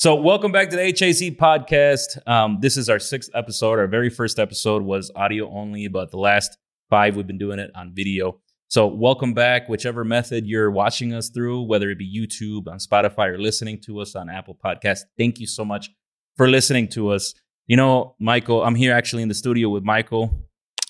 So, 0.00 0.14
welcome 0.14 0.52
back 0.52 0.70
to 0.70 0.76
the 0.76 0.82
H.A.Z. 0.82 1.32
podcast. 1.32 2.24
Um, 2.24 2.58
this 2.60 2.76
is 2.76 2.88
our 2.88 3.00
sixth 3.00 3.32
episode. 3.34 3.80
Our 3.80 3.88
very 3.88 4.10
first 4.10 4.38
episode 4.38 4.84
was 4.84 5.10
audio 5.16 5.50
only, 5.50 5.88
but 5.88 6.12
the 6.12 6.18
last 6.18 6.56
five 6.88 7.16
we've 7.16 7.26
been 7.26 7.36
doing 7.36 7.58
it 7.58 7.72
on 7.74 7.92
video. 7.96 8.38
So, 8.68 8.86
welcome 8.86 9.34
back, 9.34 9.68
whichever 9.68 10.04
method 10.04 10.46
you're 10.46 10.70
watching 10.70 11.12
us 11.12 11.30
through, 11.30 11.62
whether 11.62 11.90
it 11.90 11.98
be 11.98 12.06
YouTube, 12.08 12.68
on 12.68 12.78
Spotify, 12.78 13.30
or 13.30 13.38
listening 13.38 13.80
to 13.86 13.98
us 13.98 14.14
on 14.14 14.30
Apple 14.30 14.56
Podcast. 14.64 15.00
Thank 15.18 15.40
you 15.40 15.48
so 15.48 15.64
much 15.64 15.90
for 16.36 16.46
listening 16.46 16.86
to 16.90 17.08
us. 17.08 17.34
You 17.66 17.76
know, 17.76 18.14
Michael, 18.20 18.62
I'm 18.62 18.76
here 18.76 18.94
actually 18.94 19.24
in 19.24 19.28
the 19.28 19.34
studio 19.34 19.68
with 19.68 19.82
Michael. 19.82 20.44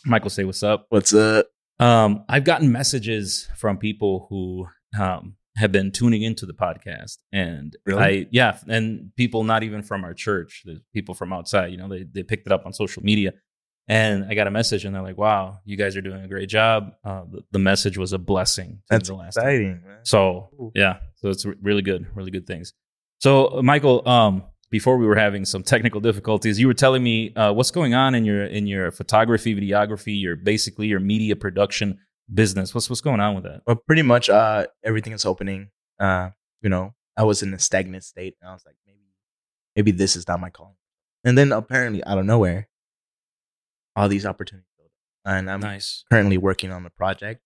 Michael, 0.05 0.29
say 0.29 0.45
what's 0.45 0.63
up. 0.63 0.85
What's 0.91 1.15
up? 1.15 1.47
Um, 1.80 2.27
I've 2.29 2.45
gotten 2.45 2.71
messages 2.71 3.49
from 3.57 3.79
people 3.79 4.27
who 4.29 4.66
um, 5.01 5.38
have 5.59 5.73
been 5.73 5.91
tuning 5.91 6.23
into 6.23 6.47
the 6.47 6.55
podcast, 6.55 7.19
and 7.33 7.77
Really? 7.85 8.03
I 8.03 8.27
yeah, 8.30 8.59
and 8.69 9.11
people 9.16 9.45
not 9.45 9.62
even 9.62 9.83
from 9.83 10.05
our 10.05 10.15
church, 10.15 10.62
the 10.65 10.80
people 10.93 11.15
from 11.15 11.33
outside. 11.33 11.73
You 11.73 11.79
know, 11.79 11.89
they 11.89 12.05
they 12.05 12.23
picked 12.23 12.47
it 12.47 12.53
up 12.53 12.65
on 12.65 12.73
social 12.73 13.03
media, 13.03 13.33
and 13.89 14.27
I 14.30 14.35
got 14.35 14.47
a 14.47 14.51
message, 14.51 14.85
and 14.85 14.95
they're 14.95 15.02
like, 15.02 15.19
"Wow, 15.19 15.59
you 15.65 15.77
guys 15.77 15.97
are 15.97 16.01
doing 16.01 16.23
a 16.23 16.29
great 16.29 16.49
job." 16.49 16.93
Uh, 17.05 17.23
the, 17.30 17.43
the 17.52 17.59
message 17.59 17.99
was 17.99 18.13
a 18.13 18.19
blessing. 18.19 18.71
To 18.71 18.83
That's 18.91 19.09
the 19.09 19.15
last 19.15 19.37
exciting. 19.37 19.83
So 20.05 20.73
yeah, 20.75 20.99
so 21.16 21.29
it's 21.30 21.45
re- 21.45 21.57
really 21.61 21.83
good, 21.83 22.07
really 22.15 22.30
good 22.30 22.47
things. 22.47 22.73
So 23.19 23.59
uh, 23.59 23.63
Michael, 23.63 24.09
um, 24.09 24.45
before 24.71 24.97
we 24.97 25.07
were 25.07 25.16
having 25.16 25.45
some 25.45 25.63
technical 25.63 26.01
difficulties, 26.01 26.60
you 26.60 26.66
were 26.66 26.75
telling 26.75 27.02
me 27.02 27.35
uh, 27.35 27.52
what's 27.52 27.71
going 27.71 27.95
on 27.95 28.15
in 28.15 28.25
your 28.25 28.45
in 28.45 28.66
your 28.66 28.91
photography, 28.91 29.54
videography, 29.54 30.21
your 30.21 30.37
basically 30.37 30.87
your 30.87 31.01
media 31.01 31.35
production 31.35 31.99
business. 32.32 32.74
What's 32.74 32.88
what's 32.90 33.01
going 33.01 33.21
on 33.21 33.34
with 33.34 33.45
that? 33.45 33.62
Well, 33.66 33.76
pretty 33.76 34.02
much 34.02 34.29
uh, 34.29 34.66
everything 34.84 35.12
is 35.12 35.24
opening. 35.24 35.71
Uh, 35.98 36.30
you 36.62 36.68
know, 36.68 36.95
I 37.16 37.24
was 37.24 37.43
in 37.43 37.52
a 37.54 37.59
stagnant 37.59 38.04
state, 38.04 38.37
and 38.40 38.51
I 38.51 38.52
was 38.52 38.65
like, 38.66 38.76
maybe, 38.87 38.98
maybe 39.76 39.90
this 39.90 40.16
is 40.16 40.26
not 40.29 40.40
my 40.40 40.51
calling. 40.51 40.74
And 41.24 41.37
then 41.37 41.52
apparently, 41.52 42.02
out 42.04 42.18
of 42.18 42.26
nowhere, 42.26 42.68
all 43.96 44.09
these 44.09 44.26
opportunities, 44.26 44.65
and 45.24 45.51
I'm 45.51 45.60
Nice. 45.60 46.04
currently 46.10 46.38
working 46.38 46.70
on 46.70 46.82
the 46.85 46.90
project. 46.90 47.43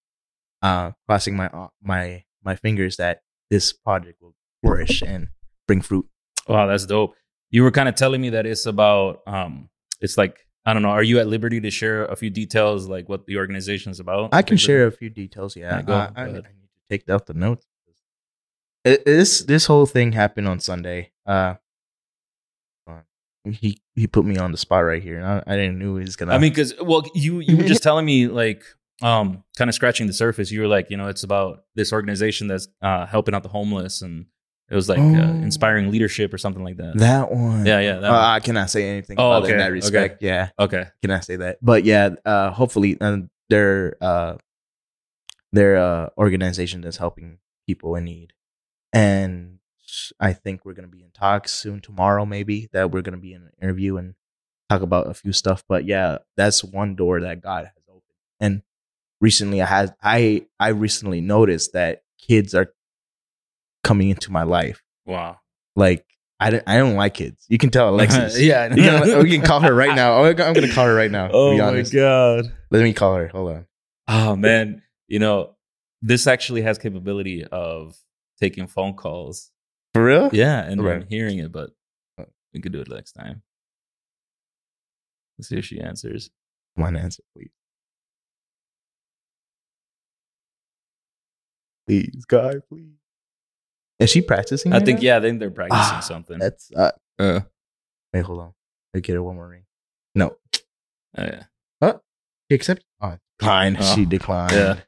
Uh, 0.60 0.92
crossing 1.06 1.36
my 1.36 1.46
uh, 1.48 1.68
my 1.82 2.24
my 2.44 2.54
fingers 2.56 2.96
that 2.96 3.22
this 3.50 3.72
project 3.72 4.20
will 4.22 4.34
flourish 4.62 5.02
and 5.02 5.28
bring 5.66 5.80
fruit. 5.82 6.06
Wow, 6.48 6.66
that's 6.66 6.86
dope. 6.86 7.14
You 7.50 7.64
were 7.64 7.70
kind 7.72 7.88
of 7.88 7.94
telling 7.96 8.20
me 8.20 8.30
that 8.30 8.46
it's 8.46 8.64
about 8.66 9.22
um, 9.26 9.70
it's 10.00 10.16
like 10.16 10.46
I 10.64 10.72
don't 10.72 10.82
know. 10.82 10.90
Are 10.90 11.02
you 11.02 11.18
at 11.18 11.26
liberty 11.26 11.60
to 11.60 11.70
share 11.70 12.04
a 12.04 12.14
few 12.16 12.30
details, 12.30 12.86
like 12.88 13.08
what 13.08 13.26
the 13.26 13.36
organization 13.36 13.90
is 13.90 13.98
about? 14.00 14.30
I 14.32 14.42
can 14.42 14.56
share 14.56 14.86
a 14.86 14.92
few 14.92 15.10
details. 15.10 15.56
Yeah, 15.56 15.76
Yeah, 15.76 15.82
go- 15.82 15.92
Uh, 15.94 16.06
go 16.10 16.20
I, 16.20 16.22
I 16.24 16.26
need 16.32 16.42
to 16.42 16.48
take 16.88 17.08
out 17.08 17.26
the 17.26 17.34
notes. 17.34 17.66
It, 18.84 19.04
this 19.04 19.40
this 19.40 19.66
whole 19.66 19.86
thing 19.86 20.12
happened 20.12 20.48
on 20.48 20.58
Sunday. 20.60 21.12
Uh, 21.26 21.54
he 23.44 23.80
he 23.96 24.06
put 24.06 24.24
me 24.24 24.36
on 24.36 24.52
the 24.52 24.56
spot 24.58 24.84
right 24.84 25.02
here. 25.02 25.16
and 25.18 25.26
I, 25.26 25.42
I 25.46 25.56
didn't 25.56 25.78
know 25.78 25.96
he 25.96 26.04
was 26.04 26.14
gonna. 26.16 26.32
I 26.32 26.38
mean, 26.38 26.52
because 26.52 26.74
well, 26.80 27.02
you 27.14 27.40
you 27.40 27.56
were 27.56 27.64
just 27.64 27.82
telling 27.88 28.04
me 28.06 28.28
like 28.28 28.62
um 29.02 29.42
kind 29.58 29.68
of 29.68 29.74
scratching 29.74 30.06
the 30.06 30.12
surface. 30.12 30.50
You 30.52 30.60
were 30.60 30.68
like, 30.68 30.90
you 30.90 30.96
know, 30.96 31.08
it's 31.08 31.24
about 31.24 31.64
this 31.74 31.92
organization 31.92 32.46
that's 32.46 32.68
uh 32.82 33.06
helping 33.06 33.34
out 33.34 33.42
the 33.42 33.48
homeless, 33.48 34.00
and 34.00 34.26
it 34.72 34.74
was 34.74 34.88
like 34.88 34.98
uh, 34.98 35.02
Oh. 35.02 35.42
inspiring 35.44 35.90
leadership 35.90 36.32
or 36.34 36.38
something 36.38 36.64
like 36.64 36.78
that. 36.78 36.96
that 36.98 37.30
one. 37.30 37.66
Yeah, 37.66 37.80
yeah, 37.80 37.98
that 37.98 38.10
Uh. 38.10 38.16
I 38.36 38.40
cannot 38.40 38.70
say 38.70 38.88
anything 38.88 39.16
Oh, 39.20 39.30
about 39.30 39.42
it 39.44 39.46
in 39.46 39.50
okay, 39.52 39.58
that 39.58 39.64
okay. 39.66 39.72
respect. 39.72 40.22
Yeah, 40.22 40.48
Okay, 40.58 40.84
Can 41.02 41.10
I 41.12 41.20
say 41.20 41.36
that. 41.36 41.58
But 41.62 41.84
yeah, 41.84 42.10
uh, 42.24 42.50
hopefully, 42.50 42.96
uh, 43.00 43.18
their 43.50 43.96
uh, 44.00 44.36
their 45.52 45.76
uh, 45.76 46.08
organization 46.16 46.80
that's 46.80 46.96
helping 46.96 47.38
people 47.66 47.94
in 47.96 48.04
need, 48.04 48.32
and 48.92 49.58
I 50.18 50.32
think 50.32 50.64
we're 50.64 50.72
gonna 50.72 50.88
be 50.88 51.02
in 51.02 51.10
talks 51.10 51.52
soon 51.52 51.80
tomorrow, 51.80 52.24
maybe 52.24 52.68
that 52.72 52.90
we're 52.90 53.02
gonna 53.02 53.18
be 53.18 53.34
in 53.34 53.42
an 53.42 53.52
interview 53.60 53.96
and 53.98 54.14
talk 54.70 54.80
about 54.82 55.08
a 55.10 55.14
few 55.14 55.32
stuff. 55.32 55.64
But 55.68 55.84
yeah, 55.84 56.18
that's 56.36 56.64
one 56.64 56.94
door 56.94 57.20
that 57.20 57.42
God 57.42 57.66
has 57.66 57.84
opened. 57.88 58.02
And 58.40 58.62
recently, 59.20 59.60
I 59.60 59.66
had 59.66 59.94
I 60.02 60.46
I 60.58 60.68
recently 60.68 61.20
noticed 61.20 61.74
that 61.74 62.02
kids 62.18 62.54
are 62.54 62.72
coming 63.92 64.08
into 64.08 64.32
my 64.32 64.42
life. 64.44 64.82
wow. 65.04 65.38
Like 65.76 66.04
I 66.40 66.50
don't 66.50 66.62
I 66.66 66.76
don't 66.78 66.96
like 66.96 67.14
kids. 67.14 67.44
You 67.48 67.58
can 67.58 67.68
tell 67.70 67.88
Alexis. 67.94 68.40
yeah, 68.40 68.68
can, 68.68 69.18
we 69.22 69.30
can 69.30 69.42
call 69.42 69.60
her 69.60 69.74
right 69.74 69.94
now. 69.94 70.14
Oh, 70.14 70.24
I'm 70.24 70.34
gonna 70.54 70.72
call 70.72 70.86
her 70.86 70.94
right 70.94 71.10
now. 71.10 71.30
Oh 71.32 71.56
my 71.58 71.82
god. 71.82 72.46
Let 72.70 72.82
me 72.82 72.92
call 72.94 73.14
her. 73.16 73.28
Hold 73.28 73.52
on. 73.52 73.66
Oh 74.08 74.34
man, 74.36 74.82
you 75.08 75.18
know, 75.18 75.54
this 76.00 76.26
actually 76.26 76.62
has 76.62 76.78
capability 76.78 77.44
of 77.44 77.96
taking 78.40 78.66
phone 78.66 78.94
calls. 78.94 79.50
For 79.94 80.02
real? 80.04 80.30
Yeah, 80.32 80.62
and 80.64 80.82
Right. 80.82 81.04
hearing 81.08 81.38
it, 81.38 81.52
but 81.52 81.70
we 82.54 82.60
could 82.60 82.72
do 82.72 82.80
it 82.80 82.88
next 82.88 83.12
time. 83.12 83.42
Let's 85.38 85.48
see 85.50 85.58
if 85.58 85.64
she 85.66 85.80
answers. 85.80 86.30
Come 86.76 86.84
on, 86.86 86.96
answer, 86.96 87.22
please. 87.36 87.50
Please, 91.86 92.24
guy, 92.26 92.54
please. 92.68 93.01
Is 94.02 94.10
she 94.10 94.20
practicing? 94.22 94.72
I 94.72 94.76
right 94.76 94.84
think 94.84 94.98
now? 95.00 95.04
yeah, 95.04 95.16
I 95.18 95.20
think 95.20 95.38
they're 95.40 95.50
practicing 95.50 95.96
Ah, 95.96 96.00
something. 96.00 96.38
That's 96.38 96.70
uh. 96.76 96.90
Uh, 97.18 97.40
Wait, 98.12 98.24
hold 98.24 98.40
on. 98.40 98.46
Let 98.92 98.98
me 98.98 99.00
get 99.02 99.14
her 99.14 99.22
one 99.22 99.36
more 99.36 99.48
ring. 99.48 99.64
No, 100.14 100.36
oh, 101.16 101.22
yeah. 101.22 101.44
she 102.50 102.54
accepted. 102.54 102.84
Oh, 103.00 103.16
declined. 103.38 103.76
Oh. 103.80 103.94
She 103.94 104.04
declined. 104.04 104.52
Yeah. 104.52 104.80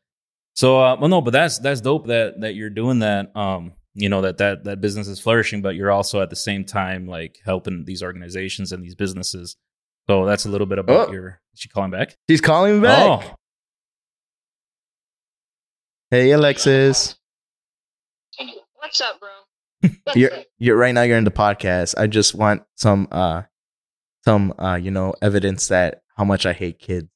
So, 0.56 0.80
uh, 0.80 0.96
well, 1.00 1.08
no, 1.08 1.20
but 1.20 1.32
that's 1.32 1.58
that's 1.58 1.80
dope 1.80 2.06
that 2.08 2.40
that 2.40 2.54
you're 2.54 2.70
doing 2.70 2.98
that. 3.00 3.34
Um, 3.36 3.72
you 3.94 4.08
know 4.08 4.20
that 4.22 4.38
that 4.38 4.64
that 4.64 4.80
business 4.80 5.08
is 5.08 5.20
flourishing, 5.20 5.62
but 5.62 5.74
you're 5.74 5.90
also 5.90 6.20
at 6.20 6.30
the 6.30 6.36
same 6.36 6.64
time 6.64 7.06
like 7.06 7.38
helping 7.44 7.84
these 7.84 8.02
organizations 8.02 8.72
and 8.72 8.82
these 8.84 8.94
businesses. 8.94 9.56
So 10.08 10.26
that's 10.26 10.44
a 10.44 10.48
little 10.50 10.66
bit 10.66 10.78
about 10.78 11.08
Oh. 11.08 11.12
your. 11.12 11.40
Is 11.54 11.60
she 11.60 11.68
calling 11.68 11.90
back? 11.90 12.16
She's 12.28 12.40
calling 12.40 12.80
back. 12.82 13.24
Oh, 13.24 13.34
Hey, 16.10 16.30
Alexis. 16.32 17.16
What's 18.84 19.00
up, 19.00 19.18
bro? 19.18 19.28
What's 20.04 20.16
You're 20.18 20.34
up? 20.34 20.44
you're 20.58 20.76
right 20.76 20.92
now. 20.92 21.00
You're 21.02 21.16
in 21.16 21.24
the 21.24 21.30
podcast. 21.30 21.94
I 21.96 22.06
just 22.06 22.34
want 22.34 22.64
some 22.74 23.08
uh, 23.10 23.42
some 24.26 24.52
uh, 24.58 24.74
you 24.76 24.90
know, 24.90 25.14
evidence 25.22 25.68
that 25.68 26.02
how 26.18 26.24
much 26.24 26.44
I 26.44 26.52
hate 26.52 26.78
kids. 26.78 27.08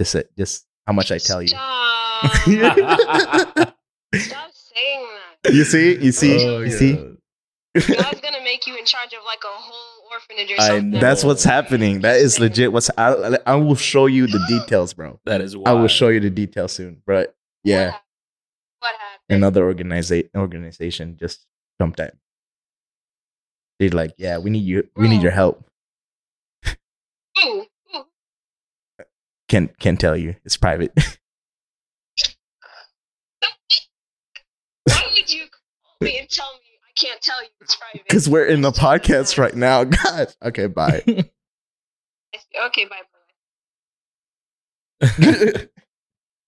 Just 0.00 0.16
just 0.36 0.66
how 0.84 0.92
much 0.94 1.12
I 1.12 1.18
tell 1.18 1.40
you. 1.40 1.46
Stop. 1.48 2.24
Stop 4.14 4.50
saying 4.52 5.06
that. 5.44 5.52
You 5.54 5.62
see, 5.64 5.96
you 5.96 6.10
see, 6.10 6.44
Oh, 6.44 6.60
you 6.62 6.70
see. 6.72 6.94
God. 6.94 7.16
God's 7.74 8.20
gonna 8.20 8.42
make 8.42 8.66
you 8.66 8.76
in 8.76 8.84
charge 8.84 9.12
of 9.12 9.20
like 9.24 9.44
a 9.44 9.48
whole 9.48 10.08
orphanage 10.12 10.50
or 10.50 10.60
I 10.60 10.66
something. 10.66 10.90
know. 10.90 10.98
That's 11.00 11.22
what's 11.22 11.44
happening. 11.44 12.00
That 12.00 12.16
is 12.16 12.40
legit. 12.40 12.72
What's 12.72 12.90
I, 12.98 13.38
I 13.46 13.54
will 13.54 13.76
show 13.76 14.06
you 14.06 14.26
the 14.26 14.44
details, 14.48 14.92
bro. 14.92 15.20
That 15.24 15.40
is. 15.40 15.54
I 15.66 15.72
will 15.72 15.86
show 15.88 16.08
you 16.08 16.18
the 16.18 16.30
details 16.30 16.72
soon. 16.72 17.00
But 17.06 17.36
yeah, 17.62 17.76
What 17.76 17.84
happened? 17.92 18.02
Another 19.28 19.62
organiza- 19.72 20.28
organization 20.36 21.16
just 21.18 21.46
jumped 21.80 22.00
at. 22.00 22.14
me. 22.14 22.20
They're 23.78 23.90
like, 23.90 24.14
yeah, 24.16 24.38
we 24.38 24.50
need 24.50 24.64
you. 24.64 24.88
We 24.96 25.08
need 25.08 25.22
your 25.22 25.32
help. 25.32 25.64
Ooh, 27.44 27.66
ooh. 27.94 28.04
Can't 29.48 29.78
can't 29.78 30.00
tell 30.00 30.16
you. 30.16 30.36
It's 30.44 30.56
private. 30.56 30.92
Why 34.84 35.02
would 35.14 35.32
you 35.32 35.42
call 35.42 35.96
me 36.00 36.18
and 36.18 36.28
tell 36.28 36.52
me 36.54 36.78
I 36.82 36.92
can't 36.98 37.20
tell 37.20 37.42
you 37.42 37.48
it's 37.60 37.76
private? 37.76 38.04
Because 38.08 38.28
we're 38.28 38.46
in 38.46 38.62
the 38.62 38.72
podcast 38.72 39.38
right 39.38 39.54
now. 39.54 39.84
God. 40.04 40.34
Okay, 40.42 40.66
bye. 40.66 41.02
Okay, 42.66 42.86
bye. 42.86 43.02
bye. 45.18 45.68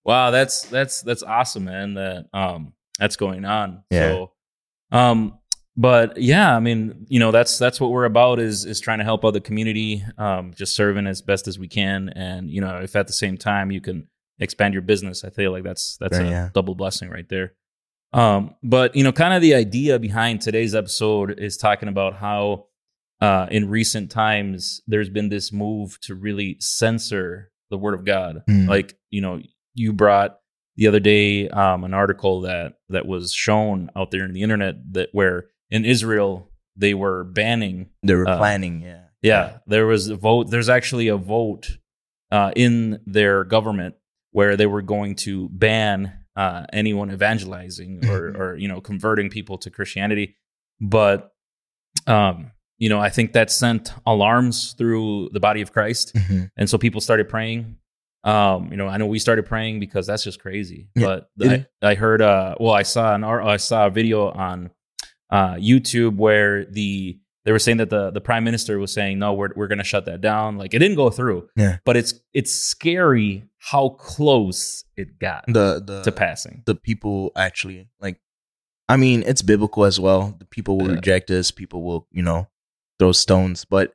Wow, 0.04 0.30
that's 0.30 0.62
that's 0.62 1.02
that's 1.02 1.22
awesome, 1.22 1.64
man. 1.66 1.94
That 1.94 2.26
um 2.32 2.72
that's 2.98 3.16
going 3.16 3.44
on. 3.44 3.84
Yeah. 3.90 4.08
So 4.10 4.32
um 4.92 5.38
but 5.80 6.20
yeah, 6.20 6.56
I 6.56 6.58
mean, 6.58 7.06
you 7.08 7.20
know, 7.20 7.30
that's 7.30 7.56
that's 7.56 7.80
what 7.80 7.92
we're 7.92 8.04
about 8.04 8.40
is 8.40 8.64
is 8.64 8.80
trying 8.80 8.98
to 8.98 9.04
help 9.04 9.24
out 9.24 9.32
the 9.32 9.40
community, 9.40 10.04
um, 10.18 10.52
just 10.52 10.74
serving 10.74 11.06
as 11.06 11.22
best 11.22 11.46
as 11.46 11.56
we 11.56 11.68
can. 11.68 12.08
And, 12.08 12.50
you 12.50 12.60
know, 12.60 12.78
if 12.78 12.96
at 12.96 13.06
the 13.06 13.12
same 13.12 13.38
time 13.38 13.70
you 13.70 13.80
can 13.80 14.08
expand 14.40 14.74
your 14.74 14.82
business, 14.82 15.22
I 15.22 15.30
feel 15.30 15.52
like 15.52 15.62
that's 15.62 15.96
that's 15.98 16.18
a 16.18 16.24
yeah. 16.24 16.48
double 16.52 16.74
blessing 16.74 17.10
right 17.10 17.28
there. 17.28 17.52
Um, 18.12 18.56
but 18.60 18.96
you 18.96 19.04
know, 19.04 19.12
kind 19.12 19.32
of 19.32 19.40
the 19.40 19.54
idea 19.54 20.00
behind 20.00 20.40
today's 20.40 20.74
episode 20.74 21.38
is 21.38 21.56
talking 21.56 21.88
about 21.88 22.16
how 22.16 22.66
uh 23.20 23.46
in 23.48 23.68
recent 23.68 24.10
times 24.10 24.82
there's 24.88 25.10
been 25.10 25.28
this 25.28 25.52
move 25.52 26.00
to 26.00 26.16
really 26.16 26.56
censor 26.58 27.52
the 27.70 27.78
word 27.78 27.94
of 27.94 28.04
God. 28.04 28.42
Mm. 28.48 28.68
Like, 28.68 28.98
you 29.10 29.20
know, 29.20 29.40
you 29.74 29.92
brought 29.92 30.38
the 30.78 30.86
other 30.86 31.00
day 31.00 31.48
um, 31.50 31.84
an 31.84 31.92
article 31.92 32.40
that 32.42 32.74
that 32.88 33.04
was 33.06 33.32
shown 33.32 33.90
out 33.96 34.10
there 34.12 34.24
in 34.24 34.32
the 34.32 34.42
internet 34.42 34.76
that 34.92 35.08
where 35.12 35.46
in 35.70 35.84
Israel 35.84 36.50
they 36.76 36.94
were 36.94 37.24
banning. 37.24 37.90
they 38.02 38.14
were 38.14 38.28
Uh, 38.28 38.38
planning. 38.38 38.80
Yeah. 38.82 39.04
Yeah, 39.20 39.58
there 39.66 39.86
was 39.86 40.06
a 40.08 40.14
vote. 40.16 40.44
There's 40.52 40.68
actually 40.68 41.08
a 41.08 41.16
vote 41.16 41.66
uh, 42.30 42.52
in 42.54 43.00
their 43.04 43.42
government 43.42 43.96
where 44.30 44.56
they 44.56 44.66
were 44.66 44.82
going 44.94 45.16
to 45.26 45.48
ban 45.50 46.12
uh, 46.36 46.66
anyone 46.72 47.10
evangelizing 47.10 48.06
or 48.12 48.20
or 48.40 48.56
you 48.56 48.68
know 48.68 48.80
converting 48.80 49.28
people 49.28 49.58
to 49.58 49.70
Christianity, 49.70 50.36
but 50.80 51.32
um, 52.06 52.52
you 52.78 52.88
know, 52.88 53.00
I 53.00 53.08
think 53.10 53.32
that 53.32 53.50
sent 53.50 53.92
alarms 54.06 54.74
through 54.78 55.30
the 55.32 55.40
body 55.40 55.62
of 55.62 55.72
Christ, 55.72 56.14
Mhm. 56.14 56.50
and 56.56 56.70
so 56.70 56.78
people 56.78 57.00
started 57.00 57.28
praying. 57.28 57.76
Um, 58.28 58.70
you 58.70 58.76
know, 58.76 58.86
I 58.88 58.96
know 58.98 59.06
we 59.06 59.18
started 59.18 59.46
praying 59.46 59.80
because 59.80 60.06
that's 60.06 60.22
just 60.24 60.38
crazy. 60.40 60.88
Yeah, 60.94 61.20
but 61.36 61.50
I, 61.50 61.66
I 61.82 61.94
heard, 61.94 62.20
uh, 62.20 62.54
well, 62.60 62.72
I 62.74 62.82
saw 62.82 63.14
an 63.14 63.24
I 63.24 63.56
saw 63.56 63.86
a 63.86 63.90
video 63.90 64.28
on 64.30 64.70
uh, 65.30 65.54
YouTube 65.54 66.16
where 66.16 66.64
the 66.66 67.18
they 67.44 67.52
were 67.52 67.58
saying 67.58 67.78
that 67.78 67.88
the 67.90 68.10
the 68.10 68.20
prime 68.20 68.44
minister 68.44 68.78
was 68.78 68.92
saying 68.92 69.18
no, 69.18 69.32
we're 69.32 69.50
we're 69.56 69.68
going 69.68 69.78
to 69.78 69.84
shut 69.84 70.04
that 70.06 70.20
down. 70.20 70.58
Like 70.58 70.74
it 70.74 70.78
didn't 70.80 70.96
go 70.96 71.08
through. 71.10 71.48
Yeah. 71.56 71.78
but 71.86 71.96
it's 71.96 72.14
it's 72.34 72.52
scary 72.52 73.44
how 73.58 73.90
close 73.90 74.84
it 74.96 75.18
got 75.18 75.44
The 75.46 75.82
the 75.84 76.02
to 76.02 76.12
passing. 76.12 76.62
the 76.66 76.74
people 76.74 77.32
actually 77.36 77.88
like 78.00 78.20
I 78.90 78.96
mean, 78.96 79.22
it's 79.26 79.42
biblical 79.42 79.84
as 79.84 79.98
well. 80.00 80.34
The 80.38 80.44
people 80.46 80.76
will 80.78 80.88
Yeah. 80.88 80.94
reject 80.96 81.30
us, 81.30 81.50
people 81.50 81.82
will, 81.82 82.06
you 82.10 82.22
know, 82.22 82.48
throw 82.98 83.12
stones, 83.12 83.64
but 83.64 83.94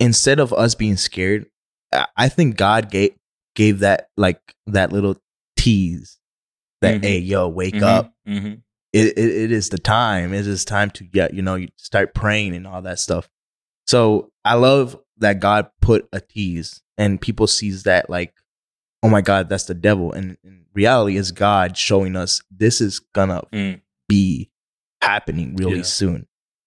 instead 0.00 0.38
of 0.40 0.52
us 0.52 0.74
being 0.74 0.96
scared, 0.96 1.46
I 2.16 2.28
think 2.28 2.56
God 2.56 2.90
gave 2.90 3.12
gave 3.54 3.80
that 3.80 4.08
like 4.16 4.40
that 4.66 4.92
little 4.92 5.16
tease 5.56 6.18
that 6.80 7.00
Mhm. 7.00 7.04
hey, 7.04 7.18
yo, 7.18 7.48
wake 7.48 7.74
Mhm, 7.74 7.82
up. 7.82 8.14
mhm. 8.28 8.62
It, 8.92 9.18
it 9.18 9.18
it 9.18 9.52
is 9.52 9.70
the 9.70 9.78
time. 9.78 10.32
It 10.32 10.46
is 10.46 10.64
time 10.64 10.90
to 10.92 11.04
get, 11.04 11.34
you 11.34 11.42
know, 11.42 11.54
you 11.56 11.68
start 11.76 12.14
praying 12.14 12.54
and 12.54 12.66
all 12.66 12.82
that 12.82 12.98
stuff. 13.00 13.28
So, 13.86 14.30
I 14.44 14.54
love 14.54 14.98
that 15.18 15.40
God 15.40 15.70
put 15.80 16.08
a 16.12 16.20
tease 16.20 16.82
and 16.98 17.20
people 17.20 17.46
sees 17.46 17.84
that 17.84 18.08
like 18.10 18.34
oh 19.02 19.08
my 19.08 19.20
god, 19.20 19.48
that's 19.50 19.64
the 19.64 19.74
devil 19.74 20.12
and 20.12 20.38
in 20.44 20.64
reality 20.72 21.16
is 21.16 21.30
God 21.30 21.76
showing 21.76 22.16
us 22.16 22.40
this 22.50 22.80
is 22.80 23.00
gonna 23.00 23.42
Mm. 23.52 23.80
be 24.08 24.50
happening 25.02 25.54
really 25.56 25.78
Yeah. 25.78 25.82
soon. 25.82 26.26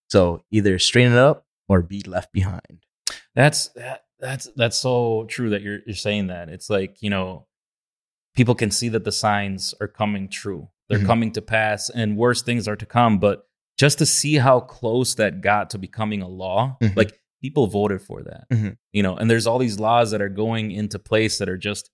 So 0.10 0.44
either 0.52 0.78
straighten 0.80 1.14
it 1.14 1.18
up 1.20 1.46
or 1.68 1.82
be 1.82 2.02
left 2.04 2.32
behind. 2.32 2.86
That's 3.36 3.70
that, 3.70 4.04
that's 4.20 4.48
that's 4.56 4.78
so 4.78 5.26
true 5.30 5.50
that 5.52 5.62
you're 5.62 5.80
you're 5.86 5.96
saying 5.96 6.28
that. 6.28 6.50
It's 6.50 6.70
like, 6.70 7.02
you 7.02 7.10
know, 7.10 7.48
people 8.36 8.56
can 8.56 8.72
see 8.72 8.90
that 8.90 9.04
the 9.04 9.12
signs 9.12 9.74
are 9.82 9.88
coming 9.88 10.28
true. 10.30 10.70
They're 10.90 11.00
Mhm. 11.00 11.06
coming 11.06 11.32
to 11.34 11.42
pass 11.42 11.90
and 11.90 12.18
worse 12.18 12.42
things 12.42 12.68
are 12.68 12.76
to 12.76 12.86
come, 12.86 13.20
but 13.20 13.44
just 13.78 13.98
to 14.00 14.06
see 14.06 14.36
how 14.36 14.60
close 14.60 15.16
that 15.16 15.42
got 15.42 15.70
to 15.72 15.78
becoming 15.78 16.22
a 16.22 16.28
law, 16.28 16.78
Mhm. 16.82 16.96
like 16.96 17.20
people 17.42 17.68
voted 17.68 18.02
for 18.02 18.24
that. 18.24 18.46
Mhm. 18.52 18.78
You 18.94 19.04
know, 19.04 19.16
and 19.16 19.30
there's 19.30 19.46
all 19.46 19.60
these 19.60 19.80
laws 19.80 20.12
that 20.12 20.22
are 20.22 20.30
going 20.30 20.72
into 20.72 20.98
place 21.00 21.38
that 21.40 21.50
are 21.50 21.58
just 21.58 21.90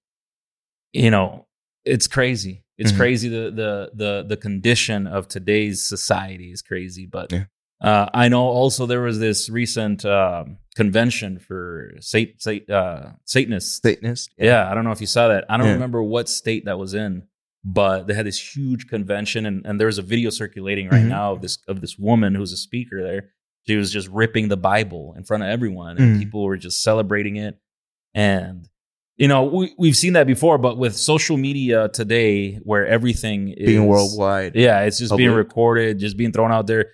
you 0.96 1.10
know, 1.10 1.48
it's 1.86 2.06
crazy. 2.08 2.64
It's 2.78 2.92
Mhm. 2.92 2.98
crazy 2.98 3.28
the 3.30 3.52
the 3.52 3.92
the 3.96 4.24
the 4.30 4.38
condition 4.38 5.08
of 5.08 5.28
today's 5.28 5.84
society 5.84 6.52
is 6.52 6.62
crazy, 6.62 7.06
but 7.08 7.32
Yeah. 7.32 7.46
Uh, 7.84 8.08
I 8.14 8.30
know 8.30 8.44
also 8.44 8.86
there 8.86 9.02
was 9.02 9.20
this 9.20 9.50
recent 9.50 10.06
um, 10.06 10.58
convention 10.76 11.38
for 11.40 11.92
sat- 12.00 12.40
sat- 12.42 12.70
uh, 12.70 13.12
Satanists. 13.26 13.82
Satanist. 13.82 14.32
yeah. 14.38 14.70
I 14.70 14.74
don't 14.74 14.84
know 14.86 14.92
if 14.92 15.02
you 15.02 15.08
saw 15.08 15.28
that. 15.28 15.46
I 15.50 15.58
don't 15.58 15.68
Yeah. 15.68 15.74
remember 15.74 16.02
what 16.02 16.30
state 16.30 16.66
that 16.66 16.80
was 16.80 16.94
in, 16.94 17.24
but 17.64 18.08
they 18.08 18.14
had 18.14 18.26
this 18.26 18.56
huge 18.56 18.88
convention, 18.88 19.46
and, 19.46 19.66
and 19.66 19.80
there 19.80 19.88
was 19.88 19.98
a 19.98 20.02
video 20.02 20.30
circulating 20.30 20.88
right 20.90 21.04
Mhm. 21.04 21.10
now 21.10 21.34
of 21.34 21.42
this 21.42 21.58
of 21.68 21.82
this 21.82 21.98
woman 21.98 22.36
who's 22.36 22.52
a 22.54 22.58
speaker 22.58 23.04
there. 23.04 23.30
She 23.68 23.76
was 23.76 23.92
just 23.92 24.08
ripping 24.10 24.48
the 24.50 24.58
Bible 24.58 25.14
in 25.18 25.24
front 25.24 25.44
of 25.44 25.50
everyone, 25.50 25.98
and 25.98 26.16
Mhm. 26.16 26.20
people 26.20 26.44
were 26.44 26.58
just 26.58 26.82
celebrating 26.84 27.36
it. 27.38 27.58
And 28.14 28.68
you 29.18 29.28
know, 29.28 29.44
we 29.44 29.74
we've 29.78 29.96
seen 29.96 30.14
that 30.14 30.26
before, 30.26 30.58
but 30.58 30.78
with 30.78 30.96
social 30.96 31.38
media 31.38 31.88
today, 31.90 32.56
where 32.64 32.86
everything 32.88 33.50
is 33.50 33.68
Being 33.68 33.86
worldwide. 33.86 34.56
yeah, 34.56 34.82
it's 34.82 34.98
just 35.00 35.16
being 35.16 35.32
recorded, 35.32 36.00
just 36.00 36.18
being 36.18 36.32
thrown 36.32 36.52
out 36.52 36.66
there. 36.68 36.88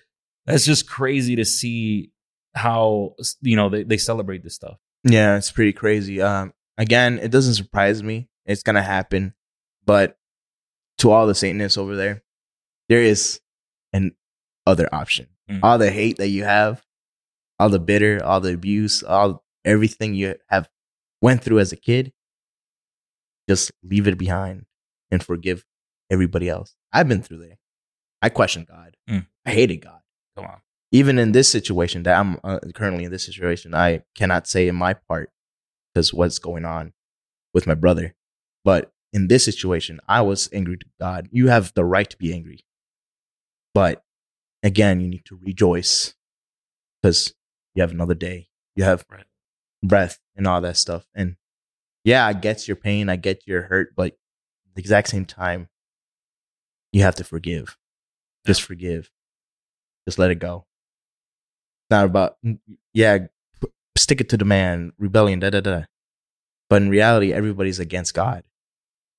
That's 0.50 0.64
just 0.66 0.88
crazy 0.88 1.36
to 1.36 1.44
see 1.44 2.10
how 2.54 3.14
you 3.40 3.56
know 3.56 3.68
they, 3.68 3.82
they 3.84 3.96
celebrate 3.96 4.42
this 4.42 4.54
stuff. 4.54 4.78
Yeah, 5.04 5.36
it's 5.36 5.50
pretty 5.52 5.72
crazy. 5.72 6.20
Um, 6.20 6.52
again, 6.78 7.18
it 7.18 7.30
doesn't 7.30 7.54
surprise 7.54 8.02
me. 8.02 8.28
It's 8.46 8.62
gonna 8.62 8.82
happen, 8.82 9.34
but 9.86 10.18
to 10.98 11.10
all 11.10 11.26
the 11.26 11.34
Satanists 11.34 11.78
over 11.78 11.96
there, 11.96 12.22
there 12.88 13.02
is 13.02 13.40
an 13.92 14.14
other 14.66 14.88
option. 14.92 15.28
Mhm. 15.50 15.60
All 15.62 15.78
the 15.78 15.90
hate 15.90 16.18
that 16.18 16.28
you 16.28 16.44
have, 16.44 16.84
all 17.58 17.68
the 17.70 17.78
bitter, 17.78 18.22
all 18.24 18.40
the 18.40 18.52
abuse, 18.54 19.02
all 19.02 19.44
everything 19.64 20.14
you 20.14 20.34
have 20.48 20.68
went 21.22 21.42
through 21.42 21.60
as 21.60 21.72
a 21.72 21.76
kid, 21.76 22.12
just 23.48 23.72
leave 23.82 24.06
it 24.06 24.18
behind 24.18 24.66
and 25.10 25.22
forgive 25.22 25.64
everybody 26.10 26.48
else. 26.48 26.74
I've 26.92 27.08
been 27.08 27.22
through 27.22 27.38
there. 27.38 27.58
I 28.22 28.28
questioned 28.28 28.66
God. 28.66 28.96
Mm. 29.08 29.26
I 29.46 29.52
hated 29.52 29.78
God 29.78 29.99
Come 30.40 30.50
on, 30.50 30.60
even 30.92 31.18
in 31.18 31.32
this 31.32 31.48
situation 31.48 32.02
that 32.04 32.18
I'm 32.18 32.38
uh, 32.42 32.58
currently 32.74 33.04
in 33.04 33.10
this 33.10 33.24
situation, 33.24 33.74
I 33.74 34.02
cannot 34.14 34.46
say 34.46 34.68
in 34.68 34.74
my 34.74 34.94
part 34.94 35.30
because 35.92 36.12
what's 36.12 36.38
going 36.38 36.64
on 36.64 36.92
with 37.54 37.66
my 37.66 37.74
brother. 37.74 38.14
But 38.64 38.92
in 39.12 39.28
this 39.28 39.44
situation, 39.44 40.00
I 40.08 40.20
was 40.22 40.48
angry 40.52 40.78
to 40.78 40.86
God. 41.00 41.28
You 41.32 41.48
have 41.48 41.72
the 41.74 41.84
right 41.84 42.08
to 42.08 42.16
be 42.16 42.32
angry. 42.32 42.60
But 43.74 44.04
again, 44.62 45.00
you 45.00 45.08
need 45.08 45.24
to 45.26 45.38
rejoice 45.40 46.14
because 47.00 47.34
you 47.74 47.82
have 47.82 47.92
another 47.92 48.14
day. 48.14 48.48
You 48.76 48.84
have 48.84 49.04
Right. 49.10 49.26
breath 49.82 50.18
and 50.36 50.46
all 50.46 50.60
that 50.60 50.76
stuff. 50.76 51.06
And 51.14 51.36
yeah, 52.04 52.26
I 52.26 52.32
get 52.32 52.66
your 52.66 52.76
pain, 52.76 53.08
I 53.08 53.16
get 53.16 53.46
your 53.46 53.62
hurt, 53.62 53.94
but 53.96 54.12
at 54.68 54.74
the 54.74 54.80
exact 54.80 55.08
same 55.08 55.24
time, 55.24 55.68
you 56.92 57.02
have 57.02 57.14
to 57.16 57.24
forgive. 57.24 57.76
Just 58.46 58.62
forgive. 58.62 59.10
Just 60.10 60.18
let 60.18 60.32
it 60.32 60.40
go. 60.40 60.66
It's 61.84 61.90
not 61.92 62.04
about 62.06 62.36
yeah, 62.92 63.18
p- 63.62 63.68
stick 63.96 64.20
it 64.20 64.28
to 64.30 64.36
the 64.36 64.44
man, 64.44 64.92
rebellion, 64.98 65.38
da 65.38 65.50
da 65.50 65.60
da. 65.60 65.82
But 66.68 66.82
in 66.82 66.88
reality, 66.88 67.32
everybody's 67.32 67.78
against 67.78 68.12
God, 68.12 68.42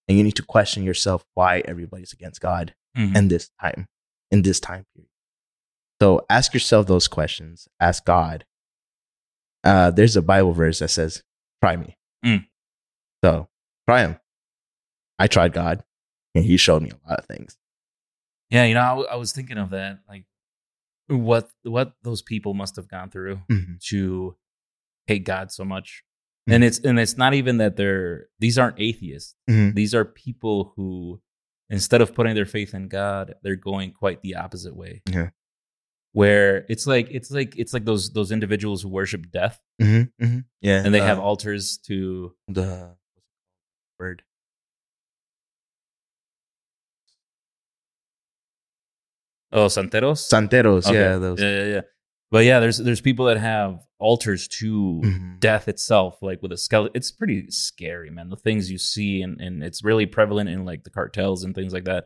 and 0.10 0.18
you 0.18 0.24
need 0.26 0.36
to 0.36 0.44
question 0.44 0.84
yourself 0.84 1.24
why 1.34 1.60
everybody's 1.64 2.12
against 2.12 2.42
God 2.42 2.76
Mhm. 2.98 3.16
in 3.16 3.28
this 3.30 3.50
time, 3.62 3.88
in 4.32 4.42
this 4.42 4.60
time 4.60 4.86
period. 4.94 5.08
So 6.02 6.26
ask 6.30 6.54
yourself 6.54 6.88
those 6.88 7.08
questions. 7.08 7.70
Ask 7.80 8.04
God. 8.04 8.44
Uh, 9.64 9.92
there's 9.92 10.18
a 10.18 10.22
Bible 10.22 10.52
verse 10.52 10.80
that 10.80 10.90
says, 10.90 11.24
"Try 11.64 11.78
me." 11.78 11.98
Mm. 12.26 12.48
So 13.24 13.48
try 13.88 14.02
him. 14.02 14.20
I 15.18 15.28
tried 15.28 15.54
God, 15.54 15.86
and 16.36 16.44
He 16.44 16.58
showed 16.58 16.82
me 16.82 16.90
a 16.92 17.10
lot 17.10 17.20
of 17.20 17.26
things. 17.28 17.58
yeah, 18.50 18.66
you 18.66 18.74
know, 18.74 18.82
I, 18.82 18.90
w- 18.90 19.08
I 19.10 19.16
was 19.16 19.32
thinking 19.32 19.58
of 19.58 19.70
that, 19.70 20.00
like 20.10 20.26
what 21.12 21.50
what 21.64 21.94
those 22.04 22.22
people 22.22 22.54
must 22.54 22.76
have 22.78 22.88
gone 22.88 23.10
through 23.10 23.42
Mhm. 23.52 23.80
to 23.90 24.36
hate 25.08 25.26
God 25.26 25.52
so 25.52 25.64
much. 25.66 26.04
Mhm. 26.50 26.54
And 26.56 26.64
it's 26.64 26.80
and 26.80 27.00
it's 27.00 27.18
not 27.18 27.34
even 27.34 27.58
that 27.58 27.76
they're 27.76 28.28
these 28.40 28.58
aren't 28.58 28.80
atheists. 28.80 29.36
Mhm. 29.50 29.76
These 29.76 29.94
are 29.94 30.06
people 30.06 30.74
who 30.76 31.22
instead 31.70 32.02
of 32.02 32.14
putting 32.14 32.36
their 32.36 32.46
faith 32.46 32.74
in 32.74 32.88
God, 32.88 33.36
they're 33.44 33.56
going 33.56 33.92
quite 33.94 34.22
the 34.22 34.36
opposite 34.36 34.76
way. 34.76 35.02
Yeah. 35.10 35.30
Where 36.14 36.66
it's 36.70 36.86
like 36.88 37.08
it's 37.12 37.32
like 37.32 37.56
it's 37.58 37.74
like 37.74 37.86
those 37.86 38.12
those 38.12 38.32
individuals 38.32 38.82
who 38.82 38.90
worship 38.90 39.32
death 39.32 39.60
Mhm. 39.82 40.12
Mhm. 40.22 40.46
Yeah, 40.62 40.84
and 40.84 40.94
they 40.94 41.00
have 41.02 41.20
uh, 41.20 41.24
altars 41.24 41.78
to 41.88 42.36
the 42.48 42.96
word. 44.00 44.24
Oh 49.52 49.68
santeros. 49.68 50.30
Santeros. 50.30 50.86
Okay. 50.88 50.96
Yeah, 51.00 51.18
those. 51.18 51.42
yeah, 51.42 51.58
yeah, 51.64 51.66
yeah. 51.76 51.82
But 52.32 52.46
yeah, 52.46 52.60
there's 52.60 52.78
there's 52.78 53.02
people 53.02 53.26
that 53.26 53.38
have 53.38 53.80
altars 54.00 54.48
to 54.48 55.02
Mhm. 55.04 55.40
death 55.40 55.68
itself, 55.68 56.18
like 56.22 56.42
with 56.42 56.52
a 56.52 56.58
skeleton. 56.58 56.94
It's 56.96 57.12
pretty 57.12 57.46
scary, 57.50 58.10
man. 58.10 58.30
The 58.30 58.38
things 58.38 58.72
you 58.72 58.78
see, 58.78 59.22
and, 59.22 59.40
and 59.42 59.64
it's 59.64 59.84
really 59.84 60.06
prevalent 60.06 60.50
in 60.50 60.64
like 60.66 60.84
the 60.84 60.90
cartels 60.90 61.44
and 61.44 61.54
things 61.54 61.74
like 61.74 61.84
that. 61.86 62.06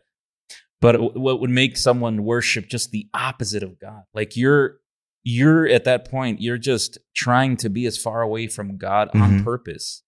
But 0.81 0.93
w- 0.93 1.19
what 1.19 1.39
would 1.39 1.49
make 1.51 1.77
someone 1.77 2.23
worship 2.23 2.67
just 2.67 2.91
the 2.91 3.07
opposite 3.13 3.63
of 3.63 3.79
God? 3.79 4.03
Like 4.13 4.35
you're 4.35 4.79
you're 5.23 5.67
at 5.67 5.85
that 5.85 6.09
point, 6.09 6.39
you're 6.41 6.57
just 6.59 6.97
trying 7.15 7.57
to 7.57 7.69
be 7.69 7.85
as 7.87 7.97
far 7.97 8.21
away 8.21 8.47
from 8.47 8.77
God 8.77 9.09
on 9.15 9.39
Mhm. 9.39 9.43
purpose. 9.43 10.03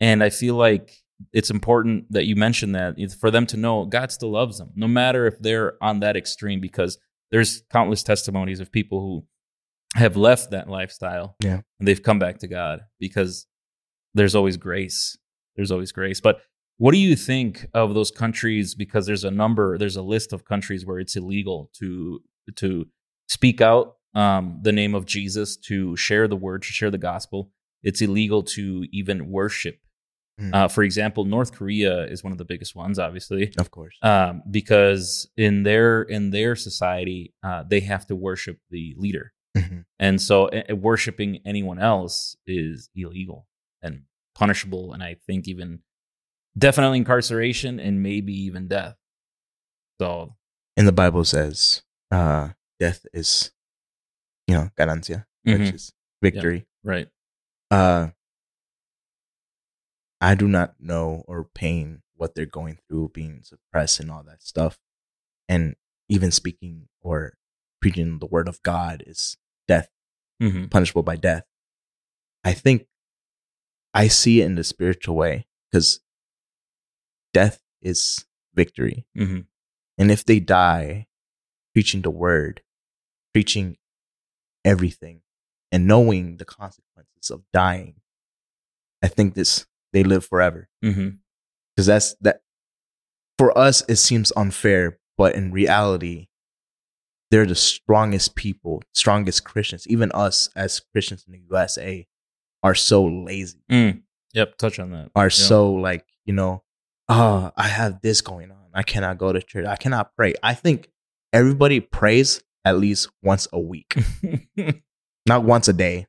And 0.00 0.22
I 0.22 0.30
feel 0.30 0.54
like 0.54 0.92
it's 1.32 1.50
important 1.50 2.10
that 2.12 2.26
you 2.26 2.36
mention 2.36 2.72
that 2.72 2.94
it's 2.96 3.14
for 3.14 3.30
them 3.30 3.46
to 3.46 3.56
know 3.56 3.84
God 3.84 4.10
still 4.12 4.30
loves 4.32 4.58
them, 4.58 4.70
no 4.74 4.88
matter 4.88 5.26
if 5.26 5.38
they're 5.40 5.74
on 5.82 6.00
that 6.00 6.16
extreme, 6.16 6.60
because 6.60 6.98
there's 7.30 7.62
countless 7.70 8.02
testimonies 8.02 8.60
of 8.60 8.72
people 8.72 9.00
who 9.00 9.26
have 10.00 10.16
left 10.16 10.50
that 10.50 10.68
lifestyle 10.68 11.36
Yeah. 11.42 11.60
and 11.78 11.86
they've 11.88 12.02
come 12.02 12.18
back 12.18 12.38
to 12.38 12.46
God 12.48 12.80
because 12.98 13.46
there's 14.14 14.34
always 14.34 14.56
grace. 14.56 15.16
There's 15.56 15.70
always 15.70 15.92
grace. 15.92 16.20
But 16.20 16.40
what 16.78 16.92
do 16.92 16.98
you 16.98 17.14
think 17.16 17.66
of 17.74 17.94
those 17.94 18.10
countries? 18.10 18.74
Because 18.74 19.06
there's 19.06 19.24
a 19.24 19.30
number, 19.30 19.76
there's 19.78 19.96
a 19.96 20.02
list 20.02 20.32
of 20.32 20.44
countries 20.44 20.86
where 20.86 20.98
it's 20.98 21.16
illegal 21.16 21.70
to 21.74 22.20
to 22.56 22.86
speak 23.28 23.60
out 23.60 23.96
um, 24.14 24.58
the 24.62 24.72
name 24.72 24.94
of 24.94 25.06
Jesus, 25.06 25.56
to 25.56 25.94
share 25.96 26.26
the 26.26 26.36
word, 26.36 26.62
to 26.62 26.68
share 26.72 26.90
the 26.90 26.98
gospel. 26.98 27.50
It's 27.82 28.00
illegal 28.00 28.42
to 28.42 28.86
even 28.92 29.28
worship. 29.30 29.78
Mm. 30.40 30.54
Uh, 30.54 30.68
for 30.68 30.82
example, 30.82 31.24
North 31.26 31.52
Korea 31.52 32.04
is 32.04 32.24
one 32.24 32.32
of 32.32 32.38
the 32.38 32.44
biggest 32.46 32.74
ones, 32.74 32.98
obviously 32.98 33.52
Of 33.58 33.70
course. 33.70 33.96
um, 34.02 34.42
because 34.50 35.28
in 35.36 35.62
their 35.64 36.02
in 36.02 36.30
their 36.30 36.56
society 36.56 37.34
uh, 37.42 37.62
they 37.68 37.80
have 37.80 38.06
to 38.06 38.16
worship 38.16 38.58
the 38.70 38.94
leader 38.96 39.32
Mhm. 39.56 39.84
And 39.98 40.22
so 40.22 40.48
worshiping 40.70 41.40
anyone 41.44 41.78
else 41.80 42.36
is 42.46 42.88
illegal 42.94 43.48
and 43.82 44.04
punishable. 44.34 44.92
And 44.92 45.02
I 45.02 45.16
think 45.26 45.48
even 45.48 45.82
definitely 46.56 46.98
incarceration 46.98 47.80
and 47.80 48.00
maybe 48.00 48.32
even 48.32 48.68
death. 48.68 48.96
So, 50.00 50.36
And 50.76 50.86
the 50.86 50.92
Bible 50.92 51.24
says, 51.24 51.82
uh, 52.12 52.50
death 52.78 53.04
is, 53.12 53.50
you 54.46 54.54
know, 54.54 54.70
ganancia, 54.78 55.26
mhm, 55.46 55.58
which 55.58 55.74
is 55.74 55.92
victory. 56.22 56.66
right. 56.84 57.08
I 60.20 60.34
do 60.34 60.46
not 60.46 60.74
know 60.78 61.24
or 61.26 61.44
pain 61.44 62.02
what 62.14 62.34
they're 62.34 62.46
going 62.46 62.78
through, 62.88 63.10
being 63.14 63.42
suppressed 63.42 64.00
and 64.00 64.10
all 64.10 64.22
that 64.24 64.42
stuff. 64.42 64.78
And 65.48 65.76
even 66.08 66.30
speaking 66.30 66.88
or 67.00 67.34
preaching 67.80 68.18
the 68.18 68.26
word 68.26 68.48
of 68.48 68.62
God 68.62 69.02
is 69.06 69.36
death, 69.66 69.88
hmm 70.40 70.66
punishable 70.66 71.02
by 71.02 71.16
death. 71.16 71.44
I 72.44 72.52
think 72.52 72.86
I 73.94 74.08
see 74.08 74.40
it 74.40 74.46
in 74.46 74.54
the 74.54 74.64
spiritual 74.64 75.16
way 75.16 75.46
because 75.70 76.00
death 77.32 77.62
is 77.80 78.26
victory. 78.54 79.06
hmm 79.16 79.40
And 79.98 80.10
if 80.10 80.24
they 80.24 80.40
die 80.40 81.06
preaching 81.72 82.02
the 82.02 82.10
word, 82.10 82.62
preaching 83.32 83.78
everything, 84.64 85.22
and 85.72 85.86
knowing 85.86 86.36
the 86.36 86.44
consequences 86.44 87.30
of 87.30 87.42
dying, 87.52 87.94
I 89.02 89.08
think 89.08 89.34
this 89.34 89.66
they 89.92 90.02
live 90.04 90.24
forever. 90.24 90.68
Because 90.82 91.86
that's 91.86 92.14
that 92.20 92.40
for 93.38 93.56
us 93.56 93.82
it 93.88 93.96
seems 93.96 94.32
unfair, 94.36 94.98
but 95.16 95.34
in 95.34 95.50
reality, 95.52 96.28
they're 97.30 97.46
the 97.46 97.54
strongest 97.54 98.34
people, 98.34 98.82
strongest 98.94 99.44
Christians. 99.44 99.86
Even 99.88 100.10
us 100.12 100.48
as 100.56 100.80
Christians 100.92 101.24
in 101.26 101.32
the 101.32 101.40
USA 101.50 102.06
are 102.62 102.74
so 102.74 103.04
lazy, 103.06 103.62
Mm. 103.70 104.02
Yep. 104.34 104.58
Touch 104.58 104.78
on 104.78 104.90
that. 104.92 105.10
are 105.16 105.24
Yep. 105.26 105.32
so 105.32 105.72
like, 105.72 106.04
you 106.24 106.32
know, 106.34 106.62
oh, 107.08 107.50
I 107.56 107.68
have 107.68 108.00
this 108.02 108.20
going 108.20 108.50
on. 108.50 108.56
I 108.74 108.82
cannot 108.82 109.18
go 109.18 109.32
to 109.32 109.40
church. 109.42 109.66
I 109.66 109.76
cannot 109.76 110.14
pray. 110.14 110.34
I 110.42 110.54
think 110.54 110.88
everybody 111.32 111.80
prays 111.80 112.42
at 112.64 112.78
least 112.78 113.08
once 113.22 113.48
a 113.52 113.58
week, 113.58 113.96
not 115.26 115.42
once 115.44 115.66
a 115.68 115.72
day, 115.72 116.06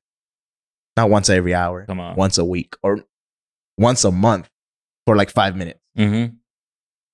not 0.97 1.09
once 1.09 1.29
every 1.29 1.55
hour, 1.55 1.85
Come 1.85 1.99
on. 1.99 2.15
once 2.17 2.37
a 2.37 2.45
week, 2.45 2.75
or 2.83 3.03
once 3.77 4.03
a 4.03 4.11
month 4.11 4.49
for 5.05 5.15
like 5.15 5.31
five 5.31 5.55
minutes. 5.55 5.79
hmm 5.95 6.25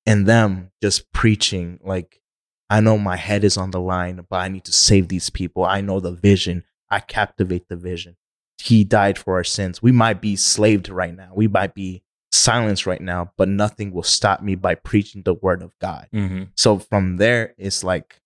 And 0.05 0.25
them 0.25 0.71
just 0.81 1.11
preaching, 1.11 1.79
like, 1.83 2.21
I 2.69 2.81
know 2.81 2.97
my 2.97 3.15
head 3.15 3.43
is 3.43 3.57
on 3.57 3.71
the 3.71 3.79
line, 3.79 4.25
but 4.29 4.37
I 4.37 4.47
need 4.49 4.65
to 4.65 4.73
save 4.73 5.07
these 5.07 5.29
people. 5.29 5.63
I 5.63 5.81
know 5.81 5.99
the 5.99 6.11
vision. 6.11 6.63
I 6.89 6.99
captivate 6.99 7.67
the 7.69 7.75
vision. 7.77 8.17
He 8.57 8.83
died 8.83 9.17
for 9.17 9.35
our 9.35 9.43
sins. 9.43 9.81
We 9.81 9.91
might 9.91 10.21
be 10.21 10.35
slaved 10.35 10.89
right 10.89 11.15
now. 11.15 11.31
We 11.33 11.47
might 11.47 11.73
be 11.73 12.03
silenced 12.31 12.85
right 12.85 13.01
now, 13.01 13.31
but 13.37 13.47
nothing 13.47 13.91
will 13.91 14.03
stop 14.03 14.41
me 14.41 14.55
by 14.55 14.75
preaching 14.75 15.21
the 15.23 15.33
word 15.33 15.61
of 15.61 15.77
God. 15.79 16.07
hmm 16.11 16.43
So 16.55 16.79
from 16.79 17.17
there, 17.17 17.53
it's 17.57 17.83
like 17.83 18.19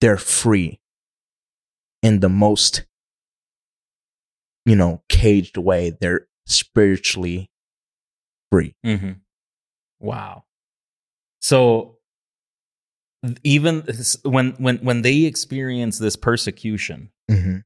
they're 0.00 0.16
free 0.18 0.80
in 2.02 2.20
the 2.20 2.28
most, 2.28 2.84
you 4.66 4.76
know, 4.76 5.02
caged 5.08 5.56
way. 5.56 5.90
They're 5.90 6.26
spiritually 6.46 7.50
free. 8.50 8.74
hmm 8.84 9.12
Wow. 10.00 10.44
So 11.40 11.98
even 13.44 13.84
when 14.24 14.52
when 14.52 14.78
when 14.78 15.02
they 15.02 15.24
experience 15.24 15.98
this 15.98 16.16
persecution, 16.16 17.10
Mm-hmm. 17.30 17.58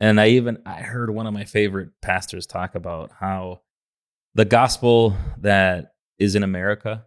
and 0.00 0.20
I 0.20 0.28
even 0.28 0.62
I 0.66 0.82
heard 0.82 1.10
one 1.10 1.26
of 1.26 1.32
my 1.32 1.44
favorite 1.44 1.90
pastors 2.02 2.46
talk 2.46 2.74
about 2.74 3.10
how 3.18 3.62
the 4.34 4.44
gospel 4.44 5.16
that 5.38 5.94
is 6.18 6.34
in 6.34 6.42
America 6.42 7.06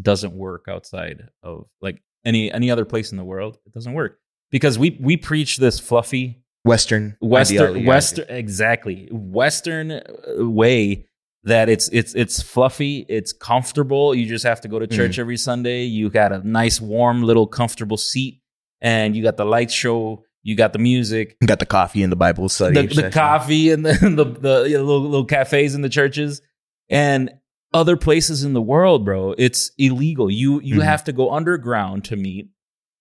doesn't 0.00 0.32
work 0.32 0.64
outside 0.66 1.28
of 1.42 1.66
like 1.82 2.02
any 2.24 2.50
any 2.50 2.70
other 2.70 2.84
place 2.86 3.12
in 3.12 3.18
the 3.18 3.24
world. 3.24 3.58
It 3.66 3.72
doesn't 3.74 3.92
work 3.92 4.18
because 4.50 4.78
we 4.78 4.96
we 5.00 5.16
preach 5.18 5.58
this 5.58 5.78
fluffy 5.78 6.42
Western, 6.64 7.16
Western 7.20 7.56
ideology. 7.58 7.86
Western 7.86 8.26
exactly 8.28 9.08
Western 9.10 9.90
uh, 9.92 10.02
way 10.38 11.06
that 11.44 11.68
it's 11.70 11.88
it's 11.88 12.14
it's 12.14 12.42
fluffy, 12.42 13.06
it's 13.08 13.32
comfortable. 13.32 14.14
You 14.14 14.26
just 14.26 14.44
have 14.44 14.60
to 14.62 14.68
go 14.68 14.78
to 14.78 14.86
church 14.86 15.12
Mm-hmm. 15.12 15.20
every 15.20 15.36
Sunday. 15.38 15.84
You 15.84 16.10
got 16.10 16.32
a 16.32 16.46
nice, 16.46 16.80
warm, 16.80 17.22
little, 17.22 17.46
comfortable 17.46 17.96
seat, 17.96 18.42
and 18.82 19.16
you 19.16 19.22
got 19.22 19.36
the 19.38 19.46
light 19.46 19.70
show. 19.70 20.24
You 20.42 20.54
got 20.56 20.72
the 20.72 20.78
music, 20.78 21.36
You 21.42 21.46
got 21.46 21.58
the 21.58 21.66
coffee 21.66 22.02
in 22.02 22.08
the 22.08 22.16
Bible 22.16 22.48
study. 22.48 22.86
the, 22.86 23.02
the 23.02 23.10
coffee, 23.10 23.70
and 23.70 23.84
the 23.84 23.92
the, 24.02 24.24
the 24.24 24.68
you 24.70 24.76
know, 24.78 24.84
little 24.84 25.02
little 25.02 25.24
cafes 25.26 25.74
in 25.74 25.82
the 25.82 25.88
churches, 25.90 26.40
and 26.88 27.30
other 27.72 27.96
places 27.96 28.42
in 28.44 28.52
the 28.52 28.60
world, 28.62 29.04
bro. 29.04 29.34
It's 29.38 29.70
illegal. 29.78 30.30
You 30.30 30.60
you 30.62 30.76
Mhm. 30.76 30.84
have 30.84 31.04
to 31.04 31.12
go 31.12 31.30
underground 31.30 32.04
to 32.06 32.16
meet. 32.16 32.48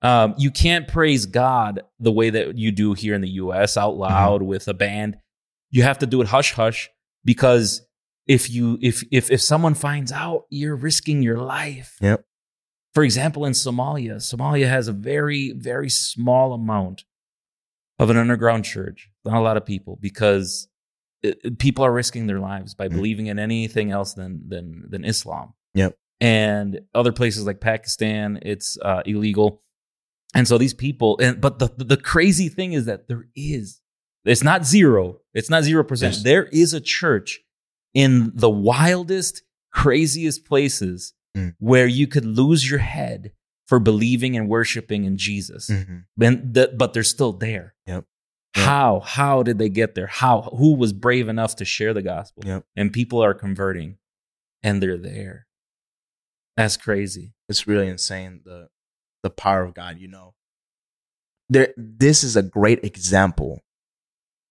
Um, 0.01 0.33
you 0.37 0.49
can't 0.51 0.87
praise 0.87 1.25
God 1.25 1.81
the 1.99 2.11
way 2.11 2.29
that 2.29 2.57
you 2.57 2.71
do 2.71 2.93
here 2.93 3.13
in 3.15 3.21
the 3.21 3.29
U.S. 3.31 3.75
out 3.77 3.91
Mm-hmm. 3.93 4.01
loud 4.01 4.41
with 4.43 4.67
a 4.67 4.73
band. 4.73 5.17
You 5.71 5.83
have 5.83 5.99
to 5.99 6.05
do 6.05 6.21
it 6.21 6.27
hush 6.27 6.53
hush 6.53 6.89
because 7.25 7.85
if 8.27 8.49
you 8.49 8.77
if 8.81 9.03
if 9.11 9.29
if 9.31 9.41
someone 9.41 9.73
finds 9.73 10.11
out, 10.11 10.45
you're 10.49 10.75
risking 10.75 11.21
your 11.21 11.37
life. 11.37 11.97
Yep. 12.01 12.23
For 12.93 13.03
example, 13.03 13.45
in 13.45 13.53
Somalia, 13.53 14.15
Somalia 14.15 14.67
has 14.69 14.87
a 14.87 14.93
very 14.93 15.51
very 15.51 15.89
small 15.89 16.53
amount 16.53 17.03
of 17.99 18.09
an 18.09 18.17
underground 18.17 18.63
church. 18.65 19.09
Not 19.25 19.35
a 19.35 19.41
lot 19.41 19.57
of 19.57 19.65
people 19.65 19.97
because 20.01 20.67
it- 21.21 21.39
it- 21.43 21.59
people 21.59 21.83
are 21.83 21.91
risking 21.91 22.27
their 22.27 22.39
lives 22.39 22.73
by 22.73 22.87
Mhm. 22.87 22.91
believing 22.93 23.27
in 23.27 23.37
anything 23.37 23.91
else 23.91 24.13
than 24.13 24.47
than 24.47 24.85
than 24.89 25.03
Islam. 25.03 25.53
Yep. 25.73 25.95
And 26.21 26.79
other 26.95 27.11
places 27.11 27.45
like 27.45 27.59
Pakistan, 27.59 28.39
it's 28.41 28.77
uh, 28.81 29.01
illegal. 29.05 29.61
And 30.35 30.47
so 30.47 30.57
these 30.57 30.73
people, 30.73 31.17
and 31.21 31.41
but 31.41 31.59
the 31.59 31.69
the 31.77 31.97
crazy 31.97 32.49
thing 32.49 32.73
is 32.73 32.85
that 32.85 33.07
there 33.07 33.27
is, 33.35 33.81
it's 34.25 34.43
not 34.43 34.65
zero, 34.65 35.19
it's 35.33 35.49
not 35.49 35.63
zero 35.63 35.83
percent. 35.83 36.15
Yes. 36.15 36.23
There 36.23 36.45
is 36.45 36.73
a 36.73 36.81
church 36.81 37.39
in 37.93 38.31
the 38.35 38.49
wildest, 38.49 39.43
craziest 39.71 40.45
places 40.45 41.13
Mm. 41.37 41.53
where 41.59 41.85
you 41.85 42.07
could 42.07 42.25
lose 42.25 42.67
your 42.67 42.79
head 42.79 43.33
for 43.67 43.79
believing 43.79 44.35
and 44.35 44.49
worshiping 44.49 45.03
in 45.05 45.15
Jesus. 45.15 45.69
Mhm. 45.69 46.05
And 46.19 46.55
th- 46.55 46.71
but 46.75 46.93
they're 46.93 47.03
still 47.03 47.33
there. 47.33 47.75
Yep. 47.85 48.05
Yep. 48.55 48.65
How? 48.65 48.99
How 49.01 49.43
did 49.43 49.59
they 49.59 49.69
get 49.69 49.93
there? 49.93 50.07
How? 50.07 50.41
Who 50.57 50.73
was 50.75 50.91
brave 50.91 51.29
enough 51.29 51.55
to 51.57 51.65
share 51.65 51.93
the 51.93 52.01
gospel? 52.01 52.43
Yep. 52.47 52.65
And 52.75 52.91
people 52.91 53.23
are 53.23 53.35
converting, 53.35 53.99
and 54.63 54.81
they're 54.81 54.97
there. 54.97 55.45
That's 56.57 56.77
crazy. 56.77 57.35
It's 57.47 57.67
really 57.67 57.87
insane 57.87 58.41
the 58.43 58.69
the 59.23 59.29
power 59.29 59.63
of 59.63 59.73
God. 59.73 59.99
You 59.99 60.07
know, 60.07 60.33
there. 61.49 61.73
This 61.77 62.23
is 62.23 62.35
a 62.35 62.43
great 62.43 62.83
example 62.83 63.61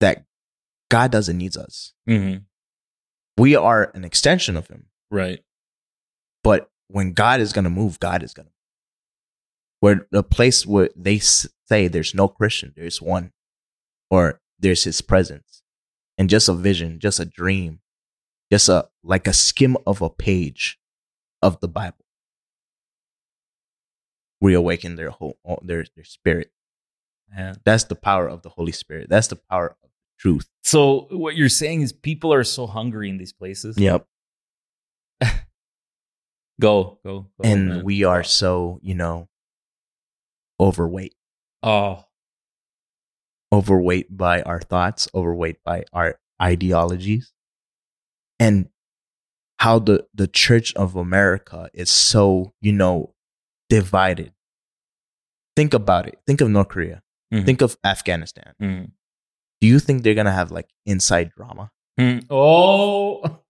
that 0.00 0.24
God 0.90 1.10
doesn't 1.10 1.38
need 1.38 1.56
us. 1.56 1.92
Mm-hmm. 2.08 2.38
We 3.36 3.54
are 3.54 3.90
an 3.94 4.04
extension 4.04 4.56
of 4.56 4.68
Him. 4.68 4.86
Right. 5.10 5.40
But 6.42 6.70
when 6.88 7.12
God 7.12 7.40
is 7.40 7.52
going 7.52 7.64
to 7.64 7.70
move, 7.70 8.00
God 8.00 8.22
is 8.22 8.32
going 8.32 8.46
to. 8.46 8.52
Where 9.80 10.06
the 10.10 10.24
place 10.24 10.66
where 10.66 10.90
they 10.96 11.18
say 11.18 11.86
there's 11.86 12.14
no 12.14 12.26
Christian, 12.26 12.72
there's 12.76 13.00
one, 13.00 13.32
or 14.10 14.40
there's 14.58 14.84
His 14.84 15.00
presence, 15.00 15.62
and 16.16 16.28
just 16.28 16.48
a 16.48 16.54
vision, 16.54 16.98
just 16.98 17.20
a 17.20 17.24
dream, 17.24 17.80
just 18.50 18.68
a 18.68 18.88
like 19.04 19.28
a 19.28 19.32
skim 19.32 19.76
of 19.86 20.02
a 20.02 20.10
page 20.10 20.78
of 21.42 21.60
the 21.60 21.68
Bible, 21.68 22.04
reawaken 24.40 24.96
their 24.96 25.10
whole 25.10 25.38
their 25.62 25.84
their 25.94 26.04
spirit. 26.04 26.50
Yeah. 27.36 27.54
That's 27.64 27.84
the 27.84 27.94
power 27.94 28.26
of 28.28 28.42
the 28.42 28.48
Holy 28.48 28.72
Spirit. 28.72 29.08
That's 29.10 29.28
the 29.28 29.36
power 29.36 29.76
of 29.82 29.90
truth. 30.18 30.48
So 30.64 31.08
what 31.10 31.36
you're 31.36 31.48
saying 31.48 31.82
is 31.82 31.92
people 31.92 32.32
are 32.32 32.44
so 32.44 32.66
hungry 32.66 33.10
in 33.10 33.18
these 33.18 33.32
places. 33.32 33.76
Yep. 33.78 34.06
Go, 36.60 36.98
go, 37.04 37.20
go. 37.20 37.28
and 37.44 37.68
man. 37.68 37.84
we 37.84 38.02
are 38.02 38.24
so 38.24 38.80
you 38.82 38.96
know 38.96 39.28
overweight. 40.58 41.14
Oh, 41.62 42.04
overweight 43.52 44.16
by 44.16 44.42
our 44.42 44.60
thoughts, 44.60 45.08
overweight 45.14 45.62
by 45.64 45.84
our 45.92 46.18
ideologies, 46.40 47.32
and 48.38 48.68
how 49.58 49.78
the, 49.78 50.06
the 50.14 50.28
Church 50.28 50.72
of 50.74 50.96
America 50.96 51.68
is 51.74 51.90
so, 51.90 52.52
you 52.60 52.72
know, 52.72 53.14
divided. 53.68 54.32
Think 55.56 55.74
about 55.74 56.06
it. 56.06 56.18
Think 56.26 56.40
of 56.40 56.48
North 56.50 56.68
Korea. 56.68 57.02
Mhm. 57.32 57.44
Think 57.46 57.60
of 57.62 57.76
Afghanistan. 57.84 58.54
Mhm. 58.60 58.92
Do 59.60 59.66
you 59.66 59.78
think 59.80 60.02
they're 60.02 60.14
going 60.14 60.26
to 60.26 60.32
have 60.32 60.50
like 60.52 60.68
inside 60.86 61.32
drama? 61.36 61.70
Mm. 61.98 62.24
oh. 62.30 63.40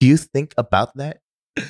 Do 0.00 0.06
you 0.06 0.16
think 0.16 0.54
about 0.58 0.96
that? 0.96 1.20
I 1.56 1.62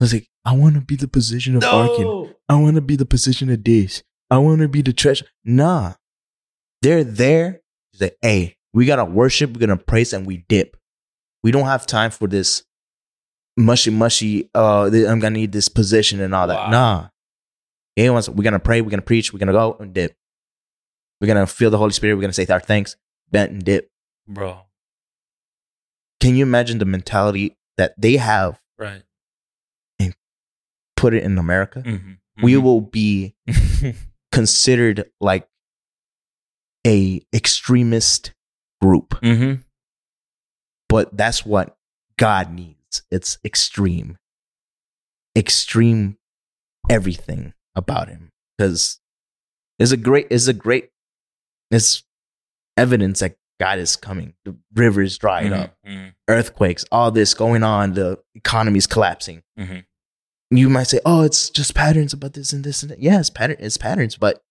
was 0.00 0.12
like, 0.12 0.28
I 0.44 0.52
want 0.52 0.74
to 0.74 0.80
be 0.82 0.96
the 0.96 1.08
position 1.08 1.56
of 1.56 1.64
Arkin. 1.64 2.34
I 2.48 2.56
want 2.56 2.74
to 2.74 2.82
be 2.82 2.96
the 2.96 3.06
position 3.06 3.48
of 3.50 3.64
this. 3.64 4.02
I 4.30 4.38
want 4.38 4.60
to 4.60 4.68
be 4.68 4.82
the 4.82 4.92
treasure. 4.92 5.26
Nah. 5.44 5.94
They're 6.82 7.04
there 7.04 7.62
to 7.92 7.98
say, 7.98 8.10
hey, 8.20 8.56
we 8.74 8.84
gotta 8.86 9.04
worship, 9.04 9.52
we're 9.52 9.60
gonna 9.60 9.76
praise, 9.76 10.12
and 10.12 10.26
we 10.26 10.44
dip. 10.48 10.76
We 11.42 11.50
don't 11.50 11.66
have 11.66 11.86
time 11.86 12.10
for 12.10 12.26
this 12.26 12.64
mushy 13.56 13.90
mushy. 13.90 14.50
Uh, 14.54 14.84
I'm 14.92 15.18
gonna 15.20 15.30
need 15.30 15.52
this 15.52 15.68
position 15.68 16.20
and 16.20 16.34
all 16.34 16.46
that. 16.46 16.54
Wow. 16.56 16.70
Nah, 16.70 17.08
he 17.96 18.08
wants. 18.10 18.28
We're 18.28 18.42
gonna 18.44 18.58
pray. 18.58 18.80
We're 18.80 18.90
gonna 18.90 19.02
preach. 19.02 19.32
We're 19.32 19.38
gonna 19.38 19.52
go 19.52 19.76
and 19.80 19.92
dip. 19.94 20.16
We're 21.20 21.28
gonna 21.28 21.46
feel 21.46 21.70
the 21.70 21.78
Holy 21.78 21.92
Spirit. 21.92 22.14
We're 22.16 22.22
gonna 22.22 22.32
say 22.32 22.46
our 22.46 22.60
thanks, 22.60 22.96
bent 23.30 23.52
and 23.52 23.64
dip. 23.64 23.90
bro. 24.28 24.60
Can 26.20 26.36
you 26.36 26.44
imagine 26.44 26.78
the 26.78 26.84
mentality 26.84 27.56
that 27.76 27.94
they 28.00 28.16
have? 28.16 28.60
Right. 28.78 29.02
And 29.98 30.14
put 30.96 31.14
it 31.14 31.24
in 31.24 31.36
America. 31.36 31.82
Mhm. 31.82 32.18
We 32.42 32.52
Mhm. 32.54 32.62
will 32.62 32.80
be 32.80 33.34
considered 34.32 35.10
like 35.20 35.48
a 36.86 37.24
extremist 37.34 38.32
group. 38.80 39.10
Mhm. 39.22 39.62
but 40.88 41.16
that's 41.16 41.44
what 41.46 41.76
God 42.18 42.52
needs. 42.52 42.81
It's 43.10 43.38
extreme, 43.44 44.18
extreme 45.36 46.18
everything 46.90 47.54
about 47.74 48.08
Him 48.08 48.30
because 48.58 49.00
it's 49.78 49.92
a 49.92 49.96
great, 49.96 50.26
it's 50.30 50.46
a 50.48 50.52
great, 50.52 50.90
it's 51.70 52.02
evidence 52.76 53.20
that 53.20 53.36
God 53.60 53.78
is 53.78 53.96
coming. 53.96 54.34
The 54.44 54.56
rivers 54.74 55.18
dried 55.18 55.52
Mhm. 55.52 55.58
up, 55.62 55.76
Mhm. 55.86 56.14
earthquakes, 56.28 56.84
all 56.90 57.10
this 57.10 57.32
going 57.34 57.62
on. 57.62 57.94
The 57.94 58.22
economy's 58.34 58.86
collapsing. 58.86 59.42
Mhm. 59.58 59.86
You 60.50 60.68
might 60.68 60.88
say, 60.88 61.00
"Oh, 61.06 61.22
it's 61.22 61.48
just 61.48 61.74
patterns 61.74 62.12
about 62.12 62.34
this 62.34 62.52
and 62.52 62.64
this 62.64 62.82
and 62.82 62.90
that." 62.90 63.00
Yeah, 63.00 63.20
it's 63.20 63.30
pattern, 63.30 63.56
it's 63.60 63.78
patterns, 63.78 64.16
but 64.16 64.42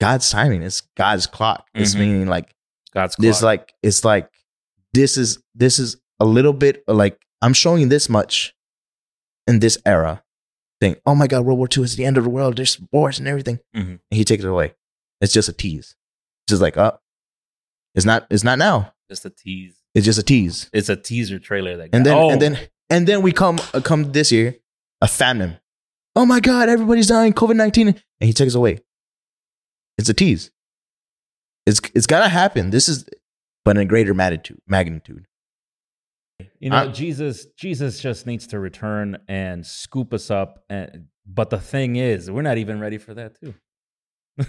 God's 0.00 0.28
timing, 0.28 0.62
it's 0.62 0.80
God's 0.96 1.26
clock. 1.26 1.68
It's 1.74 1.94
Mhm. 1.94 1.98
meaning 2.00 2.26
like 2.26 2.54
God's 2.92 3.16
clock. 3.16 3.42
like 3.42 3.74
it's 3.82 4.04
like 4.04 4.30
this 4.92 5.16
is 5.16 5.38
this 5.54 5.78
is 5.78 5.96
a 6.24 6.26
little 6.26 6.52
bit 6.54 6.82
like 6.88 7.20
I'm 7.42 7.52
showing 7.52 7.88
this 7.90 8.08
much 8.08 8.54
in 9.46 9.60
this 9.60 9.76
era. 9.84 10.22
Saying, 10.82 10.96
oh 11.06 11.14
my 11.14 11.26
god, 11.28 11.44
World 11.44 11.58
War 11.58 11.68
II 11.74 11.84
is 11.84 11.96
the 11.96 12.04
end 12.04 12.16
of 12.18 12.24
the 12.24 12.30
world. 12.30 12.56
There's 12.56 12.80
wars 12.92 13.18
and 13.18 13.28
everything. 13.28 13.60
Mhm. 13.76 14.00
And 14.00 14.00
he 14.10 14.24
takes 14.24 14.42
it 14.42 14.48
away. 14.48 14.74
It's 15.20 15.32
just 15.32 15.48
a 15.48 15.52
tease. 15.52 15.94
It's 16.42 16.50
just 16.50 16.62
like, 16.62 16.76
oh, 16.76 16.98
it's 17.94 18.04
not. 18.04 18.26
It's 18.30 18.44
not 18.44 18.58
now. 18.58 18.92
just 19.08 19.24
a 19.24 19.30
tease. 19.30 19.76
It's 19.94 20.04
just 20.04 20.18
a 20.18 20.22
tease. 20.22 20.68
It's 20.72 20.88
a 20.88 20.96
teaser 20.96 21.38
trailer 21.38 21.76
that. 21.76 21.90
And 21.92 22.04
then 22.04 22.16
oh, 22.16 22.30
and 22.30 22.42
then 22.42 22.58
and 22.90 23.06
then 23.06 23.22
we 23.22 23.32
come 23.32 23.58
uh, 23.72 23.80
come 23.80 24.12
this 24.12 24.32
year 24.32 24.56
a 25.00 25.06
famine. 25.06 25.58
Oh 26.16 26.26
my 26.26 26.40
god, 26.40 26.68
everybody's 26.68 27.06
dying. 27.06 27.32
COVID 27.32 27.56
nineteen, 27.56 27.88
and 27.88 27.96
he 28.20 28.32
takes 28.32 28.54
it 28.54 28.58
away. 28.58 28.80
It's 29.98 30.08
a 30.08 30.14
tease. 30.14 30.50
It's 31.66 31.80
it's 31.94 32.06
gotta 32.06 32.28
happen. 32.28 32.70
This 32.70 32.88
is, 32.88 33.04
but 33.64 33.76
in 33.76 33.82
a 33.82 33.84
greater 33.84 34.14
magnitude. 34.14 34.60
Magnitude. 34.66 35.26
You 36.60 36.70
know, 36.70 36.76
I- 36.76 36.88
Jesus, 36.88 37.46
Jesus 37.58 38.00
just 38.00 38.26
needs 38.26 38.46
to 38.48 38.58
return 38.58 39.18
and 39.28 39.64
scoop 39.66 40.12
us 40.14 40.30
up. 40.30 40.64
And 40.68 41.06
but 41.26 41.50
the 41.50 41.58
thing 41.60 41.96
is, 41.96 42.30
we're 42.30 42.42
not 42.42 42.58
even 42.58 42.80
ready 42.80 42.98
for 42.98 43.14
that 43.14 43.38
too. 43.40 43.54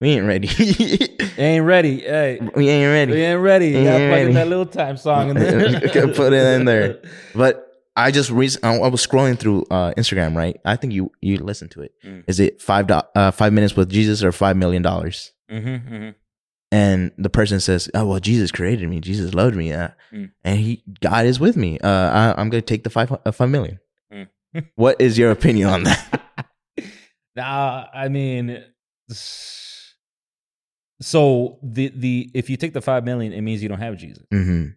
We 0.00 0.10
ain't 0.10 0.26
ready. 0.26 0.48
Ain't 1.38 1.64
ready. 1.64 2.00
Hey, 2.00 2.38
we 2.56 2.68
ain't 2.68 2.90
ready. 2.90 3.12
we 3.12 3.22
ain't 3.22 3.40
ready. 3.40 3.68
You 3.68 3.84
gotta 3.84 4.04
Ain't 4.04 4.12
ready. 4.12 4.32
that 4.34 4.48
little 4.48 4.66
time 4.66 4.96
song 4.98 5.30
in 5.30 5.36
there. 5.36 5.80
Put 6.14 6.32
it 6.32 6.46
in 6.58 6.64
there. 6.66 7.00
But 7.34 7.66
I 7.96 8.10
just 8.10 8.28
recent, 8.30 8.64
I 8.64 8.76
was 8.88 9.06
scrolling 9.06 9.38
through 9.38 9.62
uh, 9.70 9.94
Instagram, 9.96 10.34
right? 10.36 10.60
I 10.64 10.76
think 10.76 10.92
you 10.92 11.10
you 11.22 11.38
listened 11.38 11.70
to 11.72 11.82
it. 11.82 11.92
Is 12.26 12.38
Mm. 12.38 12.46
it 12.46 12.60
five 12.60 12.88
do- 12.88 13.00
uh, 13.14 13.30
five 13.30 13.52
minutes 13.52 13.76
with 13.76 13.88
Jesus 13.88 14.22
or 14.22 14.32
five 14.32 14.56
million 14.56 14.82
dollars? 14.82 15.32
Mm-hmm, 15.50 15.68
mm-hmm. 15.94 16.10
And 16.74 17.12
the 17.18 17.30
person 17.30 17.60
says, 17.60 17.88
"Oh 17.94 18.04
well, 18.06 18.18
Jesus 18.20 18.50
created 18.50 18.88
me. 18.88 19.00
Jesus 19.00 19.32
loved 19.32 19.54
me, 19.54 19.72
uh, 19.72 19.88
Mm. 20.12 20.30
and 20.42 20.58
he 20.58 20.82
God 21.00 21.24
is 21.26 21.38
with 21.38 21.56
me. 21.56 21.78
Uh, 21.78 21.88
I, 21.88 22.34
I'm 22.40 22.50
gonna 22.50 22.62
take 22.62 22.82
the 22.82 22.90
five 22.90 23.12
uh, 23.12 23.30
five 23.30 23.48
million. 23.50 23.78
Mm. 24.12 24.28
what 24.74 25.00
is 25.00 25.16
your 25.16 25.30
opinion 25.30 25.68
on 25.68 25.84
that? 25.84 26.20
Nah, 27.36 27.86
I 27.92 28.08
mean, 28.08 28.64
so 31.00 31.58
the 31.62 31.88
the 31.94 32.30
if 32.34 32.48
you 32.50 32.56
take 32.56 32.72
the 32.72 32.80
five 32.80 33.04
million, 33.04 33.32
it 33.32 33.40
means 33.40 33.62
you 33.62 33.68
don't 33.68 33.80
have 33.80 33.96
Jesus. 33.96 34.24
hmm 34.30 34.68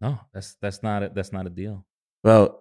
No, 0.00 0.20
that's 0.32 0.56
that's 0.60 0.82
not 0.82 1.02
a, 1.02 1.08
that's 1.14 1.32
not 1.32 1.46
a 1.46 1.50
deal. 1.50 1.84
Well, 2.22 2.60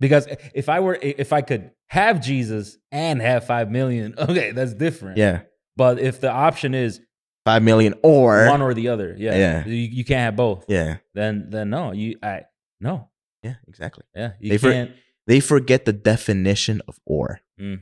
Because 0.00 0.26
if 0.54 0.68
I 0.68 0.80
were 0.80 0.98
if 1.00 1.32
I 1.32 1.40
could 1.42 1.70
have 1.88 2.20
Jesus 2.20 2.76
and 2.92 3.20
have 3.22 3.46
five 3.46 3.70
million, 3.70 4.14
okay, 4.18 4.50
that's 4.50 4.74
different. 4.74 5.18
yeah, 5.18 5.42
But 5.76 5.98
if 6.00 6.20
the 6.20 6.30
option 6.30 6.74
is 6.74 7.00
five 7.44 7.62
million 7.62 7.94
or 8.02 8.46
one 8.48 8.62
or 8.62 8.74
the 8.74 8.88
other, 8.88 9.14
yeah, 9.18 9.34
Yeah. 9.36 9.66
you, 9.66 9.74
you 9.74 10.04
can't 10.04 10.20
have 10.20 10.36
both. 10.36 10.64
yeah, 10.68 10.98
Then 11.14 11.50
then 11.50 11.70
no, 11.70 11.92
you 11.92 12.18
I 12.22 12.42
no, 12.80 13.08
yeah, 13.42 13.56
exactly. 13.68 14.04
yeah, 14.14 14.32
you 14.40 14.50
They 14.50 14.58
can't. 14.58 14.90
they 15.26 15.40
forget 15.40 15.84
the 15.84 15.92
definition 15.92 16.80
of 16.88 16.98
or. 17.04 17.40
Mm. 17.60 17.80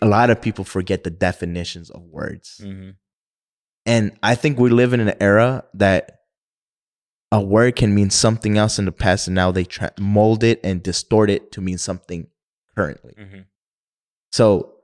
A 0.00 0.06
lot 0.06 0.30
of 0.30 0.40
people 0.40 0.64
forget 0.64 1.02
the 1.02 1.10
definitions 1.10 1.90
of 1.90 2.02
words. 2.02 2.60
Mhm. 2.64 2.94
And 3.86 4.12
I 4.22 4.34
think 4.36 4.58
we 4.58 4.70
live 4.70 4.92
in 4.92 5.00
an 5.00 5.14
era 5.20 5.64
that 5.74 6.20
a 7.32 7.40
word 7.40 7.74
can 7.76 7.94
mean 7.94 8.10
something 8.10 8.56
else 8.58 8.78
in 8.78 8.84
the 8.84 8.92
past, 8.92 9.26
and 9.28 9.34
now 9.34 9.50
they 9.50 9.64
tra- 9.64 9.92
mold 9.98 10.44
it 10.44 10.60
and 10.64 10.82
distort 10.82 11.28
it 11.30 11.50
to 11.52 11.60
mean 11.60 11.78
something 11.78 12.28
currently. 12.76 13.14
Mhm. 13.18 13.44
So 14.32 14.74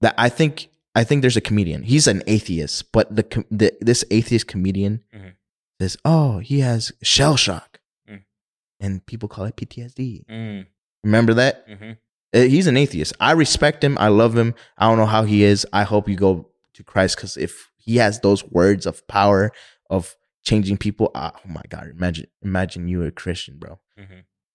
that 0.00 0.14
I 0.16 0.28
think 0.30 0.68
I 1.00 1.04
think 1.04 1.22
there's 1.22 1.36
a 1.36 1.40
comedian. 1.50 1.82
He's 1.92 2.06
an 2.06 2.22
atheist, 2.26 2.90
but 2.92 3.04
the, 3.14 3.24
the 3.60 3.68
this 3.80 4.04
atheist 4.10 4.46
comedian 4.52 4.94
Mhm. 5.14 5.32
says, 5.80 5.96
"Oh, 6.04 6.38
he 6.50 6.56
has 6.60 6.92
shell 7.02 7.36
shock," 7.36 7.80
Mm. 8.10 8.22
and 8.80 8.92
people 9.10 9.28
call 9.28 9.44
it 9.46 9.56
PTSD. 9.56 10.24
Mm. 10.28 10.66
Remember 11.04 11.34
that? 11.34 11.54
Mhm. 11.68 11.96
Uh, 12.34 12.40
He's 12.54 12.66
an 12.66 12.76
atheist. 12.76 13.12
I 13.20 13.32
respect 13.44 13.82
him. 13.82 13.96
I 13.98 14.08
love 14.08 14.36
him. 14.36 14.54
I 14.76 14.86
don't 14.88 14.98
know 14.98 15.06
how 15.16 15.24
he 15.24 15.44
is. 15.44 15.66
I 15.72 15.84
hope 15.84 16.08
you 16.08 16.16
go 16.16 16.32
to 16.74 16.82
Christ 16.84 17.16
because 17.16 17.36
if 17.36 17.70
he 17.76 17.96
has 17.96 18.20
those 18.20 18.42
words 18.44 18.84
of 18.86 19.06
power 19.06 19.52
of 19.88 20.16
changing 20.44 20.76
people, 20.78 21.10
ah, 21.14 21.32
oh 21.36 21.48
my 21.48 21.62
God! 21.68 21.86
Imagine, 21.96 22.26
imagine 22.42 22.88
you 22.88 23.02
a 23.04 23.10
Christian, 23.10 23.56
bro. 23.58 23.78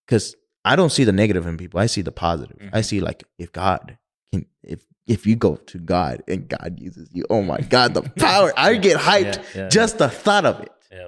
Because 0.06 0.36
I 0.66 0.76
don't 0.76 0.92
see 0.92 1.04
the 1.06 1.12
negative 1.24 1.46
in 1.48 1.58
people. 1.58 1.80
I 1.80 1.88
see 1.88 2.02
the 2.04 2.12
positive. 2.12 2.58
I 2.74 2.80
Mhm. 2.82 2.86
see 2.86 3.00
like 3.02 3.24
if 3.38 3.52
God 3.52 3.98
can, 4.32 4.46
if 4.64 4.82
if 5.08 5.26
you 5.28 5.36
go 5.36 5.56
to 5.58 5.78
God 5.80 6.24
and 6.28 6.48
God 6.48 6.78
uses 6.80 7.10
you, 7.14 7.26
oh 7.30 7.42
my 7.42 7.60
God, 7.60 7.94
the 7.94 8.02
power! 8.18 8.52
I 8.58 8.76
get 8.76 8.98
hyped 8.98 9.38
Yeah, 9.56 9.64
yeah, 9.64 9.70
just 9.70 9.98
the 9.98 10.10
thought 10.10 10.46
of 10.46 10.60
it. 10.62 10.72
yeah. 10.92 11.08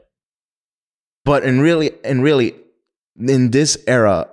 But 1.23 1.43
in 1.43 1.60
really, 1.62 1.91
and 2.03 2.21
really, 2.21 2.55
in 3.17 3.51
this 3.51 3.77
era, 3.88 4.29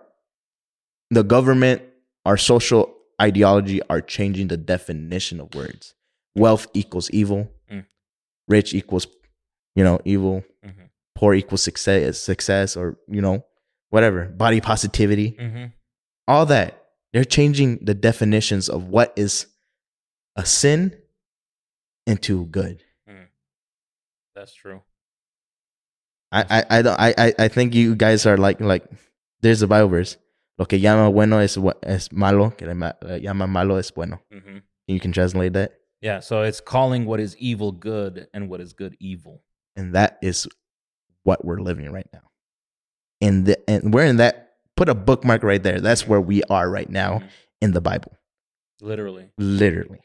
the 1.10 1.22
government, 1.22 1.82
our 2.24 2.36
social 2.36 2.94
ideology 3.20 3.80
are 3.88 4.00
changing 4.00 4.48
the 4.48 4.56
definition 4.56 5.40
of 5.40 5.54
words. 5.54 5.94
Wealth 6.34 6.66
equals 6.74 7.10
evil. 7.10 7.48
Mm. 7.70 7.86
Rich 8.48 8.74
equals, 8.74 9.06
you 9.76 9.84
know, 9.84 10.00
evil. 10.04 10.44
Mhm. 10.64 10.88
Poor 11.14 11.34
equals 11.34 11.62
success, 11.62 12.18
success, 12.18 12.76
or 12.76 12.98
you 13.08 13.20
know, 13.20 13.44
whatever. 13.90 14.24
Body 14.26 14.60
positivity, 14.60 15.32
Mhm. 15.38 15.72
all 16.26 16.46
that. 16.46 16.78
They're 17.12 17.24
changing 17.24 17.84
the 17.84 17.94
definitions 17.94 18.68
of 18.70 18.88
what 18.88 19.12
is 19.16 19.46
a 20.36 20.44
sin 20.46 20.96
into 22.06 22.46
good. 22.46 22.82
That's 24.34 24.54
true. 24.54 24.80
I, 26.32 26.44
I, 26.48 26.78
I 26.78 26.82
don't 26.82 26.98
I, 26.98 27.14
I 27.18 27.34
I 27.38 27.48
think 27.48 27.74
you 27.74 27.94
guys 27.94 28.24
are 28.24 28.38
like 28.38 28.60
like 28.60 28.84
there's 29.42 29.60
a 29.62 29.66
Bible 29.68 29.88
verse. 29.88 30.16
Lo 30.58 30.64
que 30.64 30.78
llama 30.78 31.10
bueno 31.10 31.38
es, 31.38 31.56
bu- 31.56 31.78
es 31.82 32.10
malo, 32.12 32.50
que 32.50 32.66
le 32.66 33.18
llama 33.20 33.46
malo 33.46 33.76
es 33.76 33.90
bueno. 33.90 34.20
hmm 34.32 34.58
You 34.86 35.00
can 35.00 35.12
translate 35.12 35.52
that. 35.54 35.72
Yeah, 36.00 36.20
so 36.20 36.42
it's 36.42 36.60
calling 36.60 37.04
what 37.06 37.20
is 37.20 37.36
evil 37.38 37.72
good 37.72 38.26
and 38.34 38.48
what 38.48 38.60
is 38.60 38.72
good 38.72 38.96
evil. 39.00 39.42
And 39.76 39.94
that 39.94 40.18
is 40.22 40.48
what 41.24 41.44
we're 41.44 41.60
living 41.60 41.90
right 41.92 42.08
now. 42.12 42.30
And 43.20 43.46
the 43.46 43.58
and 43.70 43.92
we're 43.94 44.04
in 44.06 44.16
that 44.16 44.54
put 44.76 44.88
a 44.88 44.94
bookmark 44.94 45.42
right 45.42 45.62
there. 45.62 45.80
That's 45.80 46.08
where 46.08 46.20
we 46.20 46.42
are 46.44 46.68
right 46.70 46.88
now 46.90 47.18
Mhm. 47.20 47.28
in 47.60 47.72
the 47.72 47.80
Bible. 47.82 48.12
Literally. 48.80 49.28
Literally. 49.38 50.00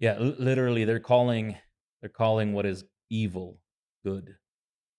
Yeah, 0.00 0.14
l- 0.18 0.34
literally 0.38 0.84
they're 0.84 0.98
calling 0.98 1.56
they're 2.00 2.08
calling 2.10 2.52
what 2.54 2.66
is 2.66 2.84
evil 3.10 3.60
good. 4.04 4.36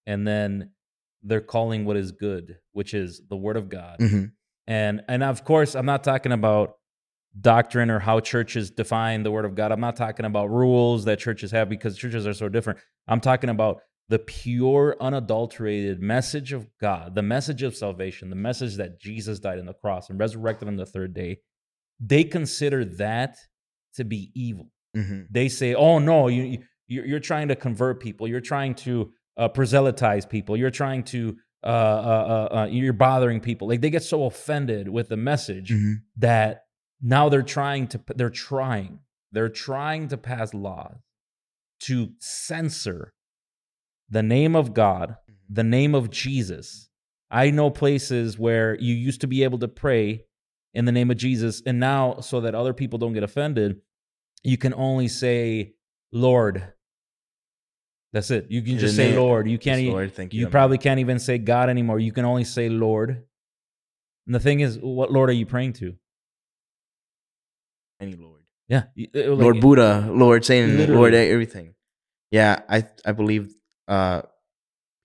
And 0.06 0.28
then 0.28 0.72
they're 1.24 1.42
calling 1.42 1.86
what 1.86 1.98
is 1.98 2.12
good, 2.12 2.58
which 2.72 2.94
is 2.94 3.22
the 3.30 3.36
word 3.36 3.58
of 3.58 3.70
God. 3.70 4.00
Mhm. 4.00 4.32
And 4.68 5.02
and 5.08 5.24
of 5.24 5.44
course, 5.44 5.76
I'm 5.76 5.86
not 5.86 6.04
talking 6.04 6.32
about 6.32 6.76
doctrine 7.40 7.90
or 7.90 8.00
how 8.00 8.20
churches 8.20 8.70
define 8.72 9.24
the 9.24 9.32
word 9.32 9.46
of 9.46 9.56
God. 9.56 9.72
I'm 9.72 9.80
not 9.80 9.96
talking 9.96 10.26
about 10.26 10.50
rules 10.50 11.06
that 11.06 11.20
churches 11.20 11.52
have 11.52 11.70
because 11.70 11.98
churches 11.98 12.28
are 12.28 12.34
so 12.34 12.50
different. 12.50 12.80
I'm 13.08 13.22
talking 13.22 13.50
about 13.50 13.82
the 14.10 14.20
pure, 14.20 14.98
unadulterated 15.00 16.02
message 16.02 16.52
of 16.52 16.68
God, 16.80 17.16
the 17.16 17.22
message 17.22 17.64
of 17.64 17.76
salvation, 17.76 18.30
the 18.30 18.36
message 18.36 18.76
that 18.76 19.00
Jesus 19.00 19.40
died 19.40 19.60
on 19.60 19.66
the 19.66 19.74
cross 19.74 20.10
and 20.10 20.20
resurrected 20.20 20.68
on 20.68 20.76
the 20.76 20.86
third 20.86 21.14
day. 21.14 21.40
They 22.00 22.26
consider 22.26 22.84
that 22.84 23.38
to 23.96 24.04
be 24.04 24.32
evil. 24.36 24.72
Mhm. 24.96 25.28
They 25.30 25.48
say, 25.50 25.74
"Oh 25.74 26.00
no, 26.00 26.28
you 26.28 26.44
you- 26.44 26.64
you're, 26.88 27.06
you're 27.06 27.20
trying 27.20 27.48
to 27.48 27.56
convert 27.56 28.02
people. 28.02 28.28
You're 28.28 28.42
trying 28.42 28.76
to 28.76 29.12
uh, 29.38 29.48
proselytize 29.48 30.26
people. 30.26 30.58
You're 30.58 30.72
trying 30.72 31.04
to 31.06 31.38
uh, 31.64 31.68
uh, 31.68 32.48
uh, 32.52 32.56
uh, 32.58 32.66
you're 32.66 32.92
bothering 32.94 33.40
people." 33.40 33.68
Like 33.68 33.82
they 33.82 33.90
get 33.90 34.04
so 34.04 34.26
offended 34.26 34.90
with 34.90 35.08
the 35.10 35.18
message 35.18 35.70
Mhm. 35.72 35.96
that 36.18 36.64
now 37.02 37.30
they're 37.30 37.42
trying 37.44 37.88
to 37.88 38.02
they're 38.16 38.30
trying 38.30 39.00
they're 39.32 39.48
trying 39.50 40.10
to 40.10 40.18
pass 40.18 40.54
laws 40.54 40.98
to 41.82 42.10
censor 42.20 43.14
the 44.10 44.22
name 44.22 44.56
of 44.58 44.74
God, 44.74 45.16
the 45.50 45.64
name 45.64 45.96
of 45.96 46.10
Jesus. 46.10 46.90
I 47.30 47.50
know 47.50 47.70
places 47.70 48.38
where 48.38 48.78
you 48.78 48.94
used 48.94 49.22
to 49.22 49.28
be 49.28 49.44
able 49.44 49.60
to 49.60 49.70
pray 49.70 50.26
in 50.74 50.84
the 50.84 50.92
name 50.92 51.10
of 51.10 51.16
Jesus, 51.18 51.62
and 51.66 51.80
now 51.80 52.20
so 52.20 52.42
that 52.42 52.54
other 52.56 52.74
people 52.74 53.00
don't 53.00 53.14
get 53.14 53.24
offended, 53.24 53.78
you 54.44 54.58
can 54.58 54.74
only 54.74 55.08
say 55.08 55.74
Lord. 56.12 56.74
That's 58.14 58.30
it. 58.32 58.48
You 58.50 58.62
can 58.62 58.78
just 58.78 58.96
say 58.96 59.10
name- 59.12 59.20
Lord. 59.20 59.48
You 59.50 59.58
can't. 59.58 59.80
Yes, 59.82 59.88
e- 59.88 59.92
Lord, 59.92 60.14
thank 60.14 60.34
you. 60.34 60.40
you 60.42 60.46
Amen. 60.48 60.52
probably 60.52 60.78
can't 60.78 61.00
even 61.00 61.18
say 61.20 61.38
God 61.38 61.70
anymore. 61.70 62.00
You 62.00 62.12
can 62.12 62.26
only 62.26 62.44
say 62.44 62.68
Lord. 62.70 63.24
And 64.28 64.36
the 64.36 64.40
thing 64.40 64.60
is, 64.60 64.78
what 64.80 65.12
Lord 65.12 65.30
are 65.30 65.34
you 65.34 65.46
praying 65.46 65.74
to? 65.74 65.96
any 68.00 68.14
Lord. 68.16 68.42
Yeah, 68.68 68.86
uh, 68.98 69.30
like- 69.32 69.40
Lord 69.44 69.62
Buddha, 69.62 70.10
Lord 70.12 70.44
Satan, 70.44 70.76
Literally. 70.78 70.98
Lord 71.00 71.14
everything. 71.14 71.76
Yeah, 72.32 72.62
I 72.68 72.88
I 73.06 73.12
believe 73.12 73.54
uh 73.88 74.24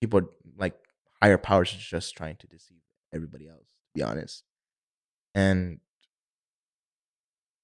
people 0.01 0.23
like 0.57 0.75
higher 1.21 1.37
powers 1.39 1.75
are 1.75 1.79
just 1.79 2.17
trying 2.17 2.37
to 2.37 2.47
deceive 2.47 2.81
everybody 3.13 3.49
else, 3.49 3.67
to 3.69 3.75
be 3.95 4.03
honest. 4.03 4.45
And 5.35 5.81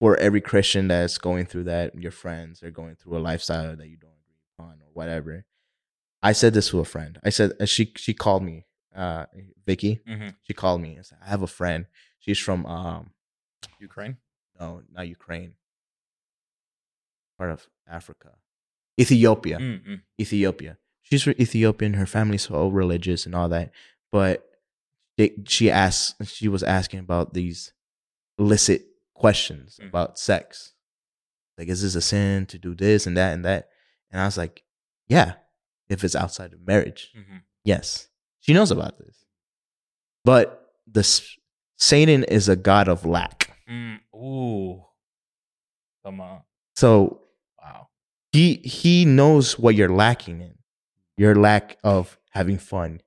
for 0.02 0.16
every 0.16 0.40
Christian 0.40 0.88
that's 0.88 1.16
going 1.16 1.46
through 1.46 1.62
that, 1.62 1.94
your 1.94 2.10
friends 2.10 2.60
are 2.64 2.72
going 2.72 2.96
through 2.96 3.16
a 3.16 3.20
lifestyle 3.20 3.76
that 3.76 3.86
you 3.86 3.96
don't 3.96 4.10
agree 4.24 4.40
upon 4.58 4.72
or 4.82 4.88
whatever. 4.92 5.44
I 6.20 6.32
said 6.32 6.54
this 6.54 6.70
to 6.70 6.80
a 6.80 6.84
friend. 6.84 7.20
I 7.22 7.30
said 7.30 7.52
uh, 7.60 7.66
she 7.66 7.92
she 7.96 8.12
called 8.12 8.42
me, 8.42 8.66
uh 8.96 9.26
Vicky. 9.64 10.00
Mhm. 10.08 10.34
She 10.42 10.54
called 10.54 10.80
me 10.80 10.96
and 10.96 11.06
said, 11.06 11.18
I 11.24 11.28
have 11.28 11.42
a 11.42 11.46
friend. 11.46 11.86
She's 12.18 12.40
from 12.40 12.66
um 12.66 13.10
Ukraine. 13.78 14.16
no, 14.58 14.82
not 14.92 15.06
Ukraine. 15.06 15.52
Part 17.38 17.52
of 17.52 17.68
Africa. 17.86 18.30
Ethiopia. 18.98 19.58
Mm-mm. 19.58 20.00
Ethiopia. 20.20 20.78
She's 21.02 21.22
from 21.22 21.34
Ethiopian. 21.38 21.94
Her 21.94 22.06
family's 22.06 22.42
so 22.48 22.66
religious 22.66 23.24
and 23.24 23.36
all 23.36 23.48
that. 23.50 23.70
But 24.10 24.48
they, 25.16 25.30
she 25.46 25.70
asked, 25.70 26.16
she 26.26 26.48
was 26.48 26.64
asking 26.64 26.98
about 27.00 27.34
these 27.34 27.72
illicit 28.36 28.82
questions 29.22 29.78
Mhm. 29.80 29.88
about 29.88 30.18
sex. 30.18 30.74
Like, 31.58 31.68
is 31.68 31.80
this 31.82 31.94
a 31.94 32.00
sin 32.00 32.46
to 32.46 32.58
do 32.58 32.74
this 32.74 33.06
and 33.06 33.16
that 33.16 33.32
and 33.34 33.44
that? 33.44 33.68
And 34.10 34.20
I 34.20 34.24
was 34.24 34.36
like, 34.36 34.64
yeah, 35.08 35.34
if 35.88 36.02
it's 36.04 36.16
outside 36.16 36.52
of 36.52 36.60
marriage. 36.66 37.12
Mhm. 37.16 37.42
Yes. 37.64 38.08
She 38.40 38.52
knows 38.52 38.70
about 38.70 38.98
this. 38.98 39.24
But 40.24 40.46
the 40.86 41.00
s- 41.00 41.36
Satan 41.76 42.24
is 42.24 42.48
a 42.48 42.56
god 42.56 42.88
of 42.88 43.04
lack. 43.04 43.38
Mm. 43.68 44.00
Ooh. 44.14 44.84
Come 46.04 46.20
on. 46.20 46.42
So 46.74 47.22
Wow. 47.62 47.88
he 48.32 48.56
he 48.64 49.04
knows 49.04 49.58
what 49.58 49.74
you're 49.76 49.94
lacking 50.06 50.40
in 50.40 50.58
your 51.16 51.34
lack 51.34 51.78
of 51.84 52.18
having 52.30 52.58
fun 52.58 53.00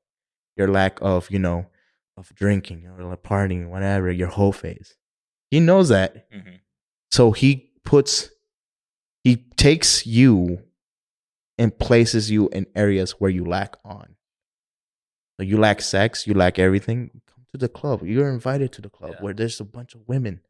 your 0.56 0.70
lack 0.70 1.02
of 1.02 1.30
you 1.32 1.40
know 1.40 1.66
of 2.16 2.34
drinking 2.36 2.88
or 2.88 3.18
partying 3.18 3.68
whatever 3.70 4.10
your 4.12 4.30
whole 4.30 4.54
phase 4.54 4.96
he 5.52 5.60
knows 5.60 5.90
that 5.90 6.30
Mhm. 6.32 6.60
so 7.12 7.32
he 7.32 7.72
puts 7.84 8.30
he 9.24 9.38
takes 9.56 10.06
you 10.06 10.64
and 11.58 11.78
places 11.80 12.30
you 12.32 12.50
in 12.50 12.66
areas 12.76 13.12
where 13.20 13.30
you 13.32 13.46
lack 13.46 13.76
on 13.86 14.16
you 15.40 15.58
lack 15.58 15.82
sex 15.82 16.26
you 16.28 16.34
lack 16.34 16.58
everything 16.60 17.22
come 17.28 17.46
to 17.52 17.58
the 17.58 17.70
club 17.70 18.02
you're 18.04 18.30
invited 18.30 18.72
to 18.74 18.82
the 18.82 18.90
club 18.90 19.12
Yeah. 19.16 19.22
where 19.22 19.34
there's 19.34 19.60
a 19.60 19.66
bunch 19.66 19.94
of 19.96 20.08
women 20.08 20.42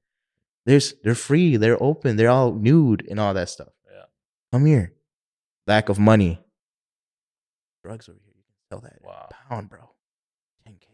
there's 0.65 0.93
they're 1.03 1.15
free 1.15 1.57
they're 1.57 1.81
open 1.81 2.15
they're 2.17 2.29
all 2.29 2.53
nude 2.53 3.05
and 3.09 3.19
all 3.19 3.33
that 3.33 3.49
stuff 3.49 3.69
Yeah. 3.91 4.05
Come 4.51 4.65
here. 4.65 4.93
Lack 5.67 5.89
of 5.89 5.97
money. 5.99 6.39
Drugs 7.83 8.07
over 8.07 8.19
here. 8.23 8.33
You 8.35 8.43
can 8.43 8.55
sell 8.69 8.81
that 8.81 9.01
Wow. 9.01 9.27
pound, 9.31 9.69
bro. 9.69 9.89
10K. 10.65 10.87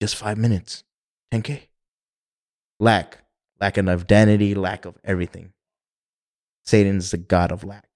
Just 0.00 0.16
five 0.16 0.36
minutes. 0.38 0.84
10K. 1.32 1.68
Lack. 2.78 3.18
Lack 3.60 3.78
of 3.78 3.88
identity, 3.88 4.54
lack 4.54 4.84
of 4.84 4.96
everything. 5.02 5.52
Satan's 6.64 7.10
the 7.10 7.16
god 7.18 7.52
of 7.52 7.64
lack. 7.64 7.88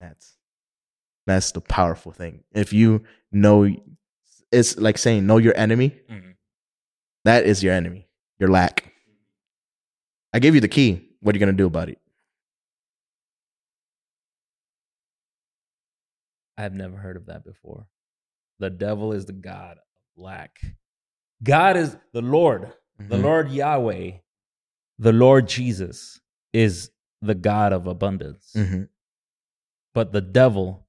That's 0.00 0.36
that's 1.26 1.52
the 1.52 1.60
powerful 1.60 2.10
thing. 2.10 2.42
If 2.52 2.72
you 2.72 3.04
know 3.30 3.68
it's 4.50 4.76
like 4.76 4.98
saying 4.98 5.24
know 5.26 5.36
your 5.36 5.56
enemy, 5.56 5.90
Mhm. 6.10 6.34
that 7.24 7.44
is 7.46 7.62
your 7.62 7.74
enemy. 7.74 8.08
Your 8.40 8.48
lack. 8.48 8.92
I 10.32 10.40
gave 10.40 10.54
you 10.56 10.60
the 10.60 10.68
key. 10.68 11.08
What 11.20 11.34
are 11.34 11.38
you 11.38 11.40
gonna 11.40 11.52
do 11.56 11.66
about 11.66 11.88
it? 11.90 11.98
I've 16.56 16.74
never 16.74 16.96
heard 16.96 17.16
of 17.16 17.26
that 17.26 17.44
before. 17.44 17.86
The 18.58 18.70
devil 18.70 19.12
is 19.12 19.26
the 19.26 19.32
god 19.32 19.78
of 19.78 19.84
lack. 20.22 20.60
God 21.42 21.76
is 21.76 21.96
the 22.12 22.22
Lord. 22.22 22.72
The 22.98 23.16
Mhm. 23.16 23.22
Lord 23.22 23.50
Yahweh, 23.50 24.18
the 24.98 25.12
Lord 25.12 25.48
Jesus 25.48 26.20
is 26.52 26.90
the 27.20 27.34
God 27.34 27.72
of 27.72 27.86
abundance. 27.86 28.52
Mhm. 28.54 28.88
But 29.94 30.12
the 30.12 30.20
devil 30.20 30.88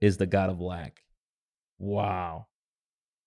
is 0.00 0.18
the 0.18 0.26
God 0.26 0.50
of 0.50 0.60
lack. 0.60 1.04
Wow. 1.78 2.48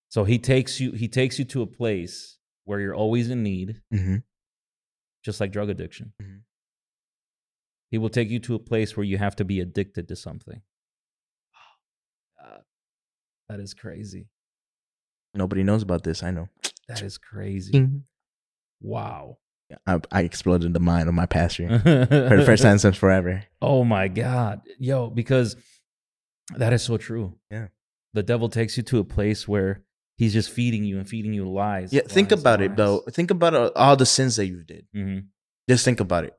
So 0.10 0.24
he 0.26 0.38
takes 0.40 0.80
you 0.80 0.92
he 0.92 1.08
takes 1.08 1.40
you 1.40 1.46
to 1.46 1.62
a 1.62 1.68
place 1.68 2.38
where 2.66 2.80
you're 2.80 2.96
always 2.96 3.30
in 3.30 3.42
need, 3.44 3.82
Mhm. 3.92 4.24
just 5.24 5.40
like 5.40 5.52
drug 5.52 5.70
addiction. 5.70 6.14
Mhm. 6.22 6.44
He 7.90 7.98
will 7.98 8.10
take 8.10 8.30
you 8.30 8.40
to 8.40 8.56
a 8.56 8.60
place 8.60 8.96
where 8.96 9.04
you 9.04 9.18
have 9.18 9.36
to 9.38 9.46
be 9.46 9.60
addicted 9.60 10.08
to 10.10 10.16
something. 10.16 10.62
That 13.50 13.60
is 13.60 13.74
crazy. 13.74 14.30
Nobody 15.34 15.64
knows 15.64 15.82
about 15.84 16.04
this. 16.04 16.24
I 16.24 16.32
know. 16.32 16.50
That 16.88 17.02
is 17.02 17.18
crazy. 17.18 17.90
Wow. 18.82 19.38
I, 19.88 20.00
I 20.12 20.22
exploded 20.24 20.74
the 20.74 20.80
mind 20.82 21.08
of 21.08 21.16
my 21.16 21.26
pastor 21.26 21.80
for 21.80 22.36
the 22.36 22.44
first 22.46 22.64
time 22.64 22.78
since 22.78 22.98
forever. 22.98 23.44
Oh 23.62 23.84
my 23.86 24.10
God. 24.10 24.62
Yo, 24.80 25.10
because 25.10 25.56
that 26.58 26.74
is 26.74 26.84
so 26.84 26.98
true. 26.98 27.38
Yeah. 27.50 27.68
The 28.14 28.24
devil 28.24 28.50
takes 28.50 28.76
you 28.76 28.84
to 28.84 29.00
a 29.00 29.04
place 29.06 29.48
where 29.48 29.84
he's 30.18 30.34
just 30.34 30.50
feeding 30.50 30.84
you 30.84 30.98
and 30.98 31.08
feeding 31.08 31.34
you 31.34 31.50
lies. 31.50 31.94
Yeah, 31.94 32.02
think 32.06 32.32
lies, 32.32 32.42
about 32.42 32.62
it 32.62 32.70
lies. 32.72 32.78
though. 32.78 33.00
Think 33.10 33.32
about 33.32 33.74
all 33.78 33.96
the 33.96 34.06
sins 34.06 34.36
that 34.36 34.48
you 34.48 34.64
did. 34.64 34.86
Mhm. 34.94 35.28
Just 35.70 35.86
think 35.86 36.02
about 36.02 36.26
it. 36.26 36.36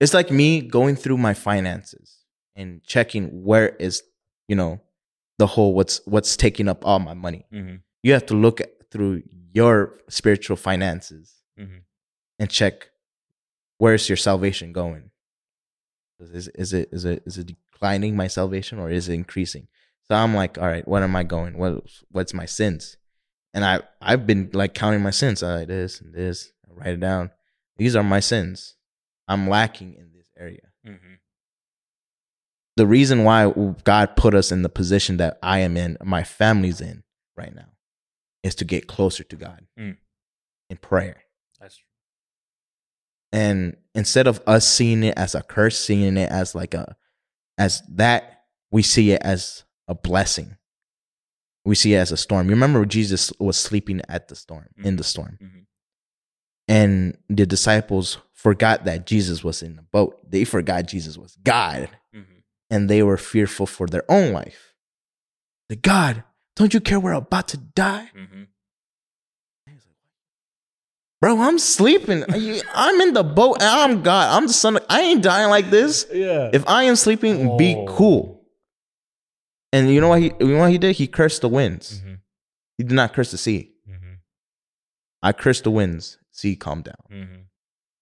It's 0.00 0.14
like 0.14 0.30
me 0.30 0.62
going 0.62 0.96
through 0.96 1.18
my 1.18 1.34
finances 1.34 2.24
and 2.56 2.82
checking 2.84 3.44
where 3.44 3.68
is, 3.76 4.02
you 4.48 4.56
know, 4.56 4.80
the 5.38 5.46
whole 5.46 5.74
what's 5.74 6.00
what's 6.06 6.36
taking 6.38 6.68
up 6.68 6.86
all 6.86 6.98
my 6.98 7.12
money. 7.12 7.44
Mhm. 7.52 7.82
You 8.02 8.12
have 8.12 8.26
to 8.26 8.34
look 8.34 8.60
through 8.90 9.22
your 9.52 9.98
spiritual 10.08 10.56
finances 10.56 11.34
Mhm. 11.58 11.82
and 12.38 12.50
check 12.50 12.90
where's 13.78 14.08
your 14.08 14.16
salvation 14.16 14.72
going. 14.72 15.10
Is, 16.20 16.48
is 16.48 16.72
it 16.72 16.88
is 16.92 17.04
it 17.04 17.22
is 17.26 17.38
it 17.38 17.46
declining 17.72 18.14
my 18.16 18.26
salvation 18.26 18.78
or 18.78 18.90
is 18.90 19.08
it 19.08 19.14
increasing? 19.14 19.68
So 20.04 20.14
I'm 20.14 20.34
like, 20.34 20.58
all 20.58 20.66
right, 20.66 20.86
what 20.86 21.02
am 21.02 21.16
I 21.16 21.22
going? 21.22 21.56
What 21.56 21.84
what's 22.10 22.34
my 22.34 22.46
sins? 22.46 22.96
And 23.54 23.64
I 23.64 23.80
I've 24.00 24.26
been 24.26 24.50
like 24.52 24.74
counting 24.74 25.02
my 25.02 25.10
sins. 25.10 25.42
All 25.42 25.54
right, 25.56 25.66
this 25.68 26.00
and 26.00 26.14
this. 26.14 26.52
I 26.68 26.72
write 26.74 26.94
it 26.94 27.00
down. 27.00 27.30
These 27.76 27.96
are 27.96 28.02
my 28.04 28.20
sins. 28.20 28.74
I'm 29.28 29.48
lacking 29.48 29.94
in 29.94 30.12
this 30.12 30.26
area. 30.36 30.72
Mhm. 30.86 31.18
The 32.76 32.86
reason 32.86 33.24
why 33.24 33.50
God 33.84 34.16
put 34.16 34.34
us 34.34 34.52
in 34.52 34.62
the 34.62 34.68
position 34.68 35.16
that 35.18 35.38
I 35.42 35.60
am 35.60 35.76
in, 35.76 35.96
my 36.02 36.22
family's 36.22 36.80
in 36.80 37.02
right 37.36 37.54
now, 37.54 37.68
is 38.42 38.54
to 38.56 38.64
get 38.64 38.86
closer 38.86 39.22
to 39.24 39.36
God 39.36 39.66
Mm. 39.78 39.96
in 40.70 40.76
prayer. 40.78 41.22
That's 41.60 41.76
true. 41.76 41.86
And 43.32 43.76
instead 43.94 44.26
of 44.26 44.40
us 44.46 44.66
seeing 44.68 45.02
it 45.04 45.16
as 45.16 45.34
a 45.34 45.42
curse, 45.42 45.78
seeing 45.78 46.16
it 46.16 46.30
as 46.30 46.54
like 46.54 46.74
a 46.74 46.96
as 47.58 47.82
that, 47.90 48.44
we 48.70 48.82
see 48.82 49.12
it 49.12 49.22
as 49.22 49.64
a 49.86 49.94
blessing. 49.94 50.56
We 51.64 51.74
see 51.74 51.94
it 51.94 51.98
as 51.98 52.10
a 52.10 52.16
storm. 52.16 52.46
You 52.46 52.52
remember 52.54 52.84
Jesus 52.86 53.32
was 53.38 53.58
sleeping 53.58 54.00
at 54.08 54.28
the 54.28 54.34
storm, 54.34 54.68
in 54.78 54.96
the 54.96 55.04
storm. 55.04 55.38
Mhm. 55.40 55.66
And 56.68 57.18
the 57.28 57.44
disciples 57.46 58.18
forgot 58.32 58.84
that 58.84 59.06
Jesus 59.06 59.44
was 59.44 59.62
in 59.62 59.76
the 59.76 59.82
boat. 59.82 60.18
They 60.28 60.44
forgot 60.44 60.86
Jesus 60.86 61.18
was 61.18 61.36
God. 61.36 61.90
Mhm. 62.14 62.42
And 62.70 62.88
they 62.88 63.02
were 63.02 63.18
fearful 63.18 63.66
for 63.66 63.86
their 63.86 64.10
own 64.10 64.32
life. 64.32 64.74
The 65.68 65.76
God, 65.76 66.24
don't 66.60 66.74
you 66.74 66.80
care 66.80 67.00
we're 67.00 67.12
about 67.12 67.48
to 67.48 67.56
die? 67.56 68.10
Mhm. 68.14 68.46
bro, 71.20 71.38
I'm 71.40 71.58
sleeping. 71.58 72.24
You- 72.34 72.62
I'm 72.74 73.00
in 73.00 73.12
the 73.12 73.22
boat. 73.22 73.58
and 73.60 73.64
I'm 73.94 74.02
God. 74.02 74.34
I'm 74.36 74.46
the 74.46 74.52
son. 74.52 74.76
Of, 74.76 74.86
I 74.88 75.02
ain't 75.02 75.22
dying 75.22 75.50
like 75.50 75.68
this. 75.70 76.06
Yeah. 76.12 76.50
If 76.52 76.66
I 76.66 76.84
am 76.84 76.96
sleeping, 76.96 77.56
be 77.58 77.74
Oh. 77.76 77.86
cool. 77.86 78.46
And 79.72 79.90
you 79.90 80.00
know 80.00 80.08
what 80.08 80.20
he? 80.22 80.32
You 80.40 80.48
know 80.54 80.58
what 80.60 80.70
he 80.72 80.78
did? 80.78 80.96
He 80.96 81.06
cursed 81.06 81.42
the 81.42 81.48
winds. 81.48 82.00
Mhm, 82.00 82.20
He 82.78 82.84
did 82.84 82.94
not 82.94 83.12
curse 83.12 83.30
the 83.30 83.38
sea. 83.38 83.74
mhm, 83.88 84.18
I 85.22 85.32
cursed 85.32 85.64
the 85.64 85.70
winds. 85.70 86.18
Sea, 86.32 86.56
calm 86.56 86.82
down. 86.82 86.96
mhm. 87.10 87.44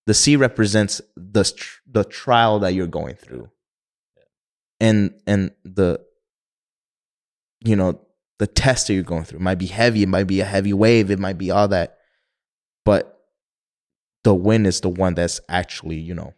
The 0.07 0.14
sea 0.14 0.37
represents 0.37 1.01
the 1.16 1.44
the 1.87 2.05
trial 2.05 2.61
that 2.61 2.73
you're 2.75 2.87
going 2.87 3.16
through, 3.16 3.51
and 4.81 5.21
and 5.27 5.51
the 5.64 6.01
you 7.64 7.75
know 7.77 8.01
the 8.38 8.46
test 8.46 8.87
that 8.87 8.94
you're 8.94 9.03
going 9.03 9.24
through. 9.24 9.38
It 9.38 9.42
might 9.42 9.59
be 9.59 9.66
heavy. 9.66 10.03
It 10.03 10.09
might 10.09 10.24
be 10.27 10.40
a 10.40 10.44
heavy 10.44 10.72
wave. 10.72 11.11
It 11.11 11.18
might 11.18 11.38
be 11.38 11.51
all 11.51 11.68
that, 11.68 11.98
but 12.85 13.14
the 14.24 14.35
wind 14.35 14.66
is 14.66 14.81
the 14.81 14.88
one 14.88 15.14
that's 15.14 15.40
actually 15.48 15.96
you 15.96 16.14
know 16.14 16.35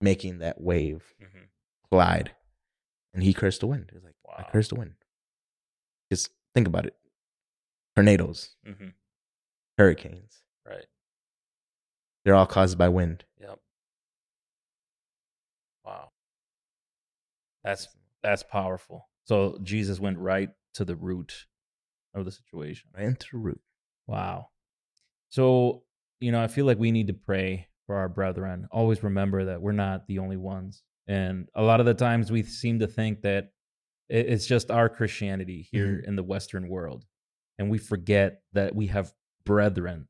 making 0.00 0.38
that 0.38 0.60
wave 0.60 1.14
Mhm. 1.20 1.48
glide. 1.90 2.34
And 3.14 3.22
he 3.22 3.32
cursed 3.32 3.60
the 3.60 3.66
wind. 3.66 3.90
He's 3.92 4.02
like, 4.04 4.14
I 4.36 4.42
cursed 4.50 4.70
the 4.70 4.76
wind. 4.76 4.94
Just 6.12 6.30
think 6.54 6.68
about 6.68 6.84
it. 6.86 6.94
Tornadoes, 7.94 8.56
Mhm. 8.66 8.92
hurricanes, 9.78 10.42
Right. 10.66 10.84
they're 12.24 12.34
all 12.34 12.46
caused 12.46 12.76
by 12.76 12.88
wind. 12.90 13.24
Yep. 13.40 13.58
Wow. 15.84 16.12
That's 17.64 17.88
that's 18.22 18.42
powerful. 18.42 19.08
So 19.24 19.58
Jesus 19.62 19.98
went 20.00 20.18
right 20.18 20.50
to 20.76 20.84
the 20.84 20.96
root 20.96 21.46
of 22.14 22.24
the 22.24 22.30
situation. 22.30 22.90
Into 22.96 23.26
the 23.32 23.38
root. 23.38 23.60
Wow. 24.06 24.48
So, 25.28 25.82
you 26.20 26.32
know, 26.32 26.42
I 26.42 26.46
feel 26.46 26.64
like 26.66 26.78
we 26.78 26.92
need 26.92 27.08
to 27.08 27.14
pray 27.14 27.68
for 27.86 27.96
our 27.96 28.08
brethren. 28.08 28.68
Always 28.70 29.02
remember 29.02 29.46
that 29.46 29.60
we're 29.60 29.72
not 29.72 30.06
the 30.06 30.18
only 30.18 30.36
ones. 30.36 30.82
And 31.06 31.48
a 31.54 31.62
lot 31.62 31.80
of 31.80 31.86
the 31.86 31.94
times 31.94 32.32
we 32.32 32.42
seem 32.42 32.80
to 32.80 32.86
think 32.86 33.22
that 33.22 33.52
it's 34.08 34.46
just 34.46 34.70
our 34.70 34.88
Christianity 34.88 35.68
here 35.70 36.02
in 36.06 36.16
the 36.16 36.22
Western 36.22 36.68
world. 36.68 37.04
And 37.58 37.70
we 37.70 37.78
forget 37.78 38.42
that 38.52 38.74
we 38.74 38.86
have 38.88 39.12
brethren 39.44 40.08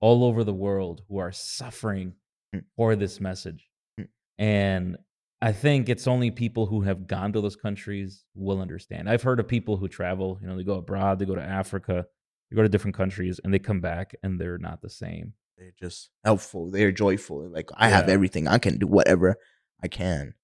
all 0.00 0.24
over 0.24 0.44
the 0.44 0.54
world 0.54 1.02
who 1.08 1.18
are 1.18 1.32
suffering 1.32 2.14
Mm. 2.54 2.64
for 2.76 2.96
this 2.96 3.20
message. 3.20 3.68
Mm. 4.00 4.08
And 4.38 4.98
I 5.40 5.52
think 5.52 5.88
it's 5.88 6.08
only 6.08 6.30
people 6.30 6.66
who 6.66 6.82
have 6.82 7.06
gone 7.06 7.32
to 7.32 7.40
those 7.40 7.56
countries 7.56 8.24
will 8.34 8.60
understand. 8.60 9.08
I've 9.08 9.22
heard 9.22 9.38
of 9.38 9.46
people 9.46 9.76
who 9.76 9.88
travel, 9.88 10.38
you 10.40 10.48
know, 10.48 10.56
they 10.56 10.64
go 10.64 10.74
abroad, 10.74 11.18
they 11.18 11.26
go 11.26 11.36
to 11.36 11.42
Africa, 11.42 12.06
they 12.50 12.56
go 12.56 12.62
to 12.62 12.68
different 12.68 12.96
countries, 12.96 13.40
and 13.42 13.54
they 13.54 13.60
come 13.60 13.80
back 13.80 14.16
and 14.22 14.40
they're 14.40 14.58
not 14.58 14.82
the 14.82 14.90
same. 14.90 15.34
They're 15.56 15.74
just 15.78 16.10
helpful. 16.24 16.70
They're 16.70 16.92
joyful. 16.92 17.48
Like 17.48 17.70
I 17.74 17.88
have 17.88 18.08
everything. 18.08 18.48
I 18.48 18.58
can 18.58 18.78
do 18.78 18.86
whatever 18.86 19.36
I 19.82 19.88
can. 19.88 20.34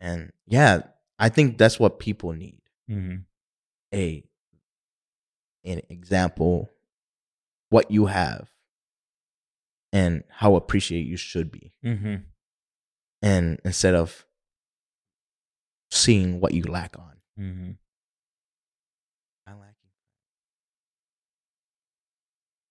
And 0.00 0.32
yeah, 0.46 0.80
I 1.18 1.28
think 1.28 1.56
that's 1.56 1.78
what 1.78 1.98
people 1.98 2.32
need. 2.32 2.60
Mm-hmm. 2.90 3.16
A 3.94 4.24
an 5.64 5.80
example, 5.88 6.70
what 7.70 7.90
you 7.90 8.06
have, 8.06 8.50
and 9.92 10.22
how 10.28 10.56
appreciated 10.56 11.08
you 11.08 11.16
should 11.16 11.50
be. 11.50 11.72
Mm-hmm. 11.84 12.16
And 13.22 13.58
instead 13.64 13.94
of 13.94 14.24
seeing 15.90 16.40
what 16.40 16.52
you 16.54 16.62
lack 16.64 16.98
on. 16.98 17.12
Mm-hmm. 17.40 17.70
I 19.46 19.50
lack 19.52 19.74
you. 19.82 19.90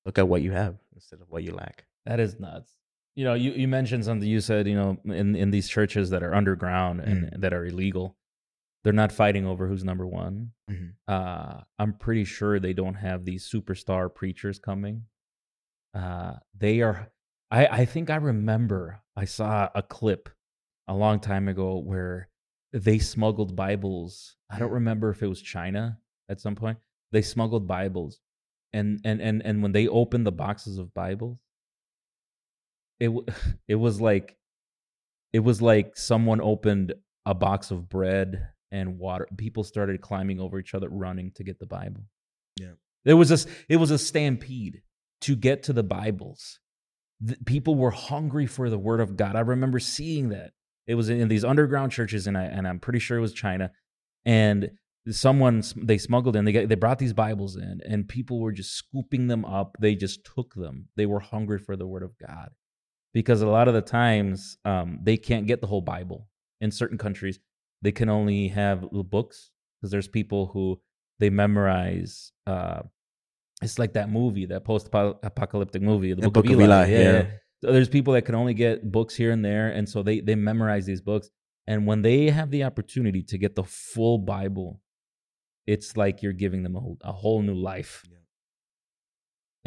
Look 0.05 0.17
at 0.17 0.27
what 0.27 0.41
you 0.41 0.51
have 0.51 0.75
instead 0.93 1.21
of 1.21 1.29
what 1.29 1.43
you 1.43 1.51
lack. 1.51 1.85
That 2.05 2.19
is 2.19 2.39
nuts. 2.39 2.71
You 3.15 3.23
know, 3.23 3.33
you, 3.33 3.51
you 3.53 3.67
mentioned 3.67 4.03
something. 4.05 4.27
You 4.27 4.41
said, 4.41 4.67
you 4.67 4.75
know, 4.75 4.97
in, 5.05 5.35
in 5.35 5.51
these 5.51 5.69
churches 5.69 6.09
that 6.09 6.21
are 6.21 6.35
underground 6.35 6.99
and 6.99 7.31
that 7.41 7.53
are 7.53 7.65
illegal, 7.65 8.17
they're 8.83 8.93
not 8.93 9.11
fighting 9.11 9.45
over 9.47 9.67
who's 9.67 9.83
number 9.83 10.05
one. 10.05 10.51
Mhm. 10.69 10.93
Uh, 11.07 11.61
I'm 11.79 11.93
pretty 11.93 12.25
sure 12.25 12.59
they 12.59 12.73
don't 12.73 12.95
have 12.95 13.23
these 13.23 13.49
superstar 13.49 14.13
preachers 14.13 14.59
coming. 14.59 15.03
Uh, 15.93 16.33
they 16.57 16.81
are. 16.81 17.09
I 17.49 17.67
I 17.67 17.85
think 17.85 18.09
I 18.09 18.17
remember 18.17 19.01
I 19.15 19.25
saw 19.25 19.69
a 19.73 19.81
clip 19.81 20.29
a 20.87 20.93
long 20.93 21.19
time 21.19 21.47
ago 21.47 21.77
where 21.77 22.29
they 22.73 22.99
smuggled 22.99 23.55
Bibles. 23.55 24.35
I 24.49 24.59
don't 24.59 24.71
mm. 24.71 24.75
remember 24.75 25.09
if 25.09 25.23
it 25.23 25.27
was 25.27 25.41
China 25.41 25.99
at 26.29 26.41
some 26.41 26.55
point. 26.55 26.77
They 27.11 27.21
smuggled 27.21 27.67
Bibles, 27.67 28.19
and 28.73 28.99
and 29.05 29.21
and 29.21 29.41
and 29.45 29.63
when 29.63 29.71
they 29.71 29.87
opened 29.87 30.25
the 30.25 30.31
boxes 30.31 30.77
of 30.77 30.93
Bibles, 30.93 31.39
it 32.99 33.11
it 33.67 33.75
was 33.75 34.01
like 34.01 34.37
it 35.33 35.39
was 35.39 35.61
like 35.61 35.97
someone 35.97 36.41
opened 36.41 36.93
a 37.25 37.33
box 37.33 37.71
of 37.71 37.89
bread 37.89 38.49
and 38.71 38.99
water. 38.99 39.27
People 39.37 39.63
started 39.63 40.01
climbing 40.01 40.39
over 40.39 40.59
each 40.59 40.73
other, 40.73 40.89
running 40.89 41.31
to 41.35 41.43
get 41.43 41.59
the 41.59 41.65
Bible. 41.65 42.05
Yeah. 42.59 42.73
there 43.03 43.17
was 43.17 43.31
a 43.31 43.49
it 43.69 43.77
was 43.77 43.91
a 43.91 43.97
stampede 43.97 44.81
to 45.21 45.35
get 45.35 45.63
to 45.63 45.73
the 45.73 45.83
Bibles. 45.83 46.59
The, 47.21 47.37
people 47.45 47.75
were 47.75 47.91
hungry 47.91 48.45
for 48.45 48.69
the 48.69 48.77
Word 48.77 48.99
of 48.99 49.15
God. 49.17 49.35
I 49.35 49.41
remember 49.41 49.79
seeing 49.79 50.29
that. 50.29 50.51
It 50.87 50.95
was 50.95 51.09
in 51.09 51.27
these 51.29 51.43
underground 51.43 51.91
churches, 51.91 52.27
and 52.27 52.37
I 52.37 52.43
and 52.43 52.67
I'm 52.67 52.79
pretty 52.79 52.99
sure 52.99 53.17
it 53.17 53.21
was 53.21 53.33
China. 53.33 53.71
And 54.23 54.71
someone 55.09 55.63
they 55.75 55.97
smuggled 55.97 56.35
in. 56.35 56.45
They 56.45 56.51
got, 56.51 56.69
they 56.69 56.75
brought 56.75 56.99
these 56.99 57.13
Bibles 57.13 57.55
in, 57.55 57.81
and 57.87 58.07
people 58.07 58.39
were 58.39 58.51
just 58.51 58.73
scooping 58.73 59.27
them 59.27 59.45
up. 59.45 59.77
They 59.79 59.95
just 59.95 60.25
took 60.25 60.53
them. 60.55 60.89
They 60.95 61.05
were 61.05 61.19
hungry 61.19 61.59
for 61.59 61.75
the 61.75 61.87
Word 61.87 62.03
of 62.03 62.17
God 62.17 62.49
because 63.13 63.41
a 63.41 63.47
lot 63.47 63.67
of 63.67 63.73
the 63.73 63.81
times 63.81 64.57
um, 64.65 64.99
they 65.01 65.17
can't 65.17 65.47
get 65.47 65.61
the 65.61 65.67
whole 65.67 65.81
Bible 65.81 66.27
in 66.61 66.71
certain 66.71 66.97
countries. 66.97 67.39
They 67.81 67.91
can 67.91 68.09
only 68.09 68.49
have 68.49 68.89
books 68.91 69.51
because 69.79 69.91
there's 69.91 70.07
people 70.07 70.47
who 70.47 70.81
they 71.19 71.29
memorize. 71.29 72.31
Uh, 72.47 72.83
it's 73.61 73.79
like 73.79 73.93
that 73.93 74.09
movie, 74.09 74.45
that 74.47 74.65
post-apocalyptic 74.65 75.81
movie, 75.81 76.13
the 76.13 76.21
The 76.21 76.29
Book, 76.29 76.45
Book 76.45 76.45
of 76.45 76.51
of 76.51 76.61
Eli. 76.61 76.65
Eli, 76.65 76.91
yeah. 76.91 77.11
yeah. 77.11 77.27
So 77.63 77.71
there's 77.71 77.89
people 77.89 78.13
that 78.13 78.23
can 78.23 78.35
only 78.35 78.53
get 78.53 78.91
books 78.91 79.15
here 79.15 79.31
and 79.31 79.43
there, 79.43 79.69
and 79.69 79.87
so 79.87 80.03
they 80.03 80.19
they 80.19 80.35
memorize 80.35 80.85
these 80.85 81.01
books. 81.01 81.29
And 81.67 81.87
when 81.87 82.01
they 82.01 82.29
have 82.29 82.51
the 82.51 82.63
opportunity 82.63 83.23
to 83.23 83.37
get 83.37 83.55
the 83.55 83.63
full 83.63 84.19
Bible, 84.19 84.81
it's 85.65 85.97
like 85.97 86.21
you're 86.21 86.33
giving 86.33 86.61
them 86.63 86.75
a 86.75 86.79
whole, 86.79 86.97
a 87.01 87.11
whole 87.11 87.41
new 87.41 87.55
life. 87.55 88.03
Yeah. 88.11 88.17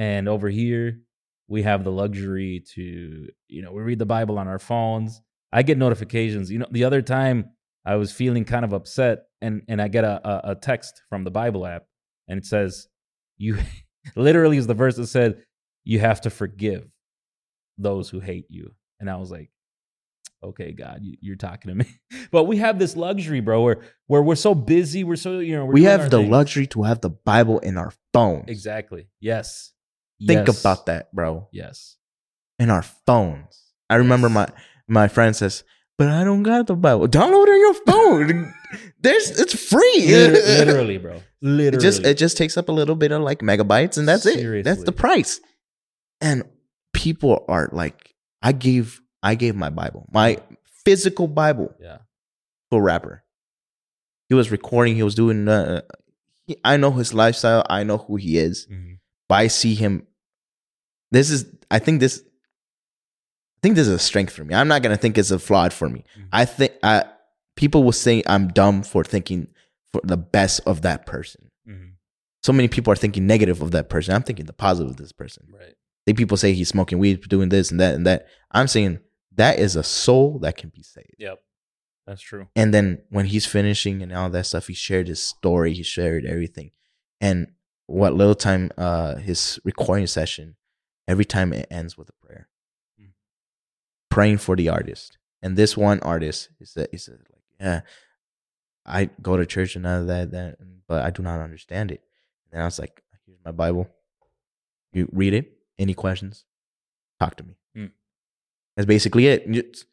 And 0.06 0.28
over 0.28 0.48
here, 0.48 1.00
we 1.48 1.62
have 1.62 1.82
the 1.82 1.90
luxury 1.90 2.62
to, 2.74 3.28
you 3.48 3.62
know, 3.62 3.72
we 3.72 3.82
read 3.82 3.98
the 3.98 4.06
Bible 4.06 4.38
on 4.38 4.46
our 4.46 4.60
phones. 4.60 5.20
I 5.52 5.62
get 5.62 5.78
notifications. 5.78 6.52
You 6.52 6.60
know, 6.60 6.68
the 6.70 6.84
other 6.84 7.02
time 7.02 7.50
I 7.84 7.96
was 7.96 8.12
feeling 8.12 8.44
kind 8.44 8.64
of 8.64 8.72
upset, 8.74 9.24
and 9.40 9.62
and 9.66 9.80
I 9.82 9.88
get 9.88 10.04
a 10.04 10.20
a, 10.28 10.52
a 10.52 10.54
text 10.54 11.02
from 11.08 11.24
the 11.24 11.30
Bible 11.30 11.66
app, 11.66 11.84
and 12.28 12.38
it 12.38 12.44
says, 12.44 12.86
"You," 13.38 13.58
literally 14.16 14.56
is 14.58 14.66
the 14.66 14.74
verse 14.74 14.96
that 14.96 15.06
said, 15.06 15.42
"You 15.84 16.00
have 16.00 16.20
to 16.22 16.30
forgive 16.30 16.86
those 17.78 18.10
who 18.10 18.20
hate 18.20 18.46
you." 18.48 18.74
And 19.00 19.08
I 19.08 19.16
was 19.16 19.30
like, 19.30 19.50
okay, 20.42 20.72
God, 20.72 21.00
you, 21.02 21.16
you're 21.20 21.36
talking 21.36 21.68
to 21.70 21.74
me. 21.74 21.86
but 22.30 22.44
we 22.44 22.56
have 22.58 22.78
this 22.78 22.96
luxury, 22.96 23.40
bro, 23.40 23.62
where 23.62 23.80
where 24.06 24.22
we're 24.22 24.34
so 24.34 24.54
busy, 24.54 25.04
we're 25.04 25.16
so 25.16 25.38
you 25.38 25.56
know, 25.56 25.64
we're 25.64 25.72
we 25.74 25.84
have 25.84 26.10
the 26.10 26.18
things. 26.18 26.30
luxury 26.30 26.66
to 26.68 26.82
have 26.82 27.00
the 27.00 27.10
Bible 27.10 27.58
in 27.60 27.76
our 27.78 27.92
phones. 28.12 28.44
Exactly. 28.48 29.08
Yes. 29.20 29.72
Think 30.26 30.48
Yes. 30.48 30.60
about 30.60 30.86
that, 30.86 31.12
bro. 31.14 31.48
Yes. 31.52 31.96
In 32.58 32.70
our 32.70 32.82
phones. 32.82 33.62
I 33.88 33.96
remember 33.96 34.28
Yes. 34.28 34.34
my 34.34 34.48
my 34.88 35.08
friend 35.08 35.34
says, 35.36 35.62
"But 35.98 36.08
I 36.08 36.24
don't 36.24 36.44
got 36.44 36.66
the 36.68 36.76
Bible. 36.76 37.08
Download 37.08 37.46
it 37.46 37.50
on 37.50 37.60
your 37.60 37.74
phone. 37.74 38.54
There's 39.00 39.38
it's 39.38 39.54
free. 39.54 40.06
Literally, 40.06 40.98
bro. 40.98 41.20
Literally. 41.42 41.76
It 41.76 41.80
just 41.80 42.04
it 42.04 42.14
just 42.16 42.36
takes 42.36 42.56
up 42.56 42.68
a 42.68 42.72
little 42.72 42.96
bit 42.96 43.12
of 43.12 43.22
like 43.22 43.40
megabytes, 43.40 43.98
and 43.98 44.08
that's 44.08 44.24
it. 44.24 44.64
That's 44.64 44.84
the 44.84 44.92
price. 44.92 45.40
And 46.20 46.44
people 46.92 47.44
are 47.48 47.68
like, 47.72 48.14
I 48.42 48.52
gave 48.52 49.00
I 49.22 49.34
gave 49.34 49.54
my 49.56 49.70
Bible, 49.70 50.06
my 50.12 50.38
physical 50.84 51.26
Bible, 51.26 51.74
yeah. 51.80 51.98
to 52.70 52.78
a 52.78 52.80
rapper. 52.80 53.24
He 54.28 54.34
was 54.34 54.50
recording. 54.50 54.94
He 54.94 55.02
was 55.02 55.14
doing. 55.14 55.48
Uh, 55.48 55.82
I 56.64 56.76
know 56.76 56.90
his 56.92 57.12
lifestyle. 57.14 57.64
I 57.68 57.82
know 57.82 57.98
who 57.98 58.16
he 58.16 58.38
is. 58.38 58.66
Mhm. 58.70 58.98
But 59.28 59.34
I 59.36 59.46
see 59.48 59.74
him. 59.74 60.06
This 61.10 61.30
is. 61.30 61.46
I 61.70 61.78
think 61.78 62.00
this. 62.00 62.22
I 63.58 63.60
think 63.62 63.74
this 63.74 63.88
is 63.88 63.94
a 63.94 63.98
strength 63.98 64.32
for 64.32 64.44
me. 64.44 64.54
I'm 64.54 64.68
not 64.68 64.82
gonna 64.82 64.96
think 64.96 65.18
it's 65.18 65.32
a 65.32 65.38
flaw 65.38 65.68
for 65.68 65.88
me. 65.88 66.04
Mhm. 66.16 66.28
I 66.32 66.44
think. 66.44 66.72
I 66.82 67.04
people 67.56 67.82
will 67.82 67.92
say 67.92 68.22
I'm 68.26 68.48
dumb 68.48 68.84
for 68.84 69.02
thinking 69.02 69.48
for 69.90 70.00
the 70.04 70.16
best 70.16 70.60
of 70.64 70.82
that 70.82 71.06
person. 71.06 71.50
Mhm. 71.68 71.92
So 72.44 72.52
many 72.52 72.68
people 72.68 72.92
are 72.92 72.96
thinking 72.96 73.26
negative 73.26 73.60
of 73.60 73.72
that 73.72 73.88
person. 73.88 74.14
I'm 74.14 74.22
thinking 74.22 74.46
the 74.46 74.52
positive 74.52 74.90
of 74.92 74.96
this 74.96 75.10
person. 75.10 75.48
Right. 75.52 75.74
They 76.06 76.12
people 76.14 76.36
say 76.36 76.52
he's 76.52 76.68
smoking 76.68 76.98
weed, 77.00 77.28
doing 77.28 77.48
this 77.48 77.72
and 77.72 77.80
that 77.80 77.94
and 77.96 78.06
that. 78.06 78.28
I'm 78.52 78.68
saying 78.68 79.00
that 79.32 79.58
is 79.58 79.74
a 79.74 79.82
soul 79.82 80.38
that 80.40 80.56
can 80.56 80.70
be 80.70 80.82
saved. 80.82 81.16
Yep. 81.18 81.40
That's 82.06 82.22
true. 82.22 82.46
And 82.54 82.72
then 82.72 83.02
when 83.10 83.26
he's 83.26 83.44
finishing 83.44 84.02
and 84.02 84.12
all 84.12 84.30
that 84.30 84.46
stuff, 84.46 84.68
he 84.68 84.74
shared 84.74 85.08
his 85.08 85.22
story, 85.22 85.74
he 85.74 85.82
shared 85.82 86.24
everything. 86.24 86.70
And 87.20 87.48
what 87.86 88.14
little 88.14 88.34
time 88.36 88.70
uh 88.78 89.16
his 89.16 89.58
recording 89.64 90.06
session 90.06 90.54
every 91.08 91.24
time 91.24 91.52
it 91.52 91.66
ends 91.72 91.98
with 91.98 92.08
a 92.08 92.26
prayer. 92.26 92.48
Praying 94.10 94.38
for 94.38 94.56
the 94.56 94.68
artist. 94.68 95.18
And 95.42 95.56
this 95.56 95.76
one 95.76 96.00
artist, 96.00 96.48
is 96.60 96.70
said, 96.70 96.88
he 96.90 96.96
said, 96.96 97.18
like, 97.30 97.42
yeah, 97.60 97.80
I 98.84 99.10
go 99.22 99.36
to 99.36 99.46
church 99.46 99.76
and 99.76 99.86
all 99.86 100.04
that, 100.06 100.30
that, 100.32 100.56
but 100.88 101.04
I 101.04 101.10
do 101.10 101.22
not 101.22 101.40
understand 101.40 101.90
it. 101.92 102.02
And 102.52 102.62
I 102.62 102.64
was 102.64 102.78
like, 102.78 103.02
here's 103.26 103.38
my 103.44 103.52
Bible. 103.52 103.88
You 104.92 105.08
read 105.12 105.34
it. 105.34 105.52
Any 105.78 105.94
questions? 105.94 106.44
Talk 107.20 107.36
to 107.36 107.44
me. 107.44 107.54
Mm. 107.76 107.90
That's 108.76 108.86
basically 108.86 109.26
it. 109.28 109.84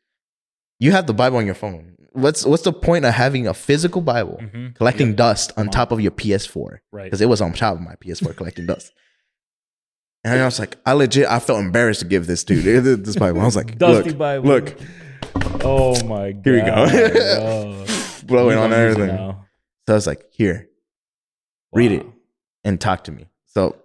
You, 0.79 0.91
have 0.93 1.05
the 1.05 1.13
Bible 1.13 1.37
on 1.37 1.45
your 1.45 1.55
phone. 1.55 1.91
What's 2.13 2.45
what's 2.45 2.63
the 2.63 2.71
point 2.71 3.03
of 3.03 3.13
having 3.13 3.45
a 3.45 3.53
physical 3.53 4.01
Bible 4.01 4.39
Mhm. 4.41 4.75
collecting 4.75 5.15
dust 5.15 5.51
on 5.57 5.67
on. 5.67 5.71
top 5.71 5.91
of 5.91 5.99
your 5.99 6.11
PS4? 6.11 6.79
Right. 6.91 7.03
Because 7.03 7.19
it 7.19 7.27
was 7.27 7.41
on 7.41 7.51
top 7.51 7.75
of 7.75 7.81
my 7.81 7.95
PS4 7.95 8.33
collecting 8.35 8.65
dust. 8.65 8.93
And 10.25 10.41
I 10.41 10.45
was 10.45 10.59
like, 10.59 10.77
I 10.85 10.93
legit, 10.93 11.27
I 11.27 11.39
felt 11.39 11.59
embarrassed 11.59 11.99
to 12.01 12.05
give 12.07 12.25
this 12.27 12.43
dude 12.43 13.03
this 13.05 13.15
Bible. 13.15 13.41
I 13.41 13.45
was 13.45 13.55
like, 13.55 13.77
Dusty 13.77 14.09
look, 14.09 14.17
Bible. 14.17 14.45
look, 14.47 14.75
Oh 15.63 16.03
my 16.05 16.31
god. 16.31 16.43
Here 16.43 16.53
we 16.55 16.61
go. 16.61 17.85
Blowing 18.25 18.57
on 18.57 18.71
gonna 18.71 18.83
use 18.87 18.97
it 18.97 18.99
everything. 19.01 19.17
So 19.87 19.93
I 19.93 19.93
was 19.93 20.07
like, 20.07 20.25
here, 20.31 20.67
read 21.71 21.91
it 21.91 22.05
and 22.63 22.81
talk 22.81 23.03
to 23.05 23.11
me. 23.11 23.27
So 23.45 23.75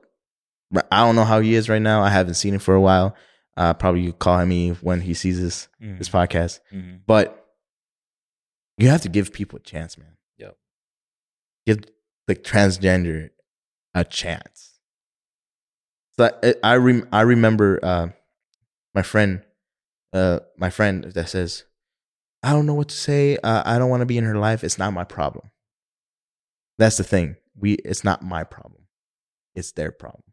I 0.90 1.04
don't 1.04 1.14
know 1.16 1.24
how 1.24 1.40
he 1.40 1.54
is 1.54 1.68
right 1.68 1.82
now. 1.82 2.00
I 2.02 2.08
haven't 2.08 2.34
seen 2.34 2.54
him 2.54 2.60
for 2.60 2.74
a 2.74 2.80
while. 2.80 3.14
Uh, 3.56 3.74
probably 3.74 4.00
you 4.00 4.12
call 4.14 4.38
him 4.38 4.48
me 4.48 4.70
when 4.70 5.00
he 5.02 5.12
sees 5.12 5.40
this 5.40 5.68
Mhm. 5.82 5.98
this 5.98 6.08
podcast. 6.08 6.60
Mhm. 6.72 7.00
But 7.06 7.46
you 8.78 8.88
have 8.88 9.02
to 9.02 9.08
give 9.10 9.32
people 9.32 9.58
a 9.58 9.62
chance, 9.62 9.98
man. 9.98 10.16
Yep. 10.38 10.56
Give 11.66 11.78
the 12.26 12.34
transgender 12.36 13.30
a 13.92 14.04
chance. 14.04 14.69
So 16.20 16.28
I 16.42 16.54
I, 16.62 16.76
rem- 16.76 17.08
I 17.12 17.22
remember 17.22 17.80
uh, 17.82 18.08
my 18.94 19.00
friend, 19.00 19.42
uh, 20.12 20.40
my 20.58 20.68
friend 20.68 21.04
that 21.04 21.30
says, 21.30 21.64
"I 22.42 22.52
don't 22.52 22.66
know 22.66 22.74
what 22.74 22.90
to 22.90 22.94
say. 22.94 23.38
Uh, 23.38 23.62
I 23.64 23.78
don't 23.78 23.88
want 23.88 24.02
to 24.02 24.06
be 24.06 24.18
in 24.18 24.24
her 24.24 24.36
life. 24.36 24.62
It's 24.62 24.76
not 24.76 24.92
my 24.92 25.04
problem." 25.04 25.50
That's 26.76 26.98
the 26.98 27.04
thing. 27.04 27.36
We 27.58 27.74
it's 27.74 28.04
not 28.04 28.22
my 28.22 28.44
problem. 28.44 28.82
It's 29.54 29.72
their 29.72 29.90
problem. 29.90 30.24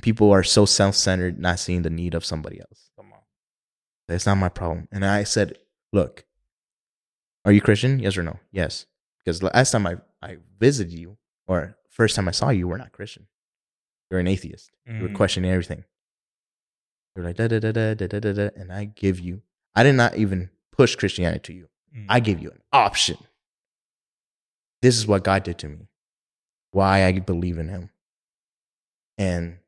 People 0.00 0.30
are 0.30 0.42
so 0.42 0.64
self-centered, 0.64 1.38
not 1.38 1.58
seeing 1.58 1.82
the 1.82 1.90
need 1.90 2.14
of 2.14 2.24
somebody 2.24 2.58
else. 2.58 2.90
Come 2.96 3.12
on. 3.12 3.20
That's 4.08 4.24
not 4.24 4.36
my 4.36 4.48
problem. 4.48 4.88
And 4.90 5.04
I 5.04 5.24
said, 5.24 5.58
look, 5.92 6.24
are 7.44 7.52
you 7.52 7.60
Christian? 7.60 7.98
Yes 7.98 8.16
or 8.16 8.22
no? 8.22 8.38
Yes. 8.50 8.86
Because 9.18 9.42
last 9.42 9.72
time 9.72 9.86
I, 9.86 9.96
I 10.22 10.38
visited 10.58 10.94
you, 10.94 11.18
or 11.46 11.76
first 11.90 12.16
time 12.16 12.28
I 12.28 12.30
saw 12.30 12.48
you, 12.48 12.60
you 12.60 12.68
were 12.68 12.78
not 12.78 12.92
Christian. 12.92 13.26
You're 14.10 14.20
an 14.20 14.26
atheist. 14.26 14.70
You 14.86 15.02
were 15.02 15.08
Mhm. 15.08 15.14
questioning 15.14 15.50
everything. 15.50 15.84
You're 17.14 17.24
like, 17.24 17.36
da 17.36 17.46
da 17.48 17.58
da 17.60 17.72
da 17.72 17.94
da 17.94 18.06
da 18.06 18.20
da 18.20 18.32
da. 18.32 18.50
And 18.56 18.72
I 18.72 18.84
give 18.86 19.20
you, 19.20 19.42
I 19.74 19.82
did 19.82 19.94
not 19.94 20.16
even 20.16 20.50
push 20.72 20.96
Christianity 20.96 21.40
to 21.52 21.52
you. 21.52 21.68
Mhm. 21.94 22.06
I 22.08 22.20
gave 22.20 22.40
you 22.40 22.50
an 22.50 22.62
option. 22.72 23.18
This 24.82 24.96
is 24.96 25.06
what 25.06 25.24
God 25.24 25.42
did 25.44 25.58
to 25.60 25.68
me. 25.68 25.88
Why 26.72 27.04
I 27.04 27.18
believe 27.18 27.58
in 27.58 27.68
Him. 27.68 27.90
And 29.18 29.58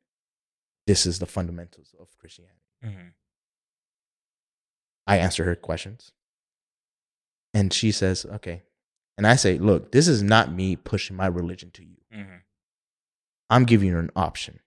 this 0.87 1.05
is 1.07 1.18
the 1.18 1.26
fundamentals 1.26 1.94
of 1.98 2.16
Christianity. 2.18 2.59
Mhm. 2.83 3.12
I 5.07 5.18
answer 5.18 5.44
her 5.44 5.55
questions. 5.57 6.12
And 7.55 7.72
she 7.72 7.92
says, 7.92 8.24
okay. 8.24 8.62
And 9.18 9.26
I 9.26 9.37
say, 9.37 9.59
look, 9.59 9.92
this 9.92 10.09
is 10.09 10.22
not 10.22 10.50
me 10.52 10.74
pushing 10.74 11.16
my 11.16 11.26
religion 11.26 11.70
to 11.72 11.85
you. 11.85 11.98
Mhm. 12.12 12.42
I'm 13.52 13.64
giving 13.64 13.88
you 13.88 13.98
an 13.98 14.10
option. 14.16 14.60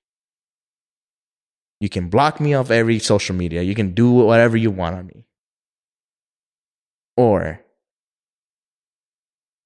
You 1.80 1.90
can 1.90 2.08
block 2.08 2.40
me 2.40 2.54
off 2.54 2.70
every 2.70 3.00
social 3.00 3.36
media. 3.36 3.64
You 3.64 3.74
can 3.74 3.96
do 3.96 4.12
whatever 4.12 4.56
you 4.56 4.70
want 4.70 4.96
on 4.96 5.08
me. 5.08 5.26
Or 7.18 7.62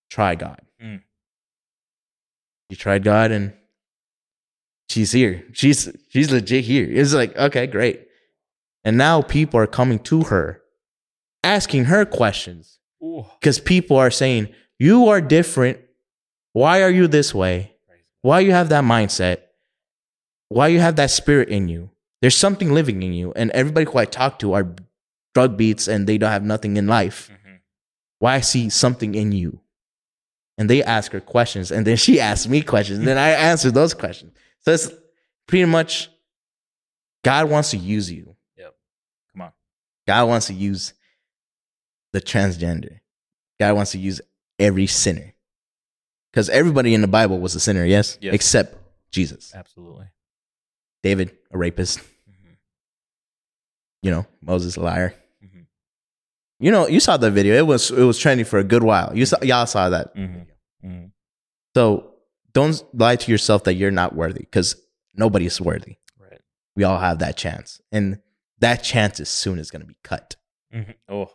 try 0.09 0.35
God. 0.35 0.61
Mm. 0.81 1.01
You 2.69 2.77
tried 2.77 3.03
God 3.03 3.31
and 3.31 3.51
she's 4.87 5.11
here. 5.11 5.43
She's 5.51 5.89
she's 6.07 6.31
legit 6.31 6.63
here. 6.63 6.87
It's 6.89 7.13
like, 7.13 7.35
okay, 7.35 7.67
great. 7.67 8.07
And 8.85 8.97
now 8.97 9.21
people 9.21 9.59
are 9.59 9.67
coming 9.67 9.99
to 9.99 10.23
her 10.23 10.61
asking 11.43 11.85
her 11.85 12.05
questions 12.05 12.79
because 13.01 13.59
people 13.59 13.97
are 13.97 14.11
saying, 14.11 14.47
You 14.77 15.09
are 15.09 15.19
different. 15.19 15.79
Why 16.53 16.83
are 16.83 16.89
you 16.89 17.07
this 17.07 17.35
way? 17.35 17.75
Why 18.21 18.41
you 18.41 18.51
have 18.51 18.69
that 18.69 18.83
mindset? 18.83 19.37
Why 20.49 20.67
you 20.67 20.79
have 20.79 20.95
that 20.97 21.11
spirit 21.11 21.49
in 21.49 21.67
you? 21.69 21.91
There's 22.21 22.35
something 22.35 22.73
living 22.73 23.01
in 23.03 23.13
you. 23.13 23.31
And 23.35 23.51
everybody 23.51 23.89
who 23.89 23.97
I 23.97 24.05
talk 24.05 24.39
to 24.39 24.53
are 24.53 24.75
drug 25.33 25.57
beats 25.57 25.87
and 25.87 26.07
they 26.07 26.17
don't 26.17 26.31
have 26.31 26.43
nothing 26.43 26.75
in 26.77 26.87
life. 26.87 27.29
Mhm. 27.31 27.59
Why 28.19 28.35
I 28.35 28.41
see 28.41 28.69
something 28.69 29.15
in 29.15 29.31
you. 29.31 29.61
And 30.57 30.69
they 30.69 30.83
ask 30.83 31.11
her 31.13 31.21
questions. 31.21 31.71
And 31.71 31.87
then 31.87 31.95
she 31.95 32.19
asks 32.29 32.47
me 32.47 32.61
questions. 32.61 32.99
And 32.99 33.07
then 33.07 33.17
I 33.17 33.29
answer 33.29 33.71
those 33.71 33.93
questions. 33.93 34.33
So 34.61 34.71
it's 34.73 34.89
pretty 35.47 35.65
much 35.65 36.09
God 37.23 37.49
wants 37.49 37.71
to 37.71 37.77
use 37.77 38.11
you. 38.11 38.35
Yep. 38.57 38.75
Come 39.33 39.41
on. 39.43 39.51
God 40.07 40.27
wants 40.27 40.47
to 40.47 40.53
use 40.53 40.93
the 42.11 42.19
transgender. 42.19 42.99
God 43.59 43.75
wants 43.75 43.91
to 43.91 43.97
use 43.99 44.19
every 44.57 44.87
sinner. 44.87 45.33
Because 46.31 46.49
everybody 46.49 46.93
in 46.93 47.01
the 47.01 47.07
Bible 47.07 47.39
was 47.39 47.55
a 47.55 47.59
sinner, 47.59 47.85
yes? 47.85 48.17
Yes. 48.21 48.33
Except 48.35 48.75
Jesus. 49.11 49.53
Absolutely. 49.55 50.05
David, 51.03 51.35
a 51.51 51.57
rapist. 51.57 51.99
Mhm. 52.29 52.57
You 54.03 54.11
know, 54.11 54.25
Moses, 54.41 54.75
a 54.75 54.81
liar. 54.81 55.15
Mhm. 55.43 55.65
You 56.59 56.71
know, 56.71 56.87
you 56.87 56.99
saw 56.99 57.17
the 57.17 57.31
video. 57.31 57.55
It 57.55 57.65
was 57.65 57.89
it 57.91 58.03
was 58.03 58.19
trending 58.19 58.45
for 58.45 58.59
a 58.59 58.63
good 58.63 58.83
while. 58.83 59.15
You 59.15 59.25
saw 59.25 59.37
y'all 59.41 59.65
saw 59.65 59.89
that. 59.89 60.15
Mhm. 60.15 60.47
Mhm. 60.83 61.11
So 61.75 62.15
don't 62.53 62.83
lie 62.93 63.15
to 63.15 63.31
yourself 63.31 63.63
that 63.63 63.75
you're 63.75 63.91
not 63.91 64.15
worthy, 64.15 64.39
because 64.41 64.75
nobody 65.15 65.45
is 65.45 65.59
worthy. 65.61 65.97
Right. 66.17 66.41
We 66.75 66.83
all 66.83 66.99
have 66.99 67.19
that 67.19 67.37
chance. 67.37 67.81
And 67.91 68.21
that 68.59 68.83
chance 68.83 69.19
is 69.19 69.29
soon 69.29 69.57
is 69.59 69.71
gonna 69.71 69.85
be 69.85 69.97
cut. 70.03 70.35
Mhm. 70.73 70.95
Oh. 71.07 71.31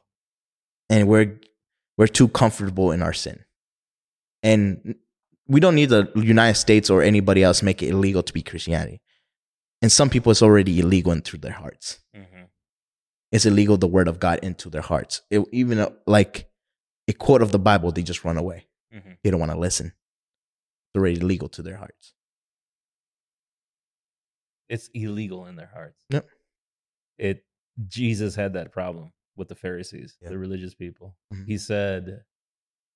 and 0.90 1.09
we're 1.09 1.40
we're 1.96 2.07
too 2.07 2.28
comfortable 2.28 2.92
in 2.92 3.00
our 3.02 3.12
sin 3.14 3.43
and 4.44 4.94
we 5.48 5.59
don't 5.61 5.74
need 5.74 5.88
the 5.90 6.02
united 6.16 6.54
states 6.66 6.88
or 6.90 7.02
anybody 7.02 7.42
else 7.42 7.62
make 7.62 7.83
it 7.83 7.88
illegal 7.88 8.22
to 8.22 8.33
be 8.33 8.42
christianity 8.42 9.00
and 9.83 9.90
some 9.90 10.09
people 10.09 10.30
it's 10.30 10.42
already 10.42 10.78
illegal 10.80 11.11
into 11.12 11.37
their 11.38 11.52
hearts 11.62 11.98
Mhm. 12.14 12.48
it's 13.33 13.46
illegal 13.46 13.76
the 13.76 13.88
word 13.96 14.09
of 14.09 14.20
god 14.20 14.38
into 14.42 14.70
their 14.70 14.83
hearts 14.92 15.22
it, 15.30 15.40
even 15.52 15.78
uh, 15.78 15.90
like 16.07 16.48
a 17.09 17.12
quote 17.12 17.42
of 17.42 17.50
the 17.50 17.59
bible 17.59 17.90
they 17.90 18.02
just 18.02 18.24
run 18.24 18.37
away 18.44 18.66
Mhm. 18.94 19.16
they 19.22 19.30
don't 19.30 19.40
want 19.40 19.52
to 19.52 19.59
listen 19.59 19.87
it's 19.88 20.96
already 21.00 21.16
legal 21.33 21.48
to 21.48 21.62
their 21.62 21.76
hearts 21.76 22.14
It's 24.68 24.88
illegal 24.94 25.46
in 25.46 25.57
their 25.57 25.70
hearts. 25.72 26.00
Yep. 26.11 26.26
It 27.18 27.44
Jesus 27.87 28.35
had 28.35 28.54
that 28.54 28.72
problem 28.72 29.12
with 29.37 29.48
the 29.48 29.54
Pharisees, 29.54 30.16
Yeah. 30.20 30.30
the 30.30 30.38
religious 30.38 30.74
people. 30.74 31.16
Mhm. 31.33 31.46
He 31.46 31.59
said, 31.59 32.24